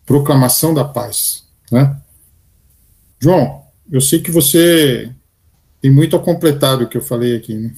proclamação 0.07 0.73
da 0.73 0.87
paz, 0.87 1.45
né. 1.71 1.95
João, 3.21 3.63
eu 3.93 4.01
sei 4.01 4.21
que 4.21 4.31
você 4.31 5.13
tem 5.83 5.91
muito 5.91 6.17
a 6.17 6.19
completar 6.19 6.79
do 6.79 6.89
que 6.89 6.97
eu 6.97 7.03
falei 7.03 7.37
aqui, 7.37 7.55
né? 7.55 7.75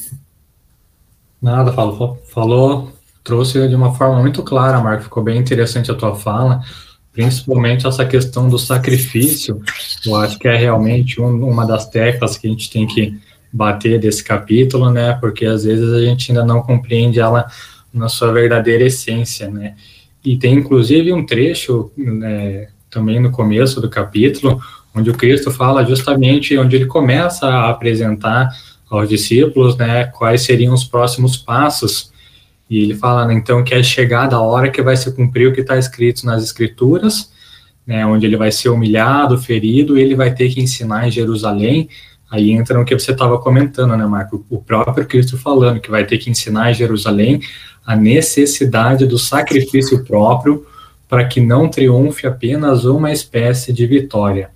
Nada, 1.42 1.72
falou, 1.72 2.22
falou, 2.28 2.92
trouxe 3.24 3.66
de 3.66 3.74
uma 3.74 3.94
forma 3.96 4.20
muito 4.20 4.44
clara, 4.44 4.80
Marco, 4.80 5.02
ficou 5.02 5.24
bem 5.24 5.38
interessante 5.38 5.90
a 5.90 5.94
tua 5.94 6.14
fala, 6.14 6.62
principalmente 7.12 7.84
essa 7.84 8.06
questão 8.06 8.48
do 8.48 8.56
sacrifício, 8.56 9.60
eu 10.06 10.14
acho 10.14 10.38
que 10.38 10.46
é 10.46 10.56
realmente 10.56 11.20
um, 11.20 11.48
uma 11.48 11.66
das 11.66 11.88
teclas 11.88 12.38
que 12.38 12.46
a 12.46 12.50
gente 12.50 12.70
tem 12.70 12.86
que 12.86 13.18
bater 13.52 13.98
desse 13.98 14.22
capítulo, 14.22 14.90
né, 14.92 15.14
porque 15.14 15.46
às 15.46 15.64
vezes 15.64 15.92
a 15.92 16.00
gente 16.00 16.30
ainda 16.30 16.44
não 16.44 16.62
compreende 16.62 17.18
ela 17.18 17.50
na 17.92 18.08
sua 18.08 18.32
verdadeira 18.32 18.84
essência, 18.84 19.50
né, 19.50 19.74
e 20.26 20.36
tem 20.36 20.54
inclusive 20.54 21.12
um 21.12 21.24
trecho, 21.24 21.90
né, 21.96 22.68
também 22.90 23.20
no 23.20 23.30
começo 23.30 23.80
do 23.80 23.88
capítulo, 23.88 24.60
onde 24.94 25.08
o 25.08 25.14
Cristo 25.14 25.50
fala 25.50 25.84
justamente, 25.84 26.58
onde 26.58 26.74
ele 26.74 26.86
começa 26.86 27.46
a 27.46 27.70
apresentar 27.70 28.50
aos 28.90 29.08
discípulos, 29.08 29.76
né, 29.76 30.06
quais 30.06 30.42
seriam 30.42 30.74
os 30.74 30.84
próximos 30.84 31.36
passos 31.36 32.10
e 32.68 32.82
ele 32.82 32.94
fala, 32.94 33.26
né, 33.26 33.34
então, 33.34 33.62
que 33.62 33.72
é 33.72 33.82
chegada 33.82 34.34
a 34.36 34.40
hora 34.40 34.70
que 34.70 34.82
vai 34.82 34.96
se 34.96 35.14
cumprir 35.14 35.48
o 35.48 35.52
que 35.52 35.60
está 35.60 35.78
escrito 35.78 36.26
nas 36.26 36.42
Escrituras, 36.42 37.30
né, 37.86 38.04
onde 38.04 38.26
ele 38.26 38.36
vai 38.36 38.50
ser 38.50 38.70
humilhado, 38.70 39.38
ferido, 39.38 39.96
e 39.96 40.02
ele 40.02 40.16
vai 40.16 40.34
ter 40.34 40.48
que 40.48 40.60
ensinar 40.60 41.06
em 41.06 41.10
Jerusalém. 41.10 41.88
Aí 42.28 42.50
entra 42.50 42.76
no 42.76 42.84
que 42.84 42.98
você 42.98 43.12
estava 43.12 43.38
comentando, 43.38 43.96
né, 43.96 44.04
Marco? 44.04 44.44
O 44.50 44.60
próprio 44.60 45.06
Cristo 45.06 45.38
falando 45.38 45.78
que 45.78 45.90
vai 45.90 46.04
ter 46.04 46.18
que 46.18 46.28
ensinar 46.28 46.72
em 46.72 46.74
Jerusalém 46.74 47.40
a 47.86 47.94
necessidade 47.94 49.06
do 49.06 49.18
sacrifício 49.18 50.04
próprio 50.04 50.66
para 51.08 51.24
que 51.24 51.40
não 51.40 51.68
triunfe 51.68 52.26
apenas 52.26 52.84
uma 52.84 53.12
espécie 53.12 53.72
de 53.72 53.86
vitória. 53.86 54.50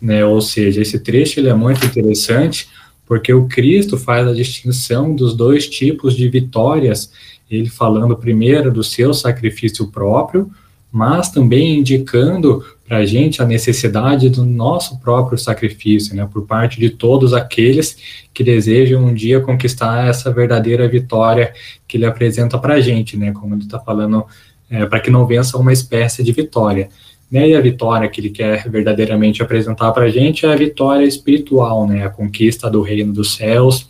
Né? 0.00 0.24
Ou 0.24 0.40
seja, 0.40 0.80
esse 0.80 0.98
trecho 0.98 1.46
é 1.46 1.54
muito 1.54 1.84
interessante 1.84 2.68
porque 3.06 3.34
o 3.34 3.46
Cristo 3.46 3.98
faz 3.98 4.26
a 4.26 4.32
distinção 4.32 5.14
dos 5.14 5.34
dois 5.34 5.68
tipos 5.68 6.16
de 6.16 6.28
vitórias 6.28 7.10
ele 7.50 7.68
falando 7.68 8.16
primeiro 8.16 8.70
do 8.70 8.84
seu 8.84 9.12
sacrifício 9.12 9.88
próprio, 9.88 10.48
mas 10.92 11.30
também 11.30 11.80
indicando 11.80 12.64
para 12.90 12.98
a 12.98 13.06
gente 13.06 13.40
a 13.40 13.46
necessidade 13.46 14.28
do 14.28 14.44
nosso 14.44 14.98
próprio 14.98 15.38
sacrifício, 15.38 16.12
né, 16.16 16.28
por 16.28 16.44
parte 16.44 16.80
de 16.80 16.90
todos 16.90 17.32
aqueles 17.32 17.96
que 18.34 18.42
desejam 18.42 19.04
um 19.04 19.14
dia 19.14 19.38
conquistar 19.38 20.08
essa 20.08 20.32
verdadeira 20.32 20.88
vitória 20.88 21.52
que 21.86 21.96
ele 21.96 22.04
apresenta 22.04 22.58
para 22.58 22.74
a 22.74 22.80
gente, 22.80 23.16
né, 23.16 23.30
como 23.30 23.54
ele 23.54 23.62
está 23.62 23.78
falando, 23.78 24.26
é, 24.68 24.84
para 24.86 24.98
que 24.98 25.08
não 25.08 25.24
vença 25.24 25.56
uma 25.56 25.72
espécie 25.72 26.24
de 26.24 26.32
vitória. 26.32 26.88
Né, 27.30 27.50
e 27.50 27.54
a 27.54 27.60
vitória 27.60 28.08
que 28.08 28.20
ele 28.20 28.30
quer 28.30 28.68
verdadeiramente 28.68 29.40
apresentar 29.40 29.92
para 29.92 30.06
a 30.06 30.10
gente 30.10 30.44
é 30.44 30.52
a 30.52 30.56
vitória 30.56 31.04
espiritual, 31.04 31.86
né, 31.86 32.04
a 32.04 32.10
conquista 32.10 32.68
do 32.68 32.82
reino 32.82 33.12
dos 33.12 33.36
céus, 33.36 33.88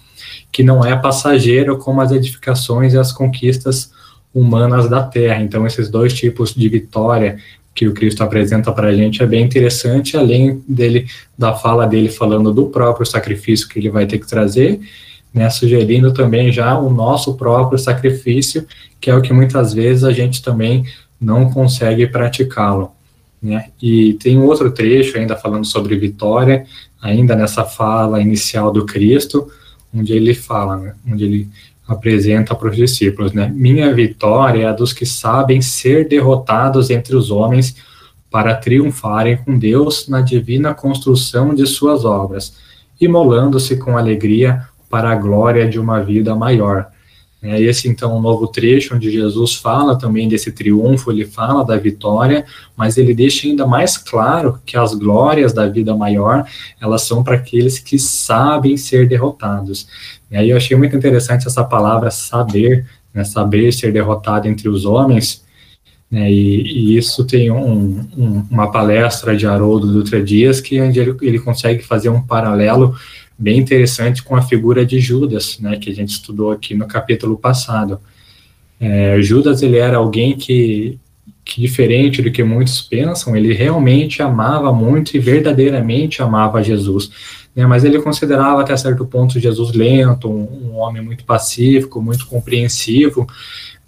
que 0.53 0.63
não 0.63 0.85
é 0.85 0.95
passageiro 0.95 1.79
como 1.79 2.03
as 2.03 2.13
edificações 2.13 2.93
e 2.93 2.99
as 2.99 3.13
conquistas 3.13 3.93
humanas 4.35 4.91
da 4.91 5.03
terra. 5.03 5.43
Então, 5.43 5.67
esses 5.67 5.89
dois 5.89 6.13
tipos 6.13 6.55
de 6.55 6.69
vitória 6.69 7.39
que 7.81 7.88
o 7.88 7.95
Cristo 7.95 8.23
apresenta 8.23 8.71
para 8.73 8.88
a 8.88 8.95
gente 8.95 9.23
é 9.23 9.27
bem 9.27 9.43
interessante, 9.43 10.14
além 10.14 10.62
dele 10.69 11.07
da 11.37 11.55
fala 11.55 11.87
dele 11.87 12.11
falando 12.11 12.53
do 12.53 12.66
próprio 12.66 13.07
sacrifício 13.07 13.66
que 13.66 13.79
ele 13.79 13.88
vai 13.88 14.05
ter 14.07 14.19
que 14.19 14.27
trazer, 14.27 14.79
né, 15.33 15.49
sugerindo 15.49 16.12
também 16.12 16.53
já 16.53 16.79
o 16.79 16.93
nosso 16.93 17.38
próprio 17.38 17.79
sacrifício, 17.79 18.66
que 19.01 19.09
é 19.09 19.16
o 19.16 19.23
que 19.23 19.33
muitas 19.33 19.73
vezes 19.73 20.05
a 20.05 20.12
gente 20.12 20.43
também 20.43 20.85
não 21.19 21.51
consegue 21.51 22.07
praticá-lo. 22.07 22.93
Né? 23.43 23.71
E 23.81 24.12
tem 24.12 24.37
um 24.37 24.45
outro 24.45 24.71
trecho 24.71 25.16
ainda 25.16 25.35
falando 25.35 25.64
sobre 25.64 25.97
vitória, 25.97 26.66
ainda 27.01 27.35
nessa 27.35 27.64
fala 27.64 28.21
inicial 28.21 28.71
do 28.71 28.85
Cristo, 28.85 29.51
onde 29.95 30.12
ele 30.12 30.35
fala, 30.35 30.77
né, 30.77 30.95
onde 31.11 31.25
ele 31.25 31.49
apresenta 31.90 32.55
para 32.55 32.68
os 32.68 32.76
discípulos, 32.76 33.33
né, 33.33 33.50
minha 33.53 33.92
vitória 33.92 34.62
é 34.62 34.66
a 34.66 34.72
dos 34.72 34.92
que 34.92 35.05
sabem 35.05 35.61
ser 35.61 36.07
derrotados 36.07 36.88
entre 36.88 37.16
os 37.16 37.33
homens 37.33 37.74
para 38.31 38.55
triunfarem 38.55 39.37
com 39.38 39.59
Deus 39.59 40.07
na 40.07 40.20
divina 40.20 40.72
construção 40.72 41.53
de 41.53 41.66
suas 41.66 42.05
obras, 42.05 42.55
imolando-se 43.00 43.76
com 43.76 43.98
alegria 43.98 44.64
para 44.88 45.11
a 45.11 45.16
glória 45.16 45.68
de 45.68 45.81
uma 45.81 46.00
vida 46.00 46.33
maior. 46.37 46.87
É 47.42 47.61
esse, 47.61 47.88
então, 47.88 48.16
um 48.16 48.20
novo 48.20 48.46
trecho 48.46 48.94
onde 48.94 49.11
Jesus 49.11 49.55
fala 49.55 49.98
também 49.98 50.29
desse 50.29 50.53
triunfo, 50.53 51.11
ele 51.11 51.24
fala 51.24 51.64
da 51.64 51.76
vitória, 51.76 52.44
mas 52.76 52.98
ele 52.98 53.14
deixa 53.14 53.48
ainda 53.48 53.66
mais 53.66 53.96
claro 53.96 54.61
que 54.64 54.76
as 54.76 54.94
glórias 54.94 55.53
da 55.53 55.66
vida 55.66 55.96
maior, 55.96 56.46
elas 56.79 57.03
são 57.03 57.24
para 57.24 57.37
aqueles 57.37 57.79
que 57.79 57.98
sabem 57.98 58.76
ser 58.76 59.09
derrotados. 59.09 59.88
E 60.31 60.37
aí 60.37 60.51
eu 60.51 60.57
achei 60.57 60.77
muito 60.77 60.97
interessante 60.97 61.47
essa 61.47 61.64
palavra 61.64 62.11
saber, 62.11 62.87
né, 63.12 63.25
saber 63.25 63.73
ser 63.73 63.93
derrotado 63.93 64.47
entre 64.47 64.69
os 64.69 64.85
homens, 64.85 65.45
né, 66.11 66.31
e, 66.31 66.62
e, 66.62 66.97
isso 66.97 67.25
tem 67.25 67.51
um, 67.51 68.01
um, 68.16 68.47
uma 68.51 68.71
palestra 68.71 69.37
de 69.37 69.47
Haroldo 69.47 69.93
Dutra 69.93 70.23
Dias, 70.23 70.61
que 70.61 70.77
ele, 70.77 71.16
ele 71.23 71.38
consegue 71.38 71.85
fazer 71.85 72.09
um 72.09 72.21
paralelo 72.21 72.97
bem 73.38 73.59
interessante 73.59 74.23
com 74.23 74.37
a 74.37 74.43
figura 74.43 74.85
de 74.85 75.01
Judas, 75.01 75.59
né, 75.61 75.77
que 75.77 75.90
a 75.90 75.95
gente 75.95 76.11
estudou 76.11 76.51
aqui 76.51 76.75
no 76.75 76.87
capítulo 76.87 77.38
passado. 77.38 77.99
É, 78.79 79.21
Judas 79.23 79.62
ele 79.62 79.79
era 79.79 79.97
alguém 79.97 80.37
que, 80.37 80.99
que, 81.45 81.61
diferente 81.61 82.21
do 82.21 82.31
que 82.31 82.43
muitos 82.43 82.83
pensam, 82.83 83.37
ele 83.37 83.53
realmente 83.53 84.23
amava 84.23 84.73
muito 84.73 85.16
e 85.16 85.19
verdadeiramente 85.19 86.23
amava 86.23 86.62
Jesus. 86.62 87.11
Né, 87.55 87.67
mas 87.67 87.85
ele 87.85 88.01
considerava 88.01 88.61
até 88.61 88.77
certo 88.77 89.05
ponto 89.05 89.41
Jesus 89.41 89.73
lento, 89.73 90.31
um, 90.31 90.71
um 90.71 90.77
homem 90.77 91.03
muito 91.03 91.25
pacífico, 91.25 92.01
muito 92.01 92.27
compreensivo. 92.27 93.27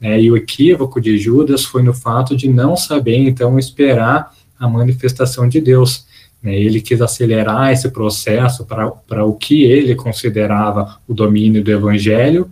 Né, 0.01 0.21
e 0.21 0.31
o 0.31 0.37
equívoco 0.37 1.01
de 1.01 1.17
Judas 1.17 1.65
foi 1.65 1.83
no 1.83 1.95
fato 1.95 2.37
de 2.37 2.49
não 2.49 2.77
saber 2.77 3.19
então 3.19 3.59
esperar 3.59 4.33
a 4.59 4.69
manifestação 4.69 5.49
de 5.49 5.61
Deus. 5.61 6.07
Né, 6.43 6.59
ele 6.59 6.81
quis 6.81 7.01
acelerar 7.01 7.73
esse 7.73 7.89
processo 7.89 8.67
para 8.67 9.25
o 9.25 9.35
que 9.35 9.63
ele 9.63 9.95
considerava 9.95 10.99
o 11.07 11.15
domínio 11.15 11.63
do 11.63 11.71
evangelho, 11.71 12.51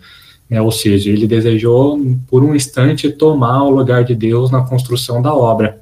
né, 0.49 0.61
ou 0.61 0.71
seja, 0.71 1.11
ele 1.11 1.27
desejou 1.27 2.01
por 2.29 2.45
um 2.45 2.55
instante 2.55 3.11
tomar 3.11 3.65
o 3.65 3.71
lugar 3.71 4.05
de 4.05 4.15
Deus 4.15 4.51
na 4.51 4.63
construção 4.63 5.21
da 5.21 5.35
obra. 5.35 5.81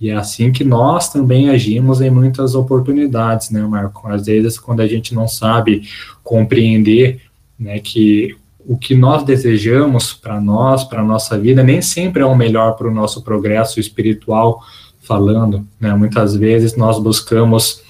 E 0.00 0.10
é 0.10 0.14
assim 0.14 0.52
que 0.52 0.62
nós 0.62 1.12
também 1.12 1.50
agimos 1.50 2.00
em 2.00 2.10
muitas 2.10 2.54
oportunidades, 2.54 3.50
né, 3.50 3.60
Marco? 3.62 4.06
Às 4.08 4.26
vezes, 4.26 4.58
quando 4.58 4.80
a 4.80 4.86
gente 4.86 5.14
não 5.14 5.26
sabe 5.26 5.82
compreender 6.22 7.20
né, 7.58 7.80
que 7.80 8.36
o 8.66 8.76
que 8.76 8.94
nós 8.94 9.24
desejamos 9.24 10.12
para 10.12 10.40
nós, 10.40 10.84
para 10.84 11.00
a 11.00 11.04
nossa 11.04 11.38
vida, 11.38 11.62
nem 11.62 11.80
sempre 11.80 12.22
é 12.22 12.26
o 12.26 12.36
melhor 12.36 12.76
para 12.76 12.86
o 12.86 12.94
nosso 12.94 13.22
progresso 13.22 13.80
espiritual, 13.80 14.62
falando, 15.00 15.66
né? 15.80 15.94
Muitas 15.94 16.36
vezes 16.36 16.76
nós 16.76 16.98
buscamos 16.98 17.82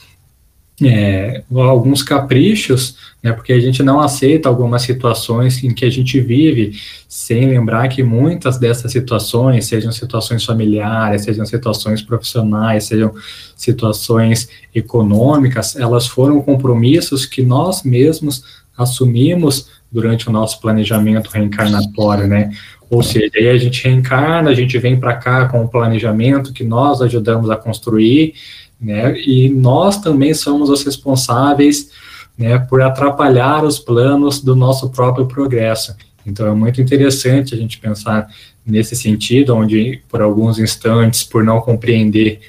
é, 0.83 1.43
alguns 1.53 2.03
caprichos, 2.03 2.97
né? 3.23 3.33
Porque 3.33 3.53
a 3.53 3.61
gente 3.61 3.83
não 3.83 4.01
aceita 4.01 4.49
algumas 4.49 4.83
situações 4.83 5.63
em 5.65 5.75
que 5.75 5.85
a 5.85 5.91
gente 5.91 6.21
vive, 6.21 6.73
sem 7.09 7.49
lembrar 7.49 7.89
que 7.89 8.03
muitas 8.03 8.59
dessas 8.59 8.93
situações, 8.93 9.67
sejam 9.67 9.91
situações 9.91 10.45
familiares, 10.45 11.25
sejam 11.25 11.45
situações 11.45 12.01
profissionais, 12.01 12.85
sejam 12.85 13.13
situações 13.57 14.49
econômicas, 14.73 15.75
elas 15.75 16.07
foram 16.07 16.41
compromissos 16.41 17.27
que 17.27 17.43
nós 17.43 17.83
mesmos 17.83 18.45
assumimos 18.77 19.69
durante 19.91 20.29
o 20.29 20.33
nosso 20.33 20.61
planejamento 20.61 21.29
reencarnatório, 21.29 22.29
né? 22.29 22.51
Ou 22.91 23.03
seja, 23.03 23.31
aí 23.37 23.49
a 23.49 23.59
gente 23.59 23.85
reencarna, 23.85 24.51
a 24.51 24.55
gente 24.55 24.79
vem 24.79 24.99
para 24.99 25.15
cá 25.15 25.49
com 25.49 25.63
o 25.63 25.69
planejamento 25.69 26.53
que 26.53 26.65
nós 26.65 27.03
ajudamos 27.03 27.51
a 27.51 27.57
construir, 27.57 28.35
né? 28.81 29.19
E 29.19 29.49
nós 29.49 30.01
também 30.01 30.33
somos 30.35 30.71
os 30.71 30.83
responsáveis, 30.85 31.91
né, 32.37 32.59
por 32.59 32.81
atrapalhar 32.81 33.65
os 33.65 33.79
planos 33.79 34.41
do 34.41 34.55
nosso 34.55 34.91
próprio 34.91 35.27
progresso. 35.27 35.97
Então 36.25 36.47
é 36.47 36.55
muito 36.55 36.81
interessante 36.81 37.55
a 37.55 37.59
gente 37.59 37.79
pensar 37.79 38.29
nesse 38.65 38.95
sentido, 38.95 39.55
onde 39.55 40.03
por 40.09 40.23
alguns 40.23 40.59
instantes, 40.59 41.25
por 41.25 41.43
não 41.43 41.61
compreender 41.61 42.41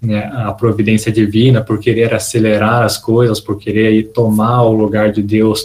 né, 0.00 0.30
a 0.34 0.52
providência 0.52 1.12
divina, 1.12 1.62
por 1.62 1.78
querer 1.78 2.12
acelerar 2.14 2.82
as 2.82 2.98
coisas, 2.98 3.38
por 3.38 3.58
querer 3.58 3.92
ir 3.92 4.04
tomar 4.04 4.62
o 4.62 4.72
lugar 4.72 5.12
de 5.12 5.22
Deus 5.22 5.64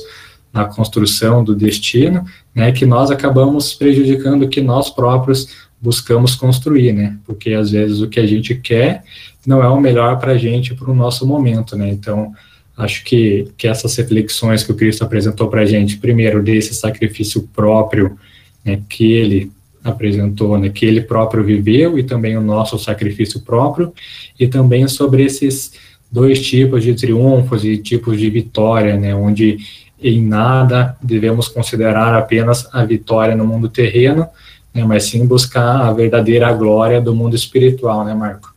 na 0.53 0.65
construção 0.65 1.43
do 1.43 1.55
destino, 1.55 2.25
né, 2.53 2.71
que 2.71 2.85
nós 2.85 3.09
acabamos 3.09 3.73
prejudicando 3.73 4.49
que 4.49 4.61
nós 4.61 4.89
próprios 4.89 5.47
buscamos 5.81 6.35
construir, 6.35 6.93
né, 6.93 7.17
porque 7.25 7.53
às 7.53 7.71
vezes 7.71 8.01
o 8.01 8.07
que 8.07 8.19
a 8.19 8.25
gente 8.25 8.53
quer 8.55 9.03
não 9.45 9.63
é 9.63 9.67
o 9.67 9.79
melhor 9.79 10.19
para 10.19 10.33
a 10.33 10.37
gente, 10.37 10.75
para 10.75 10.91
o 10.91 10.95
nosso 10.95 11.25
momento, 11.25 11.75
né, 11.75 11.89
então 11.89 12.31
acho 12.77 13.03
que, 13.03 13.47
que 13.57 13.67
essas 13.67 13.95
reflexões 13.95 14.63
que 14.63 14.71
o 14.71 14.75
Cristo 14.75 15.03
apresentou 15.03 15.47
para 15.47 15.61
a 15.61 15.65
gente, 15.65 15.97
primeiro 15.97 16.41
desse 16.41 16.73
sacrifício 16.73 17.49
próprio, 17.53 18.17
né, 18.63 18.81
que 18.87 19.11
ele 19.11 19.51
apresentou, 19.83 20.57
né, 20.59 20.69
que 20.69 20.85
ele 20.85 21.01
próprio 21.01 21.43
viveu 21.43 21.97
e 21.97 22.03
também 22.03 22.37
o 22.37 22.41
nosso 22.41 22.77
sacrifício 22.77 23.41
próprio, 23.41 23.91
e 24.39 24.47
também 24.47 24.87
sobre 24.87 25.23
esses 25.23 25.73
dois 26.11 26.41
tipos 26.41 26.83
de 26.83 26.93
triunfos 26.93 27.65
e 27.65 27.77
tipos 27.77 28.19
de 28.19 28.29
vitória, 28.29 28.97
né, 28.97 29.15
onde 29.15 29.57
em 30.01 30.21
nada 30.21 30.97
devemos 31.01 31.47
considerar 31.47 32.13
apenas 32.15 32.67
a 32.73 32.83
vitória 32.83 33.35
no 33.35 33.45
mundo 33.45 33.69
terreno, 33.69 34.27
né, 34.73 34.83
mas 34.83 35.05
sim 35.05 35.25
buscar 35.25 35.81
a 35.81 35.93
verdadeira 35.93 36.51
glória 36.53 37.01
do 37.01 37.15
mundo 37.15 37.35
espiritual, 37.35 38.05
né, 38.05 38.13
Marco? 38.13 38.53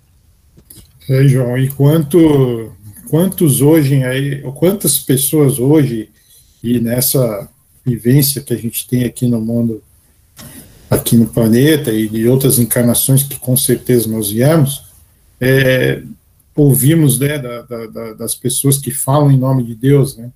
É, 1.08 1.26
João, 1.28 1.58
e 1.58 1.68
quanto, 1.68 2.72
quantos 3.10 3.60
hoje, 3.60 4.02
aí, 4.04 4.40
quantas 4.54 4.98
pessoas 4.98 5.58
hoje, 5.58 6.08
e 6.62 6.80
nessa 6.80 7.48
vivência 7.84 8.42
que 8.42 8.54
a 8.54 8.56
gente 8.56 8.88
tem 8.88 9.04
aqui 9.04 9.26
no 9.26 9.40
mundo, 9.40 9.82
aqui 10.88 11.16
no 11.16 11.26
planeta, 11.26 11.92
e 11.92 12.08
de 12.08 12.26
outras 12.26 12.58
encarnações 12.58 13.22
que 13.22 13.38
com 13.38 13.56
certeza 13.56 14.08
nós 14.08 14.30
viemos, 14.30 14.84
é, 15.40 16.02
ouvimos 16.56 17.18
né, 17.18 17.38
da, 17.38 17.62
da, 17.62 18.14
das 18.14 18.34
pessoas 18.34 18.78
que 18.78 18.90
falam 18.90 19.30
em 19.30 19.36
nome 19.36 19.64
de 19.64 19.74
Deus, 19.74 20.16
né, 20.16 20.30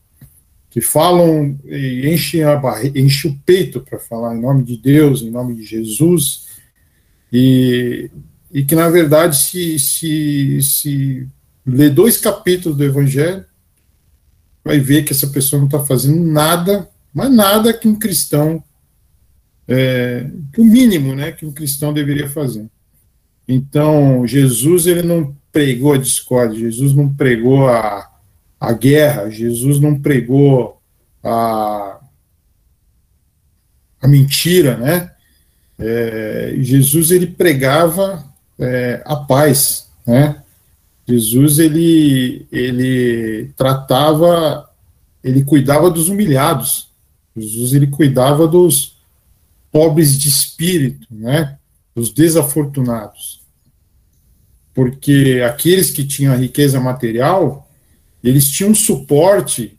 que 0.78 0.80
falam 0.80 1.58
e 1.64 2.08
enchem, 2.08 2.44
a 2.44 2.60
enchem 2.94 3.32
o 3.32 3.38
peito 3.44 3.80
para 3.80 3.98
falar 3.98 4.36
em 4.36 4.40
nome 4.40 4.62
de 4.62 4.76
Deus, 4.76 5.22
em 5.22 5.30
nome 5.30 5.56
de 5.56 5.64
Jesus, 5.64 6.46
e, 7.32 8.08
e 8.52 8.64
que, 8.64 8.76
na 8.76 8.88
verdade, 8.88 9.36
se, 9.36 9.76
se, 9.80 10.62
se 10.62 11.28
ler 11.66 11.90
dois 11.90 12.18
capítulos 12.18 12.78
do 12.78 12.84
Evangelho, 12.84 13.44
vai 14.64 14.78
ver 14.78 15.02
que 15.02 15.12
essa 15.12 15.26
pessoa 15.26 15.58
não 15.58 15.66
está 15.66 15.84
fazendo 15.84 16.22
nada, 16.24 16.88
mas 17.12 17.34
nada 17.34 17.72
que 17.72 17.88
um 17.88 17.98
cristão, 17.98 18.62
é, 19.66 20.30
o 20.56 20.64
mínimo 20.64 21.12
né, 21.12 21.32
que 21.32 21.44
um 21.44 21.52
cristão 21.52 21.92
deveria 21.92 22.28
fazer. 22.28 22.70
Então, 23.48 24.24
Jesus 24.24 24.86
ele 24.86 25.02
não 25.02 25.36
pregou 25.50 25.94
a 25.94 25.98
discórdia, 25.98 26.60
Jesus 26.60 26.94
não 26.94 27.12
pregou 27.12 27.66
a, 27.66 28.08
a 28.60 28.72
guerra, 28.72 29.30
Jesus 29.30 29.78
não 29.80 29.98
pregou 29.98 30.80
a, 31.22 32.00
a 34.00 34.08
mentira, 34.08 34.76
né? 34.76 35.12
É, 35.78 36.56
Jesus 36.58 37.10
ele 37.10 37.28
pregava 37.28 38.24
é, 38.58 39.02
a 39.04 39.16
paz, 39.16 39.88
né? 40.06 40.42
Jesus 41.06 41.58
ele 41.58 42.46
ele 42.50 43.52
tratava, 43.56 44.68
ele 45.22 45.44
cuidava 45.44 45.90
dos 45.90 46.08
humilhados. 46.08 46.88
Jesus 47.36 47.72
ele 47.72 47.86
cuidava 47.86 48.48
dos 48.48 48.96
pobres 49.70 50.18
de 50.18 50.28
espírito, 50.28 51.06
né? 51.10 51.56
Dos 51.94 52.10
desafortunados 52.10 53.38
porque 54.78 55.42
aqueles 55.44 55.90
que 55.90 56.06
tinham 56.06 56.32
a 56.32 56.36
riqueza 56.36 56.78
material, 56.78 57.67
eles 58.22 58.48
tinham 58.50 58.74
suporte, 58.74 59.78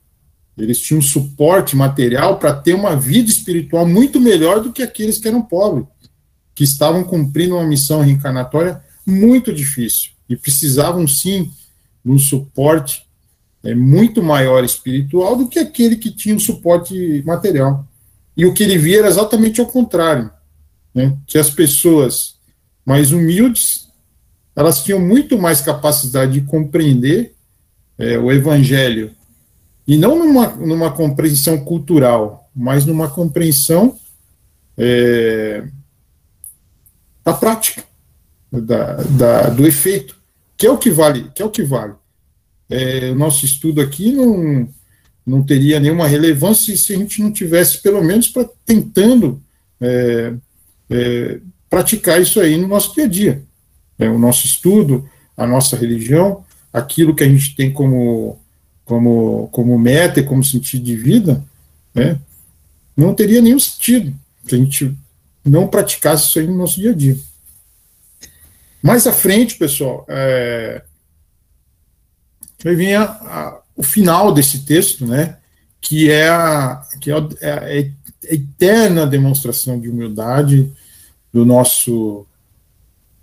eles 0.58 0.80
tinham 0.80 1.02
suporte 1.02 1.76
material 1.76 2.38
para 2.38 2.54
ter 2.54 2.74
uma 2.74 2.96
vida 2.96 3.30
espiritual 3.30 3.86
muito 3.86 4.20
melhor 4.20 4.62
do 4.62 4.72
que 4.72 4.82
aqueles 4.82 5.18
que 5.18 5.28
eram 5.28 5.42
pobres, 5.42 5.88
que 6.56 6.64
estavam 6.64 7.04
cumprindo 7.04 7.56
uma 7.56 7.68
missão 7.68 8.02
reencarnatória 8.02 8.82
muito 9.06 9.54
difícil 9.54 10.12
e 10.30 10.36
precisavam 10.36 11.08
sim 11.08 11.52
de 12.04 12.12
um 12.12 12.20
suporte 12.20 13.06
é, 13.64 13.74
muito 13.76 14.22
maior 14.22 14.64
espiritual 14.64 15.36
do 15.36 15.48
que 15.48 15.60
aquele 15.60 15.96
que 15.96 16.12
tinha 16.12 16.36
um 16.36 16.40
suporte 16.40 17.24
material. 17.26 17.86
E 18.36 18.46
o 18.46 18.54
que 18.54 18.64
ele 18.64 18.78
via 18.78 19.00
era 19.00 19.08
exatamente 19.08 19.60
ao 19.60 19.68
contrário, 19.68 20.32
né, 20.94 21.18
que 21.28 21.38
as 21.38 21.50
pessoas 21.50 22.36
mais 22.86 23.12
humildes 23.12 23.90
elas 24.56 24.84
tinham 24.84 25.00
muito 25.00 25.38
mais 25.38 25.62
capacidade 25.62 26.34
de 26.34 26.42
compreender 26.42 27.34
é, 28.00 28.18
o 28.18 28.32
evangelho, 28.32 29.12
e 29.86 29.98
não 29.98 30.18
numa, 30.18 30.48
numa 30.56 30.92
compreensão 30.92 31.64
cultural, 31.64 32.50
mas 32.56 32.86
numa 32.86 33.10
compreensão 33.10 34.00
é, 34.78 35.64
da 37.24 37.34
prática, 37.34 37.84
da, 38.52 38.96
da, 38.96 39.50
do 39.50 39.68
efeito, 39.68 40.16
que 40.58 40.66
é 40.66 40.72
o 40.72 40.78
que 40.78 40.90
vale, 40.90 41.30
que 41.36 41.42
é 41.42 41.46
o 41.46 41.52
que 41.52 41.62
vale. 41.62 41.94
É, 42.70 43.12
o 43.12 43.16
nosso 43.16 43.46
estudo 43.46 43.82
aqui 43.82 44.12
não, 44.12 44.68
não 45.26 45.44
teria 45.44 45.80
nenhuma 45.80 46.08
relevância 46.08 46.76
se 46.78 46.94
a 46.94 46.98
gente 46.98 47.22
não 47.22 47.32
tivesse, 47.32 47.82
pelo 47.82 48.04
menos, 48.04 48.30
pra, 48.30 48.48
tentando 48.66 49.42
é, 49.82 50.34
é, 50.90 51.40
praticar 51.70 52.22
isso 52.22 52.40
aí 52.40 52.58
no 52.58 52.68
nosso 52.68 52.96
dia 52.96 53.04
a 53.04 53.08
dia 53.08 53.50
é, 54.00 54.10
o 54.10 54.18
nosso 54.18 54.46
estudo, 54.48 55.08
a 55.36 55.46
nossa 55.46 55.76
religião, 55.76 56.44
aquilo 56.72 57.16
que 57.16 57.24
a 57.24 57.28
gente 57.28 57.56
tem 57.56 57.72
como, 57.72 58.40
como, 58.86 59.48
como 59.52 59.78
meta 59.78 60.20
e 60.20 60.26
como 60.26 60.44
sentido 60.44 60.84
de 60.84 60.96
vida, 60.96 61.44
né, 61.94 62.20
não 62.96 63.14
teria 63.14 63.42
nenhum 63.42 63.60
sentido 63.60 64.14
se 64.48 64.56
a 64.56 64.58
gente 64.58 64.98
não 65.44 65.68
praticasse 65.68 66.28
isso 66.28 66.40
aí 66.40 66.48
no 66.48 66.58
nosso 66.58 66.76
dia 66.80 66.92
a 66.92 66.96
dia. 66.96 67.18
Mais 68.82 69.06
à 69.08 69.14
frente, 69.14 69.56
pessoal, 69.56 70.06
é, 70.08 70.84
a, 72.98 73.04
a, 73.04 73.62
o 73.76 73.84
final 73.84 74.34
desse 74.34 74.60
texto, 74.60 75.06
né, 75.06 75.38
que 75.82 76.10
é 76.10 76.30
a, 76.30 76.88
que 77.00 77.12
é 77.12 77.14
a, 77.14 77.30
é 77.42 77.52
a 77.54 78.34
eterna 78.34 79.08
demonstração 79.08 79.80
de 79.80 79.90
humildade 79.90 80.72
do 81.32 81.46
nosso 81.46 82.26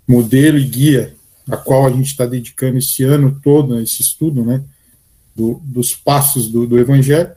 modelo 0.07 0.57
e 0.57 0.65
guia 0.65 1.16
a 1.49 1.57
qual 1.57 1.85
a 1.85 1.89
gente 1.89 2.07
está 2.07 2.25
dedicando 2.25 2.77
esse 2.77 3.03
ano 3.03 3.39
todo, 3.43 3.79
esse 3.79 4.01
estudo, 4.01 4.43
né, 4.43 4.61
do, 5.35 5.61
dos 5.63 5.95
passos 5.95 6.49
do, 6.49 6.65
do, 6.65 6.79
Evangelho, 6.79 7.29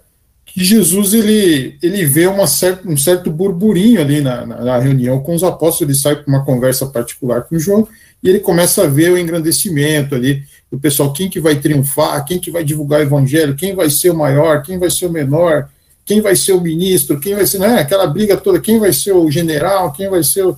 que 0.45 0.65
Jesus 0.65 1.15
ele, 1.15 1.79
ele 1.83 2.05
vê 2.07 2.27
uma 2.27 2.47
certa, 2.47 2.89
um 2.89 2.97
certo 2.97 3.31
burburinho 3.31 4.01
ali 4.01 4.21
na, 4.21 4.45
na, 4.47 4.79
reunião 4.79 5.21
com 5.21 5.35
os 5.35 5.45
apóstolos, 5.45 5.83
ele 5.83 5.99
sai 5.99 6.17
para 6.17 6.27
uma 6.27 6.45
conversa 6.45 6.87
particular 6.87 7.43
com 7.43 7.59
João, 7.59 7.87
e 8.23 8.29
ele 8.29 8.41
começa 8.41 8.85
a 8.85 8.87
ver 8.87 9.13
o 9.13 9.19
engrandecimento 9.19 10.15
ali, 10.15 10.43
do 10.71 10.79
pessoal, 10.79 11.13
quem 11.13 11.29
que 11.29 11.41
vai 11.41 11.57
triunfar, 11.57 12.25
quem 12.25 12.39
que 12.39 12.51
vai 12.51 12.65
divulgar 12.65 13.01
o 13.01 13.05
Evangelho, 13.05 13.57
quem 13.57 13.75
vai 13.75 13.91
ser 13.91 14.11
o 14.11 14.17
maior, 14.17 14.63
quem 14.63 14.79
vai 14.79 14.91
ser 14.91 15.07
o 15.07 15.13
menor, 15.13 15.69
quem 16.05 16.21
vai 16.21 16.35
ser 16.35 16.53
o 16.53 16.61
ministro, 16.61 17.21
quem 17.21 17.35
vai 17.35 17.47
ser, 17.47 17.59
né, 17.59 17.81
aquela 17.81 18.07
briga 18.07 18.37
toda, 18.37 18.61
quem 18.61 18.79
vai 18.79 18.93
ser 18.93 19.13
o 19.13 19.31
general, 19.31 19.93
quem 19.93 20.09
vai 20.09 20.23
ser 20.23 20.45
o 20.45 20.57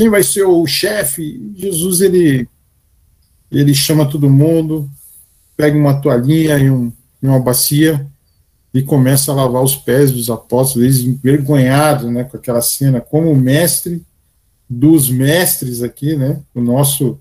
quem 0.00 0.08
vai 0.08 0.22
ser 0.22 0.44
o 0.44 0.66
chefe? 0.66 1.52
Jesus, 1.54 2.00
ele, 2.00 2.48
ele 3.50 3.74
chama 3.74 4.08
todo 4.08 4.30
mundo, 4.30 4.88
pega 5.56 5.76
uma 5.76 6.00
toalhinha 6.00 6.58
e, 6.58 6.70
um, 6.70 6.92
uma 7.22 7.40
bacia 7.40 8.06
e 8.72 8.82
começa 8.82 9.32
a 9.32 9.34
lavar 9.34 9.62
os 9.62 9.74
pés 9.74 10.12
dos 10.12 10.30
apóstolos, 10.30 10.84
eles 10.84 11.00
envergonhados, 11.00 12.10
né, 12.10 12.24
com 12.24 12.36
aquela 12.36 12.62
cena, 12.62 13.00
como 13.00 13.34
mestre 13.34 14.02
dos 14.68 15.10
mestres 15.10 15.82
aqui, 15.82 16.16
né, 16.16 16.40
o 16.54 16.60
nosso 16.60 17.18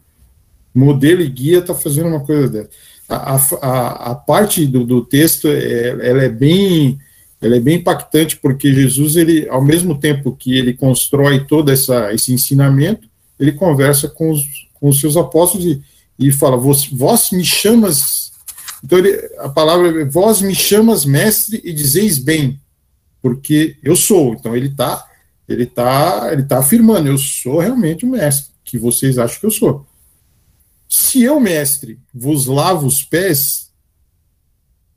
modelo 0.74 1.22
e 1.22 1.30
guia 1.30 1.60
está 1.60 1.74
fazendo 1.74 2.10
uma 2.10 2.20
coisa 2.20 2.48
dessa. 2.48 2.70
A, 3.10 3.36
a, 3.36 4.12
a 4.12 4.15
parte 4.15 4.68
do, 4.68 4.86
do 4.86 5.04
texto, 5.04 5.48
é, 5.48 5.89
ela 6.08 6.24
é 6.24 6.30
bem 6.30 7.00
ela 7.42 7.56
é 7.56 7.60
bem 7.60 7.78
impactante 7.78 8.38
porque 8.38 8.74
Jesus, 8.74 9.15
ele, 9.15 9.48
ao 9.48 9.63
mesmo 9.63 9.98
tempo 9.98 10.36
que 10.36 10.58
ele 10.58 10.74
constrói 10.74 11.46
todo 11.46 11.72
essa, 11.72 12.14
esse 12.14 12.34
ensinamento, 12.34 13.08
ele 13.39 13.53
conversa 13.53 14.10
com 14.10 14.32
os, 14.32 14.43
com 14.74 14.89
os 14.89 14.99
seus 14.99 15.16
apóstolos 15.16 15.66
e, 15.66 15.82
e 16.20 16.32
fala, 16.32 16.57
vós, 16.57 16.86
vós 16.86 17.32
me 17.32 17.45
chamas, 17.45 18.34
então 18.84 18.99
ele, 18.99 19.11
a 19.39 19.47
palavra, 19.47 20.05
vós 20.05 20.41
me 20.41 20.53
chamas 20.53 21.05
mestre 21.05 21.61
e 21.63 21.72
dizeis 21.72 22.20
bem, 22.20 22.59
porque 23.22 23.78
eu 23.82 23.95
sou, 23.95 24.34
então 24.34 24.55
ele 24.55 24.67
está 24.67 25.09
ele 25.49 25.65
tá, 25.65 26.30
ele 26.32 26.43
tá 26.43 26.59
afirmando, 26.59 27.09
eu 27.09 27.17
sou 27.17 27.57
realmente 27.57 28.05
o 28.05 28.09
mestre, 28.09 28.53
que 28.63 28.78
vocês 28.78 29.17
acham 29.17 29.39
que 29.39 29.45
eu 29.47 29.51
sou. 29.51 29.88
Se 30.88 31.24
eu, 31.24 31.39
mestre, 31.39 31.99
vos 32.13 32.45
lavo 32.45 32.86
os 32.86 33.01
pés, 33.01 33.72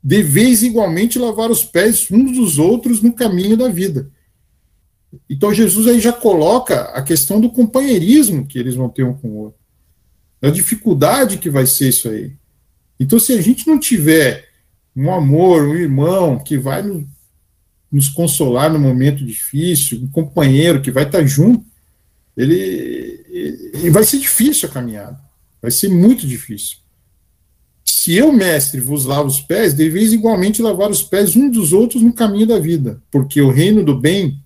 deveis 0.01 0.61
igualmente 0.61 1.17
lavar 1.17 1.49
os 1.49 1.63
pés 1.63 2.07
uns 2.11 2.37
dos 2.37 2.59
outros 2.59 3.01
no 3.01 3.13
caminho 3.13 3.57
da 3.57 3.67
vida. 3.67 4.11
Então 5.27 5.53
Jesus 5.53 5.87
aí 5.87 5.99
já 5.99 6.13
coloca 6.13 6.83
a 6.89 7.01
questão 7.01 7.41
do 7.41 7.49
companheirismo 7.49 8.45
que 8.45 8.59
eles 8.59 8.75
vão 8.75 8.89
ter 8.89 9.03
um 9.03 9.13
com 9.13 9.29
o 9.29 9.37
outro. 9.37 9.62
A 10.43 10.49
dificuldade 10.49 11.37
que 11.37 11.49
vai 11.49 11.65
ser 11.65 11.89
isso 11.89 12.09
aí. 12.09 12.33
Então 12.99 13.17
se 13.17 13.33
a 13.33 13.41
gente 13.41 13.65
não 13.65 13.79
tiver 13.79 14.49
um 14.95 15.11
amor, 15.11 15.63
um 15.63 15.75
irmão 15.75 16.37
que 16.37 16.57
vai 16.57 16.83
nos 17.91 18.09
consolar 18.09 18.71
no 18.71 18.79
momento 18.79 19.25
difícil, 19.25 20.01
um 20.03 20.07
companheiro 20.07 20.81
que 20.81 20.91
vai 20.91 21.03
estar 21.03 21.25
junto, 21.25 21.65
ele, 22.35 23.23
ele 23.73 23.89
vai 23.89 24.03
ser 24.03 24.19
difícil 24.19 24.67
a 24.67 24.71
caminhada, 24.71 25.19
vai 25.61 25.71
ser 25.71 25.89
muito 25.89 26.27
difícil. 26.27 26.77
Se 27.85 28.15
eu, 28.15 28.33
mestre, 28.33 28.81
vos 28.81 29.05
lavo 29.05 29.27
os 29.27 29.39
pés, 29.39 29.73
deveis 29.73 30.11
igualmente 30.11 30.61
lavar 30.61 30.89
os 30.89 31.01
pés 31.01 31.35
uns 31.35 31.51
dos 31.51 31.71
outros 31.71 32.01
no 32.01 32.11
caminho 32.11 32.47
da 32.47 32.59
vida, 32.59 33.01
porque 33.09 33.41
o 33.41 33.51
reino 33.51 33.83
do 33.83 33.97
bem 33.97 34.43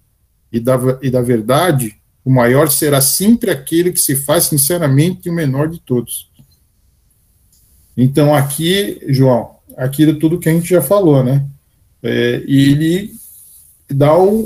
e 0.51 0.59
da, 0.59 0.77
e 1.01 1.09
da 1.09 1.21
verdade, 1.21 1.95
o 2.27 2.29
maior 2.29 2.69
será 2.69 2.99
sempre 2.99 3.49
aquele 3.49 3.89
que 3.89 4.01
se 4.01 4.13
faz 4.13 4.43
sinceramente 4.43 5.29
o 5.29 5.33
menor 5.33 5.69
de 5.69 5.79
todos. 5.79 6.29
Então, 7.95 8.35
aqui, 8.35 8.99
João, 9.07 9.55
aquilo 9.77 10.19
tudo 10.19 10.37
que 10.37 10.49
a 10.49 10.51
gente 10.51 10.67
já 10.67 10.81
falou, 10.81 11.23
né? 11.23 11.45
É, 12.03 12.43
ele 12.45 13.13
dá 13.89 14.13
o, 14.13 14.43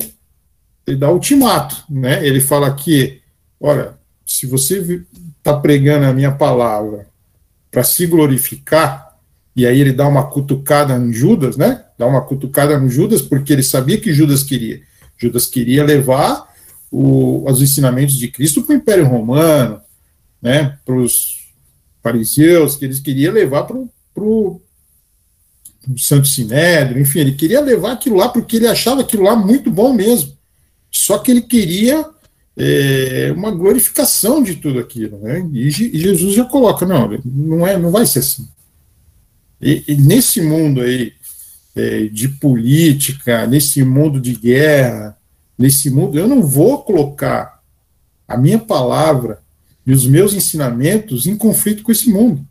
ele 0.86 0.96
dá 0.96 1.10
ultimato, 1.10 1.84
né? 1.90 2.24
Ele 2.24 2.40
fala 2.40 2.72
que, 2.72 3.20
olha, 3.60 3.96
se 4.28 4.46
você 4.46 5.02
está 5.40 5.58
pregando 5.58 6.06
a 6.06 6.14
minha 6.14 6.32
palavra 6.32 7.08
para 7.72 7.84
se 7.84 8.06
glorificar, 8.06 9.18
e 9.56 9.66
aí 9.66 9.82
ele 9.82 9.92
dá 9.92 10.08
uma 10.08 10.28
cutucada 10.28 10.96
em 10.96 11.12
Judas, 11.12 11.58
né? 11.58 11.84
Dá 11.98 12.06
uma 12.06 12.22
cutucada 12.22 12.80
no 12.80 12.88
Judas, 12.88 13.24
porque 13.24 13.52
ele 13.52 13.64
sabia 13.64 14.00
que 14.00 14.14
Judas 14.14 14.44
queria. 14.44 14.84
Judas 15.18 15.48
queria 15.48 15.84
levar 15.84 16.51
o, 16.92 17.50
os 17.50 17.62
ensinamentos 17.62 18.16
de 18.16 18.28
Cristo 18.28 18.62
para 18.62 18.74
o 18.74 18.78
Império 18.78 19.08
Romano, 19.08 19.80
né? 20.42 20.78
Para 20.86 20.96
os 20.96 21.50
fariseus, 22.04 22.76
que 22.76 22.84
eles 22.84 23.00
queriam 23.00 23.34
levar 23.34 23.64
para 23.64 23.78
o 24.24 24.62
Santo 25.98 26.28
Sinédrio, 26.28 27.02
enfim, 27.02 27.20
ele 27.20 27.32
queria 27.34 27.62
levar 27.62 27.94
aquilo 27.94 28.18
lá 28.18 28.30
porque 28.30 28.58
ele 28.58 28.68
achava 28.68 29.02
aquilo 29.02 29.24
lá 29.24 29.36
muito 29.36 29.72
bom 29.72 29.94
mesmo. 29.94 30.38
Só 30.92 31.18
que 31.18 31.32
ele 31.32 31.42
queria 31.42 32.06
é, 32.58 33.32
uma 33.36 33.52
glorificação 33.52 34.44
de 34.44 34.56
tudo 34.56 34.80
aquilo, 34.80 35.20
né? 35.20 35.48
E, 35.54 35.68
e, 35.68 36.00
Jesus 36.00 36.36
já 36.36 36.46
coloca, 36.46 36.86
não, 36.86 37.10
não 37.24 37.66
é, 37.66 37.78
não 37.78 37.92
vai 37.92 38.06
ser 38.06 38.20
assim. 38.20 38.48
E, 39.62 39.84
e 39.88 39.96
nesse 39.96 40.42
mundo 40.42 40.82
aí 40.82 41.14
é, 41.76 42.06
de 42.06 42.28
política, 42.28 43.48
nesse 43.48 43.84
mundo 43.84 44.20
de 44.20 44.36
guerra, 44.36 45.18
nesse 45.62 45.90
mundo, 45.90 46.18
eu 46.18 46.28
não 46.28 46.42
vou 46.42 46.84
colocar 46.84 47.62
a 48.28 48.36
minha 48.36 48.60
palavra 48.60 49.40
e 49.86 49.94
os 49.94 50.06
meus 50.06 50.34
ensinamentos 50.34 51.28
em 51.28 51.38
conflito 51.38 51.84
com 51.84 51.92
esse 51.92 52.10
mundo. 52.10 52.46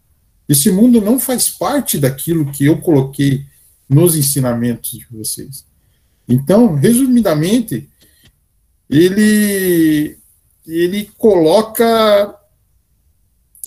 Esse 0.48 0.70
mundo 0.70 1.00
não 1.00 1.18
faz 1.18 1.48
parte 1.48 1.98
daquilo 1.98 2.50
que 2.50 2.64
eu 2.64 2.78
coloquei 2.78 3.44
nos 3.88 4.16
ensinamentos 4.16 4.92
de 4.92 5.06
vocês. 5.10 5.64
Então, 6.28 6.74
resumidamente, 6.74 7.88
ele 8.88 10.16
ele 10.66 11.10
coloca 11.18 12.36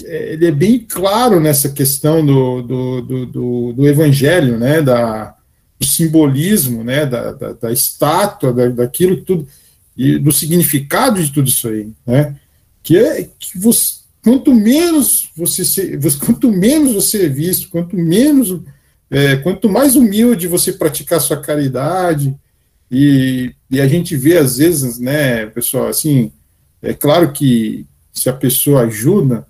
é, 0.04 0.34
ele 0.34 0.48
é 0.48 0.52
bem 0.52 0.80
claro 0.80 1.39
nessa 1.39 1.70
questão 1.70 2.26
do, 2.26 2.62
do, 2.62 3.02
do, 3.02 3.26
do, 3.26 3.74
do 3.74 3.88
evangelho, 3.88 4.58
né, 4.58 4.82
da, 4.82 5.36
do 5.84 5.90
simbolismo, 5.90 6.84
né, 6.84 7.06
da, 7.06 7.32
da, 7.34 7.54
da 7.54 7.72
estátua, 7.72 8.54
da, 8.54 8.68
daquilo 8.70 9.18
tudo, 9.18 9.48
e 9.96 10.18
do 10.18 10.32
significado 10.32 11.22
de 11.22 11.32
tudo 11.32 11.48
isso 11.50 11.68
aí, 11.68 11.90
né, 12.08 12.36
que 12.82 12.98
é 12.98 13.28
que 13.38 13.58
você, 13.60 13.96
quanto 14.24 14.54
menos 14.54 15.30
você 15.36 15.66
ser, 15.66 16.00
quanto 16.26 16.52
menos 16.52 16.94
você 16.94 17.26
é 17.26 17.30
visto, 17.30 17.70
quanto 17.70 17.96
menos, 17.96 18.60
é, 19.12 19.36
quanto 19.38 19.70
mais 19.70 19.96
humilde 19.96 20.48
você 20.48 20.74
praticar 20.74 21.22
sua 21.22 21.38
caridade, 21.38 22.34
e, 22.90 23.54
e 23.70 23.82
a 23.82 23.88
gente 23.88 24.16
vê 24.16 24.38
às 24.38 24.58
vezes, 24.58 25.00
né, 25.00 25.46
pessoal, 25.48 25.88
assim, 25.88 26.32
é 26.82 26.94
claro 26.94 27.32
que 27.32 27.86
se 28.14 28.30
a 28.30 28.34
pessoa 28.34 28.82
ajuda, 28.82 29.46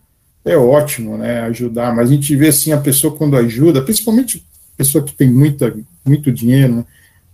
é 0.45 0.57
ótimo, 0.57 1.17
né, 1.17 1.41
ajudar, 1.41 1.95
mas 1.95 2.09
a 2.09 2.13
gente 2.13 2.35
vê 2.35 2.47
assim 2.49 2.71
a 2.71 2.77
pessoa 2.77 3.15
quando 3.15 3.37
ajuda, 3.37 3.81
principalmente 3.81 4.43
pessoa 4.75 5.03
que 5.03 5.13
tem 5.13 5.29
muita, 5.29 5.73
muito 6.05 6.31
dinheiro, 6.31 6.85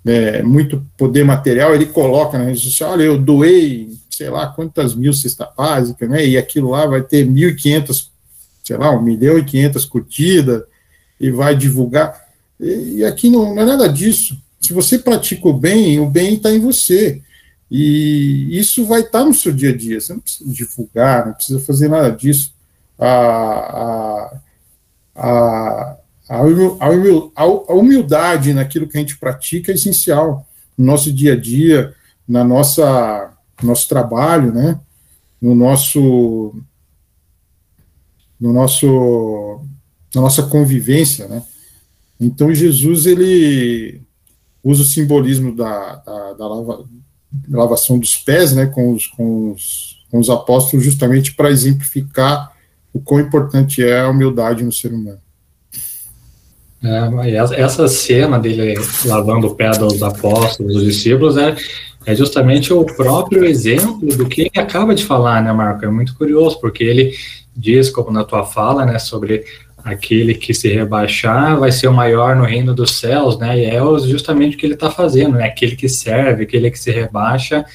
né, 0.03 0.39
é, 0.39 0.43
muito 0.43 0.85
poder 0.97 1.23
material, 1.25 1.75
ele 1.75 1.87
coloca 1.87 2.37
na 2.37 2.45
rede 2.45 2.59
social, 2.59 2.91
olha, 2.91 3.03
eu 3.03 3.17
doei 3.17 3.99
sei 4.19 4.29
lá 4.29 4.47
quantas 4.47 4.93
mil 4.93 5.13
cesta 5.13 5.49
básica, 5.57 6.05
né? 6.05 6.25
E 6.27 6.37
aquilo 6.37 6.71
lá 6.71 6.85
vai 6.85 7.01
ter 7.01 7.25
1.500, 7.25 8.09
sei 8.61 8.75
lá, 8.75 8.91
1 8.91 9.01
milhão 9.01 9.37
e 9.37 9.45
500 9.45 9.85
curtidas, 9.85 10.63
e 11.17 11.31
vai 11.31 11.55
divulgar. 11.55 12.21
E, 12.59 12.97
e 12.97 13.05
aqui 13.05 13.29
não, 13.29 13.55
não, 13.55 13.61
é 13.61 13.65
nada 13.65 13.87
disso. 13.87 14.37
Se 14.59 14.73
você 14.73 14.99
pratica 14.99 15.47
o 15.47 15.53
bem, 15.53 16.01
o 16.01 16.09
bem 16.09 16.33
está 16.33 16.51
em 16.51 16.59
você. 16.59 17.21
E 17.71 18.59
isso 18.59 18.85
vai 18.85 18.99
estar 18.99 19.19
tá 19.19 19.25
no 19.25 19.33
seu 19.33 19.53
dia 19.53 19.69
a 19.69 19.77
dia. 19.77 20.01
Você 20.01 20.11
não 20.11 20.19
precisa 20.19 20.51
divulgar, 20.51 21.25
não 21.25 21.33
precisa 21.33 21.59
fazer 21.61 21.87
nada 21.87 22.11
disso. 22.11 22.53
A, 22.97 23.07
a, 23.07 24.39
a, 25.15 25.97
a 26.29 27.73
humildade 27.73 28.53
naquilo 28.53 28.87
que 28.87 28.97
a 28.97 28.99
gente 29.01 29.17
pratica 29.17 29.71
é 29.71 29.75
essencial 29.75 30.47
no 30.77 30.85
nosso 30.85 31.11
dia 31.11 31.33
a 31.33 31.35
dia, 31.35 31.93
na 32.27 32.43
nossa 32.43 33.33
nosso 33.63 33.87
trabalho, 33.87 34.53
né? 34.53 34.79
No 35.41 35.55
nosso, 35.55 36.53
no 38.39 38.53
nosso, 38.53 39.61
na 40.13 40.21
nossa 40.21 40.43
convivência, 40.43 41.27
né? 41.27 41.43
Então 42.19 42.53
Jesus 42.53 43.05
ele 43.05 44.01
usa 44.63 44.83
o 44.83 44.85
simbolismo 44.85 45.55
da, 45.55 45.95
da, 45.95 46.33
da 46.33 46.47
lava, 46.47 46.85
lavação 47.49 47.97
dos 47.97 48.17
pés, 48.17 48.53
né? 48.53 48.65
Com 48.65 48.93
os, 48.93 49.07
com 49.07 49.51
os, 49.51 50.05
com 50.11 50.19
os 50.19 50.29
apóstolos, 50.29 50.85
justamente 50.85 51.33
para 51.33 51.51
exemplificar 51.51 52.53
o 52.93 52.99
quão 52.99 53.19
importante 53.19 53.83
é 53.83 54.01
a 54.01 54.09
humildade 54.09 54.63
no 54.63 54.71
ser 54.71 54.93
humano. 54.93 55.21
É, 56.81 57.61
essa 57.61 57.87
cena 57.87 58.39
dele 58.39 58.75
lavando 59.05 59.47
o 59.47 59.55
pé 59.55 59.71
dos 59.71 60.01
apóstolos, 60.01 60.75
dos 60.75 60.83
discípulos, 60.83 61.37
é, 61.37 61.55
é 62.05 62.15
justamente 62.15 62.71
o 62.71 62.85
próprio 62.85 63.43
exemplo 63.43 64.15
do 64.15 64.27
que 64.27 64.41
ele 64.41 64.51
acaba 64.57 64.95
de 64.95 65.05
falar, 65.05 65.43
né, 65.43 65.51
Marco? 65.51 65.83
É 65.83 65.89
muito 65.89 66.15
curioso, 66.15 66.59
porque 66.59 66.83
ele 66.83 67.13
diz, 67.55 67.89
como 67.89 68.11
na 68.11 68.23
tua 68.23 68.45
fala, 68.45 68.85
né, 68.85 68.97
sobre 68.97 69.43
aquele 69.83 70.33
que 70.33 70.53
se 70.53 70.69
rebaixar 70.69 71.57
vai 71.57 71.71
ser 71.71 71.87
o 71.87 71.93
maior 71.93 72.35
no 72.35 72.43
reino 72.43 72.73
dos 72.73 72.99
céus, 72.99 73.37
né? 73.37 73.59
E 73.59 73.65
é 73.65 73.79
justamente 74.07 74.55
o 74.55 74.59
que 74.59 74.65
ele 74.65 74.73
está 74.73 74.91
fazendo, 74.91 75.37
né? 75.37 75.45
Aquele 75.45 75.75
que 75.75 75.87
serve, 75.87 76.43
aquele 76.43 76.69
que 76.69 76.79
se 76.79 76.91
rebaixa 76.91 77.65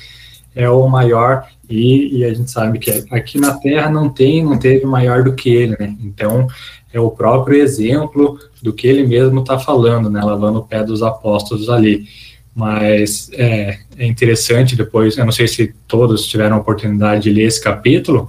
é 0.55 0.69
o 0.69 0.87
maior 0.89 1.47
e, 1.69 2.19
e, 2.19 2.25
a 2.25 2.33
gente 2.33 2.51
sabe 2.51 2.79
que 2.79 3.05
aqui 3.11 3.41
na 3.41 3.55
Terra 3.55 3.91
não 3.91 4.09
tem, 4.09 4.45
não 4.45 4.59
teve 4.59 4.85
maior 4.85 5.25
do 5.25 5.33
que 5.33 5.49
ele, 5.49 5.77
né? 5.79 5.97
Então 6.03 6.47
é 6.95 7.01
o 7.01 7.11
próprio 7.11 7.61
exemplo 7.61 8.39
do 8.63 8.73
que 8.73 8.87
ele 8.87 9.05
mesmo 9.05 9.41
está 9.41 9.59
falando, 9.59 10.09
né? 10.09 10.23
Lavando 10.23 10.61
o 10.61 10.65
pé 10.65 10.85
dos 10.85 11.03
apóstolos 11.03 11.69
ali. 11.69 12.07
Mas 12.55 13.29
é, 13.33 13.81
é 13.99 14.07
interessante 14.07 14.77
depois, 14.77 15.19
eu 15.19 15.25
não 15.25 15.33
sei 15.33 15.49
se 15.49 15.75
todos 15.89 16.25
tiveram 16.25 16.55
a 16.55 16.61
oportunidade 16.61 17.25
de 17.25 17.31
ler 17.31 17.49
esse 17.49 17.61
capítulo, 17.61 18.29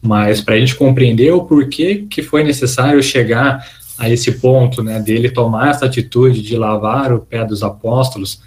mas 0.00 0.40
para 0.40 0.54
a 0.54 0.58
gente 0.58 0.74
compreender 0.74 1.30
o 1.32 1.44
porquê 1.44 2.06
que 2.08 2.22
foi 2.22 2.42
necessário 2.42 3.02
chegar 3.02 3.62
a 3.98 4.08
esse 4.08 4.32
ponto, 4.32 4.82
né, 4.82 4.98
dele 5.00 5.28
tomar 5.28 5.68
essa 5.68 5.84
atitude 5.84 6.40
de 6.40 6.56
lavar 6.56 7.12
o 7.12 7.20
pé 7.20 7.44
dos 7.44 7.62
apóstolos, 7.62 8.40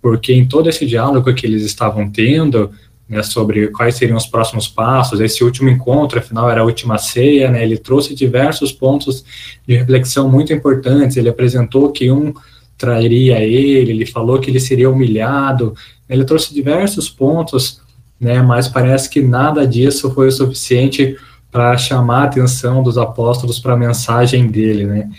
porque 0.00 0.32
em 0.32 0.46
todo 0.46 0.70
esse 0.70 0.86
diálogo 0.86 1.34
que 1.34 1.44
eles 1.44 1.62
estavam 1.62 2.10
tendo, 2.10 2.70
né, 3.08 3.22
sobre 3.22 3.68
quais 3.68 3.96
seriam 3.96 4.16
os 4.16 4.26
próximos 4.26 4.66
passos, 4.66 5.20
esse 5.20 5.44
último 5.44 5.68
encontro, 5.68 6.18
afinal, 6.18 6.50
era 6.50 6.62
a 6.62 6.64
última 6.64 6.96
ceia, 6.98 7.50
né, 7.50 7.62
ele 7.62 7.76
trouxe 7.76 8.14
diversos 8.14 8.72
pontos 8.72 9.24
de 9.66 9.76
reflexão 9.76 10.28
muito 10.28 10.52
importantes, 10.52 11.16
ele 11.16 11.28
apresentou 11.28 11.92
que 11.92 12.10
um 12.10 12.32
trairia 12.76 13.38
ele, 13.38 13.90
ele 13.90 14.06
falou 14.06 14.40
que 14.40 14.50
ele 14.50 14.60
seria 14.60 14.90
humilhado, 14.90 15.74
ele 16.08 16.24
trouxe 16.24 16.52
diversos 16.52 17.08
pontos, 17.08 17.80
né, 18.18 18.42
mas 18.42 18.68
parece 18.68 19.08
que 19.10 19.20
nada 19.20 19.66
disso 19.66 20.10
foi 20.12 20.28
o 20.28 20.32
suficiente 20.32 21.16
para 21.50 21.76
chamar 21.76 22.22
a 22.22 22.24
atenção 22.24 22.82
dos 22.82 22.98
apóstolos 22.98 23.60
para 23.60 23.74
a 23.74 23.76
mensagem 23.76 24.48
dele, 24.48 24.86
né. 24.86 25.10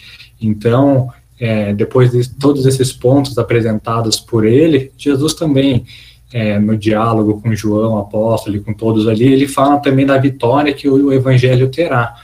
Então, 0.42 1.10
é, 1.40 1.74
depois 1.74 2.12
de 2.12 2.28
todos 2.30 2.66
esses 2.66 2.92
pontos 2.92 3.38
apresentados 3.38 4.20
por 4.20 4.46
ele, 4.46 4.92
Jesus 4.98 5.34
também, 5.34 5.86
é, 6.34 6.60
no 6.60 6.78
diálogo 6.78 7.42
com 7.42 7.56
João, 7.56 7.98
apóstolo, 7.98 8.62
com 8.62 8.74
todos 8.74 9.08
ali, 9.08 9.32
ele 9.32 9.48
fala 9.48 9.80
também 9.80 10.06
da 10.06 10.18
vitória 10.18 10.74
que 10.74 10.88
o, 10.88 11.08
o 11.08 11.14
evangelho 11.14 11.70
terá. 11.70 12.16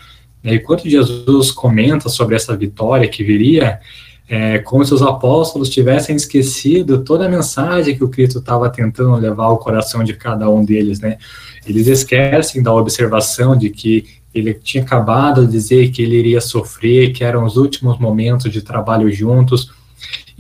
E 0.44 0.60
quando 0.60 0.90
Jesus 0.90 1.52
comenta 1.52 2.10
sobre 2.10 2.36
essa 2.36 2.56
vitória 2.58 3.08
que 3.08 3.24
viria, 3.24 3.80
é, 4.28 4.60
como 4.60 4.84
se 4.86 4.94
os 4.94 5.02
apóstolos 5.02 5.70
tivessem 5.70 6.16
esquecido 6.16 7.04
toda 7.04 7.26
a 7.26 7.30
mensagem 7.30 7.96
que 7.96 8.04
o 8.04 8.10
Cristo 8.10 8.40
estava 8.40 8.70
tentando 8.70 9.16
levar 9.18 9.46
ao 9.46 9.58
coração 9.58 10.04
de 10.04 10.14
cada 10.14 10.50
um 10.50 10.64
deles, 10.64 11.00
né? 11.00 11.18
Eles 11.68 11.86
esquecem 11.88 12.64
da 12.64 12.74
observação 12.74 13.58
de 13.58 13.70
que 13.70 14.06
ele 14.34 14.54
tinha 14.54 14.84
acabado 14.84 15.46
de 15.46 15.52
dizer 15.52 15.92
que 15.92 16.02
ele 16.02 16.16
iria 16.16 16.40
sofrer, 16.40 17.12
que 17.12 17.24
eram 17.24 17.44
os 17.44 17.58
últimos 17.58 18.00
momentos 18.00 18.50
de 18.52 18.62
trabalho 18.62 19.12
juntos, 19.12 19.70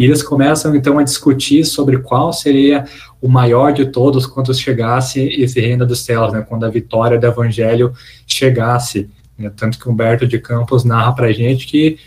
E 0.01 0.05
eles 0.05 0.23
começam 0.23 0.75
então 0.75 0.97
a 0.97 1.03
discutir 1.03 1.63
sobre 1.63 1.99
qual 1.99 2.33
seria 2.33 2.85
o 3.21 3.29
maior 3.29 3.71
de 3.71 3.85
todos 3.85 4.25
quando 4.25 4.51
chegasse 4.51 5.19
esse 5.19 5.61
reino 5.61 5.85
dos 5.85 5.99
céus, 5.99 6.33
né, 6.33 6.41
quando 6.41 6.65
a 6.65 6.69
vitória 6.69 7.19
do 7.19 7.27
evangelho 7.27 7.93
chegasse. 8.25 9.07
Né, 9.37 9.51
tanto 9.55 9.77
que 9.77 9.87
Humberto 9.87 10.25
de 10.25 10.39
Campos 10.39 10.83
narra 10.83 11.13
para 11.13 11.31
gente 11.31 11.67
que 11.67 11.99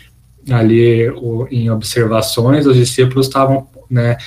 ali 0.51 1.09
o, 1.09 1.47
em 1.49 1.71
observações 1.71 2.65
os 2.65 2.75
discípulos 2.75 3.27
estavam 3.27 3.65
né, 3.89 4.17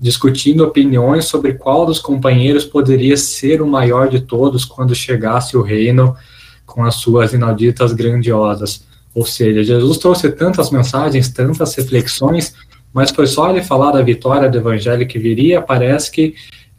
discutindo 0.00 0.64
opiniões 0.64 1.26
sobre 1.26 1.52
qual 1.52 1.84
dos 1.84 1.98
companheiros 1.98 2.64
poderia 2.64 3.18
ser 3.18 3.60
o 3.60 3.66
maior 3.66 4.08
de 4.08 4.20
todos 4.20 4.64
quando 4.64 4.94
chegasse 4.94 5.54
o 5.54 5.60
reino 5.60 6.16
com 6.64 6.82
as 6.82 6.94
suas 6.94 7.34
inauditas 7.34 7.92
grandiosas. 7.92 8.86
Ou 9.14 9.26
seja, 9.26 9.62
Jesus 9.62 9.98
trouxe 9.98 10.30
tantas 10.30 10.70
mensagens, 10.70 11.28
tantas 11.28 11.74
reflexões, 11.74 12.54
mas 12.92 13.10
foi 13.10 13.26
só 13.26 13.50
ele 13.50 13.62
falar 13.62 13.92
da 13.92 14.02
vitória 14.02 14.48
do 14.48 14.58
evangelho 14.58 15.06
que 15.06 15.18
viria, 15.18 15.60
parece 15.60 16.10
que 16.10 16.34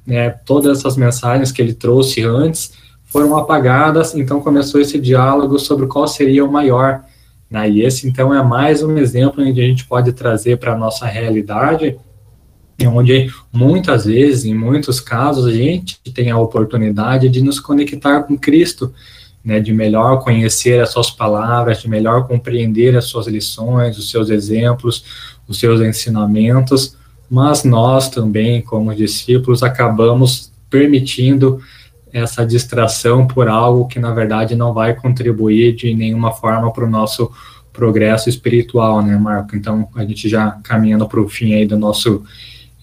né, 0.05 0.29
todas 0.29 0.79
essas 0.79 0.97
mensagens 0.97 1.51
que 1.51 1.61
ele 1.61 1.73
trouxe 1.73 2.23
antes 2.23 2.73
foram 3.05 3.35
apagadas, 3.37 4.15
então 4.15 4.41
começou 4.41 4.79
esse 4.79 4.99
diálogo 4.99 5.57
sobre 5.59 5.87
qual 5.87 6.07
seria 6.07 6.45
o 6.45 6.51
maior. 6.51 7.01
Né, 7.49 7.69
e 7.69 7.81
esse, 7.83 8.07
então, 8.07 8.33
é 8.33 8.43
mais 8.43 8.83
um 8.83 8.97
exemplo 8.97 9.43
onde 9.43 9.59
a 9.59 9.63
gente 9.65 9.85
pode 9.85 10.13
trazer 10.13 10.57
para 10.57 10.73
a 10.73 10.77
nossa 10.77 11.05
realidade 11.05 11.97
onde 12.87 13.31
muitas 13.51 14.05
vezes, 14.05 14.45
em 14.45 14.53
muitos 14.53 14.99
casos, 14.99 15.45
a 15.45 15.51
gente 15.51 15.99
tem 16.13 16.29
a 16.31 16.37
oportunidade 16.37 17.27
de 17.29 17.41
nos 17.41 17.59
conectar 17.59 18.23
com 18.23 18.37
Cristo, 18.37 18.93
né, 19.43 19.59
de 19.59 19.73
melhor 19.73 20.23
conhecer 20.23 20.81
as 20.81 20.91
suas 20.91 21.09
palavras, 21.09 21.81
de 21.81 21.89
melhor 21.89 22.27
compreender 22.27 22.95
as 22.95 23.05
suas 23.05 23.27
lições, 23.27 23.97
os 23.97 24.09
seus 24.09 24.29
exemplos, 24.29 25.03
os 25.49 25.59
seus 25.59 25.81
ensinamentos, 25.81 26.95
mas 27.29 27.63
nós 27.63 28.09
também, 28.09 28.61
como 28.61 28.95
discípulos, 28.95 29.63
acabamos 29.63 30.51
permitindo 30.69 31.59
essa 32.13 32.45
distração 32.45 33.27
por 33.27 33.47
algo 33.47 33.87
que, 33.87 33.99
na 33.99 34.11
verdade, 34.11 34.55
não 34.55 34.73
vai 34.73 34.95
contribuir 34.95 35.75
de 35.75 35.93
nenhuma 35.93 36.31
forma 36.31 36.71
para 36.71 36.85
o 36.85 36.89
nosso 36.89 37.31
progresso 37.73 38.29
espiritual, 38.29 39.01
né, 39.01 39.17
Marco? 39.17 39.55
Então, 39.55 39.87
a 39.95 40.05
gente 40.05 40.29
já 40.29 40.51
caminhando 40.63 41.07
para 41.07 41.19
o 41.19 41.27
fim 41.27 41.53
aí 41.53 41.65
do 41.65 41.77
nosso 41.77 42.23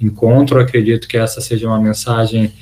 encontro. 0.00 0.60
Acredito 0.60 1.08
que 1.08 1.16
essa 1.16 1.40
seja 1.40 1.68
uma 1.68 1.80
mensagem 1.80 2.52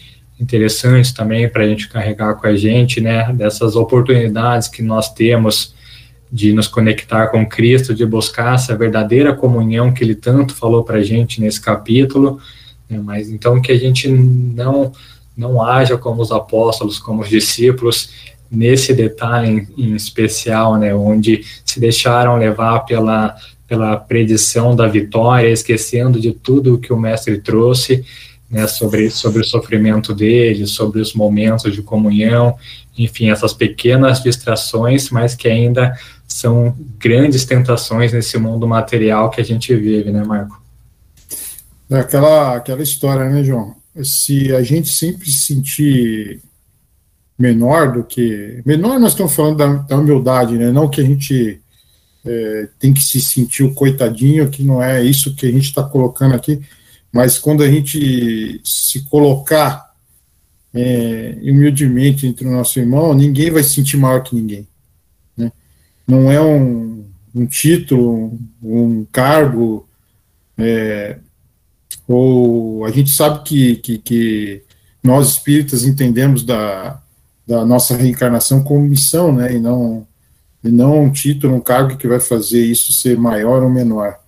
interessante 0.41 1.15
também 1.15 1.49
para 1.49 1.65
a 1.65 1.69
gente 1.69 1.89
carregar 1.89 2.35
com 2.35 2.47
a 2.47 2.57
gente, 2.57 3.01
né? 3.01 3.33
Dessas 3.33 3.77
oportunidades 3.77 4.69
que 4.69 4.83
nós 4.83 5.13
temos 5.13 5.75
de 6.35 6.53
nos 6.53 6.67
conectar 6.67 7.29
com 7.29 7.47
Cristo, 7.47 7.95
de 7.95 8.05
buscar 8.05 8.57
essa 8.57 8.77
verdadeira 8.77 9.33
comunhão 9.33 9.93
que 9.93 10.03
Ele 10.03 10.17
tanto 10.17 10.53
falou 10.53 10.83
para 10.83 10.99
a 10.99 11.03
gente 11.03 11.41
nesse 11.41 11.61
capítulo. 11.61 12.41
Né? 12.91 13.01
Mas 13.01 13.31
então 13.31 13.63
que 13.63 13.71
a 13.71 13.79
gente 13.79 14.09
não 14.09 14.91
não 15.37 15.63
haja 15.63 15.97
como 15.97 16.21
os 16.21 16.33
apóstolos, 16.33 16.99
como 16.99 17.23
os 17.23 17.29
discípulos 17.29 18.11
nesse 18.51 18.93
detalhe 18.93 19.69
em, 19.77 19.93
em 19.93 19.95
especial, 19.95 20.77
né? 20.77 20.93
Onde 20.93 21.45
se 21.65 21.79
deixaram 21.79 22.37
levar 22.37 22.81
pela 22.81 23.37
pela 23.67 23.97
predição 23.97 24.77
da 24.77 24.87
vitória, 24.87 25.49
esquecendo 25.49 26.21
de 26.21 26.33
tudo 26.33 26.79
que 26.79 26.93
o 26.93 26.99
mestre 26.99 27.39
trouxe, 27.39 28.05
né, 28.51 28.67
sobre, 28.67 29.11
sobre 29.11 29.41
o 29.41 29.45
sofrimento 29.45 30.15
dele, 30.15 30.67
sobre 30.67 31.01
os 31.01 31.15
momentos 31.15 31.73
de 31.73 31.83
comunhão, 31.83 32.57
enfim, 32.97 33.31
essas 33.31 33.53
pequenas 33.53 34.23
distrações, 34.23 35.11
mas 35.11 35.35
que 35.35 35.49
ainda 35.49 35.99
são 36.35 36.77
grandes 36.99 37.45
tentações 37.45 38.13
nesse 38.13 38.37
mundo 38.39 38.67
material 38.67 39.31
que 39.31 39.41
a 39.41 39.45
gente 39.45 39.73
vive, 39.77 40.11
né, 40.11 40.25
Marco? 40.25 40.61
É 41.89 42.01
aquela, 42.01 42.57
aquela 42.57 42.83
história, 42.83 43.31
né, 43.31 43.45
João? 43.45 43.77
Se 44.03 44.53
a 44.53 44.61
gente 44.61 44.89
sempre 44.89 45.31
se 45.31 45.47
sentir 45.47 46.43
menor 47.39 47.93
do 47.93 48.03
que. 48.03 48.61
Menor, 48.67 48.99
nós 48.99 49.13
estamos 49.13 49.33
falando 49.33 49.59
da, 49.59 49.75
da 49.75 49.97
humildade, 49.97 50.59
né? 50.59 50.73
Não 50.73 50.91
que 50.91 51.01
a 51.01 51.05
gente 51.05 51.61
é, 52.27 52.69
tem 52.81 52.93
que 52.93 53.05
se 53.05 53.21
sentir 53.21 53.63
o 53.63 53.73
coitadinho, 53.73 54.51
que 54.51 54.65
não 54.65 54.83
é 54.83 55.05
isso 55.05 55.37
que 55.37 55.47
a 55.47 55.53
gente 55.53 55.67
está 55.67 55.85
colocando 55.85 56.35
aqui, 56.35 56.61
mas 57.13 57.39
quando 57.39 57.63
a 57.63 57.71
gente 57.71 58.61
se 58.65 59.05
colocar 59.05 59.95
é, 60.75 61.39
humildemente 61.43 62.27
entre 62.27 62.45
o 62.45 62.51
nosso 62.51 62.81
irmão, 62.81 63.15
ninguém 63.15 63.53
vai 63.53 63.63
se 63.63 63.75
sentir 63.75 63.97
maior 63.97 64.25
que 64.25 64.35
ninguém. 64.35 64.67
Não 66.07 66.31
é 66.31 66.41
um, 66.41 67.05
um 67.35 67.47
título, 67.47 68.39
um 68.63 69.05
cargo, 69.11 69.89
é, 70.57 71.19
ou 72.07 72.85
a 72.85 72.91
gente 72.91 73.11
sabe 73.11 73.43
que, 73.45 73.77
que, 73.77 73.99
que, 73.99 74.63
nós 75.03 75.29
espíritas 75.29 75.85
entendemos 75.85 76.45
da, 76.45 77.01
da 77.47 77.65
nossa 77.65 77.97
reencarnação 77.97 78.63
como 78.63 78.89
missão, 78.89 79.35
né, 79.35 79.55
e 79.55 79.61
não 79.61 80.07
e 80.63 80.71
não 80.71 81.03
um 81.05 81.13
título, 81.13 81.55
um 81.55 81.61
cargo 81.61 81.99
que 81.99 82.09
vai 82.09 82.19
fazer 82.19 82.65
isso 82.65 82.91
ser 82.95 83.19
maior 83.19 83.63
ou 83.63 83.69
menor. 83.69 84.19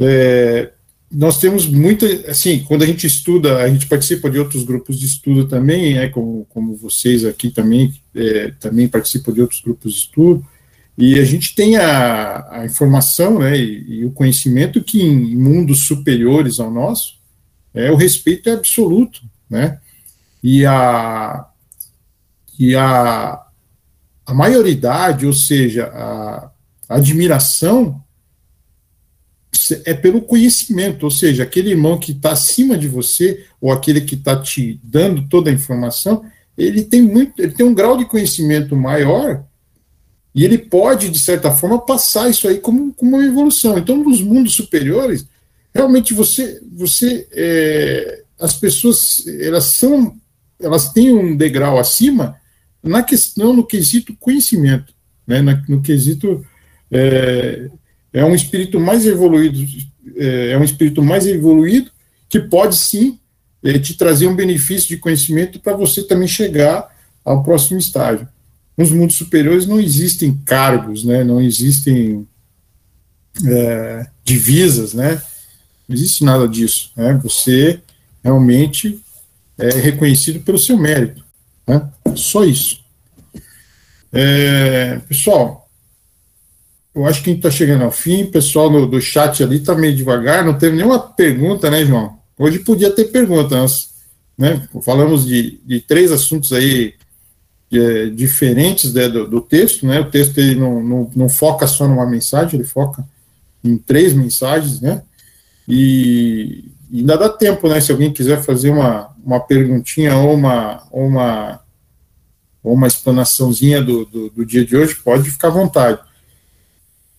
É, 0.00 0.70
nós 1.12 1.38
temos 1.38 1.66
muita, 1.66 2.06
assim, 2.30 2.64
quando 2.64 2.82
a 2.82 2.86
gente 2.86 3.06
estuda, 3.06 3.58
a 3.58 3.68
gente 3.68 3.86
participa 3.86 4.30
de 4.30 4.38
outros 4.38 4.64
grupos 4.64 4.98
de 4.98 5.04
estudo 5.04 5.46
também, 5.46 5.98
é 5.98 6.08
como, 6.08 6.46
como 6.48 6.74
vocês 6.74 7.26
aqui 7.26 7.50
também, 7.50 7.94
é, 8.14 8.52
também 8.58 8.88
participam 8.88 9.32
de 9.32 9.42
outros 9.42 9.60
grupos 9.60 9.92
de 9.92 9.98
estudo, 10.00 10.44
e 10.96 11.18
a 11.18 11.24
gente 11.24 11.54
tem 11.54 11.76
a, 11.76 12.60
a 12.60 12.64
informação 12.64 13.40
né, 13.40 13.56
e, 13.56 14.00
e, 14.00 14.04
o 14.04 14.12
conhecimento 14.12 14.82
que 14.82 15.02
em 15.02 15.36
mundos 15.36 15.80
superiores 15.86 16.60
ao 16.60 16.70
nosso, 16.70 17.14
é, 17.72 17.90
o 17.90 17.96
respeito 17.96 18.48
é 18.48 18.52
absoluto, 18.52 19.20
né, 19.50 19.80
e 20.42 20.64
a, 20.64 21.46
e 22.58 22.76
a, 22.76 23.42
a 24.24 24.34
maioridade, 24.34 25.26
ou 25.26 25.32
seja, 25.32 25.86
a, 25.86 26.50
admiração 26.88 28.00
é 29.86 29.94
pelo 29.94 30.20
conhecimento, 30.20 31.04
ou 31.04 31.10
seja, 31.10 31.42
aquele 31.42 31.70
irmão 31.70 31.98
que 31.98 32.12
está 32.12 32.32
acima 32.32 32.76
de 32.76 32.86
você, 32.86 33.46
ou 33.60 33.72
aquele 33.72 34.02
que 34.02 34.14
está 34.14 34.40
te 34.40 34.78
dando 34.82 35.26
toda 35.28 35.48
a 35.50 35.52
informação, 35.52 36.24
ele 36.56 36.84
tem 36.84 37.02
muito, 37.02 37.40
ele 37.42 37.52
tem 37.52 37.64
um 37.64 37.74
grau 37.74 37.96
de 37.96 38.04
conhecimento 38.04 38.76
maior 38.76 39.44
e 40.34 40.44
ele 40.44 40.58
pode, 40.58 41.08
de 41.10 41.18
certa 41.18 41.52
forma, 41.52 41.78
passar 41.78 42.28
isso 42.28 42.48
aí 42.48 42.58
como, 42.58 42.92
como 42.92 43.16
uma 43.16 43.24
evolução. 43.24 43.78
Então, 43.78 43.96
nos 43.96 44.20
mundos 44.20 44.54
superiores, 44.54 45.26
realmente 45.72 46.12
você, 46.12 46.60
você 46.72 47.28
é, 47.32 48.22
as 48.38 48.54
pessoas, 48.54 49.24
elas 49.40 49.64
são, 49.64 50.16
elas 50.60 50.92
têm 50.92 51.12
um 51.12 51.36
degrau 51.36 51.78
acima 51.78 52.36
na 52.82 53.02
questão, 53.02 53.54
no 53.54 53.64
quesito 53.64 54.14
conhecimento, 54.18 54.92
né, 55.26 55.40
no 55.68 55.80
quesito 55.80 56.44
é, 56.90 57.70
é 58.12 58.24
um 58.24 58.34
espírito 58.34 58.78
mais 58.78 59.06
evoluído, 59.06 59.58
é, 60.16 60.50
é, 60.50 60.58
um 60.58 60.64
espírito 60.64 61.02
mais 61.02 61.26
evoluído 61.26 61.90
que 62.28 62.40
pode 62.40 62.76
sim 62.76 63.18
é, 63.62 63.78
te 63.78 63.96
trazer 63.96 64.26
um 64.26 64.36
benefício 64.36 64.88
de 64.88 64.98
conhecimento 64.98 65.58
para 65.60 65.76
você 65.76 66.02
também 66.02 66.28
chegar 66.28 66.94
ao 67.24 67.42
próximo 67.42 67.78
estágio. 67.78 68.28
Nos 68.76 68.90
mundos 68.90 69.16
superiores 69.16 69.66
não 69.66 69.80
existem 69.80 70.34
cargos, 70.44 71.04
né, 71.04 71.22
não 71.22 71.40
existem 71.40 72.26
é, 73.46 74.06
divisas, 74.24 74.94
né, 74.94 75.22
não 75.88 75.94
existe 75.94 76.24
nada 76.24 76.48
disso. 76.48 76.90
Né, 76.96 77.18
você 77.22 77.80
realmente 78.22 79.00
é 79.58 79.70
reconhecido 79.70 80.40
pelo 80.40 80.58
seu 80.58 80.76
mérito. 80.76 81.24
Né? 81.66 81.88
Só 82.16 82.44
isso. 82.44 82.82
É, 84.12 85.00
pessoal, 85.08 85.68
eu 86.94 87.04
acho 87.06 87.22
que 87.22 87.30
a 87.30 87.32
gente 87.32 87.40
está 87.40 87.50
chegando 87.50 87.84
ao 87.84 87.90
fim. 87.90 88.26
Pessoal 88.26 88.70
no, 88.70 88.86
do 88.86 89.00
chat 89.00 89.42
ali 89.42 89.56
está 89.56 89.74
meio 89.74 89.94
devagar, 89.96 90.44
não 90.44 90.56
teve 90.56 90.76
nenhuma 90.76 91.00
pergunta, 91.00 91.68
né, 91.68 91.84
João? 91.84 92.16
Hoje 92.38 92.60
podia 92.60 92.90
ter 92.90 93.06
pergunta, 93.06 93.56
nós, 93.56 93.90
né? 94.38 94.66
Falamos 94.84 95.26
de, 95.26 95.60
de 95.64 95.80
três 95.80 96.12
assuntos 96.12 96.52
aí 96.52 96.94
é, 97.72 98.06
diferentes 98.06 98.92
né, 98.92 99.08
do, 99.08 99.26
do, 99.26 99.40
texto, 99.40 99.86
né? 99.86 100.00
O 100.00 100.10
texto 100.10 100.38
ele 100.38 100.54
não, 100.54 100.82
não, 100.82 101.10
não 101.14 101.28
foca 101.28 101.66
só 101.66 101.88
numa 101.88 102.06
mensagem, 102.06 102.58
ele 102.58 102.68
foca 102.68 103.04
em 103.62 103.76
três 103.76 104.12
mensagens, 104.12 104.80
né? 104.80 105.02
E, 105.66 106.64
ainda 106.92 107.16
dá 107.16 107.28
tempo, 107.28 107.68
né? 107.68 107.80
Se 107.80 107.90
alguém 107.90 108.12
quiser 108.12 108.42
fazer 108.42 108.70
uma, 108.70 109.10
uma 109.24 109.40
perguntinha 109.40 110.16
ou 110.16 110.34
uma, 110.34 110.82
ou 110.90 111.06
uma, 111.06 111.60
ou 112.62 112.74
uma 112.74 112.86
explanaçãozinha 112.86 113.82
do, 113.82 114.04
do, 114.04 114.30
do, 114.30 114.46
dia 114.46 114.64
de 114.64 114.76
hoje, 114.76 114.94
pode 114.96 115.30
ficar 115.30 115.48
à 115.48 115.52
vontade. 115.52 116.00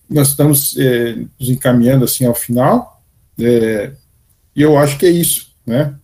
Nós 0.08 0.28
estamos 0.28 0.76
é, 0.78 1.16
nos 1.38 1.50
encaminhando 1.50 2.04
assim 2.04 2.24
ao 2.24 2.34
final, 2.34 3.02
é, 3.38 3.92
e 4.54 4.62
eu 4.62 4.78
acho 4.78 4.96
que 4.98 5.06
é 5.06 5.10
isso, 5.10 5.52
né? 5.66 5.94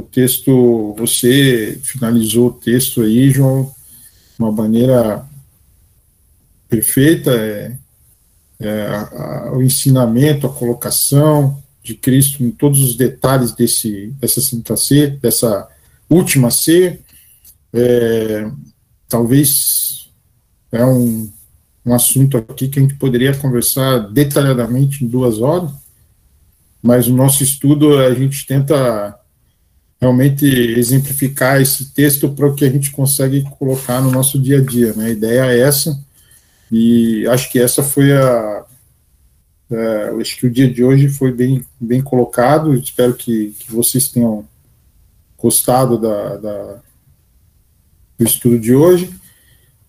O 0.00 0.02
texto, 0.02 0.94
você 0.96 1.78
finalizou 1.82 2.48
o 2.48 2.52
texto 2.52 3.02
aí, 3.02 3.30
João, 3.30 3.64
de 3.64 4.42
uma 4.42 4.50
maneira 4.50 5.26
perfeita, 6.70 7.30
é, 7.32 7.76
é 8.58 8.86
a, 8.86 9.00
a, 9.02 9.52
o 9.52 9.62
ensinamento, 9.62 10.46
a 10.46 10.52
colocação, 10.52 11.62
de 11.82 11.94
Cristo 11.94 12.42
em 12.42 12.50
todos 12.50 12.80
os 12.80 12.96
detalhes 12.96 13.52
desse, 13.52 14.06
dessa 14.18 14.40
Santa 14.40 14.74
C, 14.74 15.18
dessa 15.20 15.68
última 16.08 16.50
C. 16.50 16.98
É, 17.70 18.50
talvez 19.06 20.08
é 20.72 20.82
um, 20.82 21.30
um 21.84 21.94
assunto 21.94 22.38
aqui 22.38 22.68
que 22.68 22.78
a 22.78 22.82
gente 22.82 22.94
poderia 22.94 23.36
conversar 23.36 23.98
detalhadamente 24.10 25.04
em 25.04 25.08
duas 25.08 25.40
horas, 25.42 25.70
mas 26.82 27.06
o 27.06 27.14
nosso 27.14 27.42
estudo 27.42 27.98
a 27.98 28.14
gente 28.14 28.46
tenta 28.46 29.19
realmente 30.00 30.46
exemplificar 30.46 31.60
esse 31.60 31.92
texto 31.92 32.30
para 32.30 32.46
o 32.46 32.54
que 32.54 32.64
a 32.64 32.70
gente 32.70 32.90
consegue 32.90 33.42
colocar 33.58 34.00
no 34.00 34.10
nosso 34.10 34.38
dia 34.38 34.58
a 34.58 34.64
dia. 34.64 34.94
Né? 34.94 35.06
A 35.06 35.10
ideia 35.10 35.46
é 35.46 35.60
essa, 35.60 36.02
e 36.70 37.26
acho 37.26 37.50
que 37.50 37.58
essa 37.58 37.82
foi 37.82 38.12
a. 38.12 38.64
É, 39.70 40.10
acho 40.20 40.36
que 40.36 40.46
o 40.46 40.50
dia 40.50 40.72
de 40.72 40.82
hoje 40.82 41.08
foi 41.08 41.32
bem, 41.32 41.64
bem 41.80 42.00
colocado. 42.00 42.74
Espero 42.74 43.14
que, 43.14 43.54
que 43.58 43.72
vocês 43.72 44.08
tenham 44.08 44.48
gostado 45.36 45.98
da, 45.98 46.36
da, 46.36 46.82
do 48.18 48.24
estudo 48.24 48.58
de 48.58 48.74
hoje. 48.74 49.12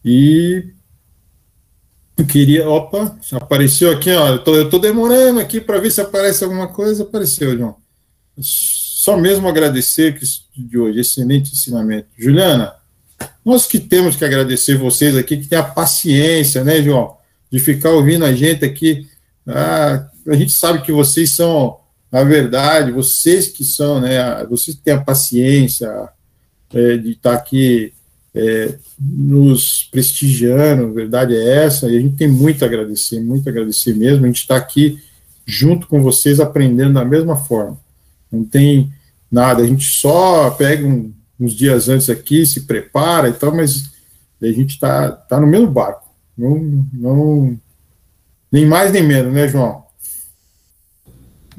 E 0.03 0.71
eu 2.17 2.25
queria. 2.25 2.67
Opa, 2.67 3.15
apareceu 3.33 3.91
aqui, 3.91 4.11
ó. 4.11 4.29
Eu 4.29 4.69
tô, 4.69 4.79
demorando 4.79 5.39
aqui 5.39 5.61
para 5.61 5.79
ver 5.79 5.91
se 5.91 6.01
aparece 6.01 6.43
alguma 6.43 6.67
coisa. 6.67 7.03
Apareceu, 7.03 7.55
João. 7.57 7.75
Só 9.01 9.17
mesmo 9.17 9.47
agradecer 9.47 10.13
que 10.13 10.23
de 10.55 10.77
hoje, 10.77 10.99
excelente 10.99 11.53
ensinamento. 11.53 12.05
Juliana, 12.15 12.71
nós 13.43 13.65
que 13.65 13.79
temos 13.79 14.15
que 14.15 14.23
agradecer 14.23 14.77
vocês 14.77 15.17
aqui, 15.17 15.37
que 15.37 15.47
tem 15.47 15.57
a 15.57 15.63
paciência, 15.63 16.63
né, 16.63 16.83
João, 16.83 17.17
de 17.51 17.57
ficar 17.57 17.89
ouvindo 17.89 18.23
a 18.25 18.31
gente 18.31 18.63
aqui. 18.63 19.07
Ah, 19.47 20.07
a 20.27 20.35
gente 20.35 20.51
sabe 20.51 20.83
que 20.83 20.91
vocês 20.91 21.31
são, 21.31 21.79
na 22.11 22.23
verdade, 22.23 22.91
vocês 22.91 23.47
que 23.47 23.63
são, 23.63 23.99
né, 23.99 24.45
vocês 24.45 24.77
que 24.77 24.83
têm 24.83 24.93
a 24.93 25.01
paciência 25.01 25.89
é, 26.71 26.95
de 26.95 27.13
estar 27.13 27.33
aqui 27.33 27.91
é, 28.35 28.75
nos 28.99 29.89
prestigiando, 29.91 30.85
a 30.85 30.91
verdade 30.91 31.35
é 31.35 31.65
essa, 31.65 31.89
e 31.89 31.97
a 31.97 31.99
gente 31.99 32.17
tem 32.17 32.27
muito 32.27 32.63
a 32.63 32.67
agradecer, 32.67 33.19
muito 33.19 33.47
a 33.47 33.49
agradecer 33.49 33.95
mesmo. 33.95 34.25
A 34.25 34.27
gente 34.27 34.41
está 34.41 34.57
aqui 34.57 35.01
junto 35.43 35.87
com 35.87 36.03
vocês 36.03 36.39
aprendendo 36.39 36.93
da 36.93 37.03
mesma 37.03 37.35
forma. 37.35 37.79
Não 38.31 38.43
tem 38.43 38.91
nada, 39.31 39.63
a 39.63 39.67
gente 39.67 39.83
só 39.83 40.49
pega 40.51 40.85
um 40.85 41.13
uns 41.41 41.53
dias 41.53 41.89
antes 41.89 42.07
aqui, 42.07 42.45
se 42.45 42.61
prepara 42.61 43.27
e 43.27 43.33
tal, 43.33 43.53
mas 43.53 43.89
a 44.39 44.45
gente 44.45 44.75
está 44.75 45.11
tá 45.11 45.39
no 45.39 45.47
mesmo 45.47 45.67
barco. 45.67 46.07
Não, 46.37 46.85
não, 46.93 47.59
nem 48.51 48.65
mais 48.65 48.91
nem 48.91 49.01
menos, 49.01 49.33
né, 49.33 49.47
João? 49.47 49.83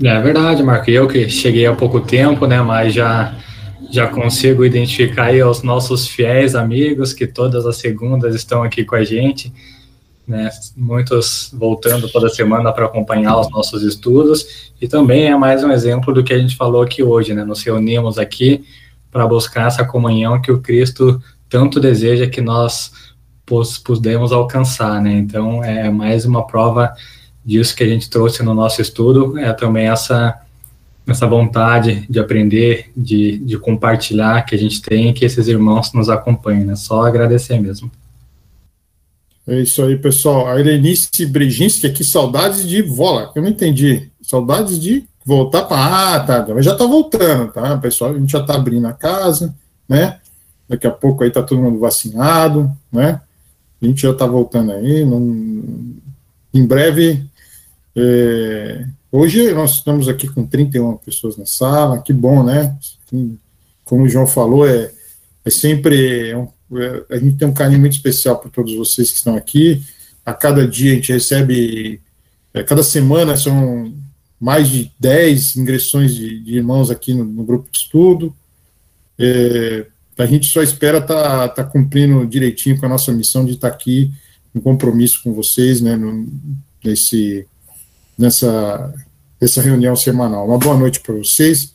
É 0.02 0.20
verdade, 0.20 0.62
Marco. 0.62 0.88
Eu 0.88 1.08
que 1.08 1.28
cheguei 1.28 1.66
há 1.66 1.74
pouco 1.74 2.00
tempo, 2.00 2.46
né, 2.46 2.62
mas 2.62 2.94
já 2.94 3.36
já 3.90 4.06
consigo 4.06 4.64
identificar 4.64 5.24
aí 5.24 5.42
os 5.42 5.62
nossos 5.62 6.08
fiéis 6.08 6.54
amigos 6.54 7.12
que 7.12 7.26
todas 7.26 7.66
as 7.66 7.76
segundas 7.76 8.34
estão 8.34 8.62
aqui 8.62 8.86
com 8.86 8.94
a 8.94 9.04
gente, 9.04 9.52
né, 10.26 10.50
muitos 10.76 11.50
voltando 11.52 12.08
toda 12.08 12.28
semana 12.28 12.72
para 12.72 12.86
acompanhar 12.86 13.38
os 13.38 13.50
nossos 13.50 13.82
estudos, 13.82 14.72
e 14.80 14.86
também 14.86 15.26
é 15.26 15.36
mais 15.36 15.62
um 15.64 15.70
exemplo 15.70 16.12
do 16.12 16.22
que 16.22 16.32
a 16.32 16.38
gente 16.38 16.56
falou 16.56 16.82
aqui 16.82 17.02
hoje, 17.02 17.34
né, 17.34 17.44
nos 17.44 17.62
reunimos 17.62 18.18
aqui 18.18 18.64
para 19.10 19.26
buscar 19.26 19.66
essa 19.66 19.84
comunhão 19.84 20.40
que 20.40 20.50
o 20.50 20.60
Cristo 20.60 21.22
tanto 21.48 21.78
deseja 21.78 22.26
que 22.26 22.40
nós 22.40 22.92
pudemos 23.84 24.32
alcançar, 24.32 25.02
né? 25.02 25.12
Então, 25.12 25.62
é 25.62 25.90
mais 25.90 26.24
uma 26.24 26.46
prova 26.46 26.94
disso 27.44 27.76
que 27.76 27.82
a 27.82 27.88
gente 27.88 28.08
trouxe 28.08 28.42
no 28.42 28.54
nosso 28.54 28.80
estudo, 28.80 29.38
é 29.38 29.52
também 29.52 29.88
essa 29.88 30.38
essa 31.04 31.26
vontade 31.26 32.06
de 32.08 32.20
aprender, 32.20 32.90
de, 32.96 33.36
de 33.38 33.58
compartilhar 33.58 34.42
que 34.42 34.54
a 34.54 34.58
gente 34.58 34.80
tem, 34.80 35.12
que 35.12 35.24
esses 35.24 35.48
irmãos 35.48 35.92
nos 35.92 36.08
acompanhem, 36.08 36.64
né? 36.64 36.76
Só 36.76 37.04
agradecer 37.04 37.58
mesmo. 37.58 37.90
É 39.46 39.60
isso 39.60 39.82
aí, 39.82 39.96
pessoal. 39.96 40.48
A 40.48 40.60
Irenice 40.60 41.26
Brejinski 41.26 41.86
aqui, 41.86 42.04
saudades 42.04 42.66
de 42.66 42.80
vola. 42.82 43.32
Eu 43.34 43.42
não 43.42 43.48
entendi. 43.48 44.10
Saudades 44.22 44.78
de 44.78 45.04
voltar 45.24 45.64
para. 45.64 46.14
Ah, 46.14 46.20
tá, 46.20 46.46
mas 46.54 46.64
já 46.64 46.72
está 46.72 46.84
voltando, 46.86 47.52
tá? 47.52 47.76
Pessoal, 47.78 48.12
a 48.12 48.18
gente 48.18 48.30
já 48.30 48.40
está 48.40 48.54
abrindo 48.54 48.86
a 48.86 48.92
casa, 48.92 49.54
né? 49.88 50.20
Daqui 50.68 50.86
a 50.86 50.90
pouco 50.90 51.22
aí 51.22 51.28
está 51.28 51.42
todo 51.42 51.60
mundo 51.60 51.78
vacinado, 51.78 52.70
né? 52.90 53.20
A 53.80 53.86
gente 53.86 54.02
já 54.02 54.10
está 54.10 54.26
voltando 54.26 54.72
aí. 54.72 55.04
Não... 55.04 55.20
Em 56.54 56.66
breve. 56.66 57.24
É... 57.96 58.86
Hoje 59.10 59.52
nós 59.52 59.72
estamos 59.72 60.08
aqui 60.08 60.28
com 60.28 60.46
31 60.46 60.96
pessoas 60.98 61.36
na 61.36 61.44
sala, 61.44 62.00
que 62.00 62.12
bom, 62.12 62.42
né? 62.42 62.74
Como 63.84 64.04
o 64.04 64.08
João 64.08 64.26
falou, 64.26 64.66
é, 64.66 64.90
é 65.44 65.50
sempre. 65.50 66.34
Um, 66.34 66.48
a 67.10 67.16
gente 67.16 67.36
tem 67.36 67.48
um 67.48 67.54
carinho 67.54 67.80
muito 67.80 67.92
especial 67.92 68.38
para 68.38 68.50
todos 68.50 68.74
vocês 68.74 69.10
que 69.10 69.16
estão 69.16 69.36
aqui. 69.36 69.82
A 70.24 70.32
cada 70.32 70.66
dia 70.66 70.92
a 70.92 70.94
gente 70.94 71.12
recebe. 71.12 72.00
É, 72.54 72.62
cada 72.62 72.82
semana 72.82 73.36
são 73.36 73.92
mais 74.40 74.68
de 74.68 74.90
10 74.98 75.56
ingressões 75.56 76.14
de, 76.14 76.40
de 76.40 76.56
irmãos 76.56 76.90
aqui 76.90 77.14
no, 77.14 77.24
no, 77.24 77.44
grupo 77.44 77.70
de 77.70 77.78
estudo. 77.78 78.34
É, 79.18 79.86
a 80.18 80.26
gente 80.26 80.50
só 80.50 80.62
espera 80.62 80.98
estar 80.98 81.48
tá, 81.48 81.48
tá 81.48 81.64
cumprindo 81.64 82.26
direitinho 82.26 82.78
com 82.78 82.86
a 82.86 82.88
nossa 82.88 83.12
missão 83.12 83.44
de 83.44 83.52
estar 83.52 83.70
tá 83.70 83.74
aqui 83.74 84.12
em 84.54 84.60
compromisso 84.60 85.22
com 85.22 85.32
vocês, 85.32 85.80
né, 85.80 85.96
no, 85.96 86.28
nesse, 86.84 87.46
nessa, 88.18 88.94
nessa 89.40 89.62
reunião 89.62 89.96
semanal. 89.96 90.46
Uma 90.46 90.58
boa 90.58 90.76
noite 90.76 91.00
para 91.00 91.14
vocês, 91.14 91.72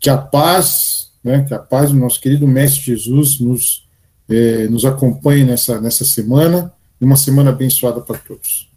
que 0.00 0.08
a 0.08 0.16
paz, 0.16 1.10
né, 1.22 1.44
que 1.46 1.54
a 1.54 1.58
paz 1.58 1.90
do 1.90 1.96
nosso 1.96 2.20
querido 2.20 2.46
Mestre 2.46 2.82
Jesus 2.82 3.38
nos, 3.40 3.85
é, 4.28 4.68
nos 4.68 4.84
acompanhe 4.84 5.44
nessa, 5.44 5.80
nessa 5.80 6.04
semana, 6.04 6.72
e 7.00 7.04
uma 7.04 7.16
semana 7.16 7.50
abençoada 7.50 8.00
para 8.00 8.18
todos. 8.18 8.68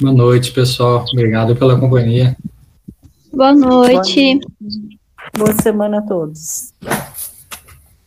Boa 0.00 0.12
noite, 0.12 0.52
pessoal. 0.52 1.04
Obrigado 1.12 1.54
pela 1.54 1.78
companhia. 1.78 2.36
Boa 3.32 3.52
noite. 3.52 3.92
Boa, 3.92 3.92
noite. 3.92 4.40
Boa 5.36 5.52
semana 5.62 5.98
a 5.98 6.02
todos. 6.02 6.72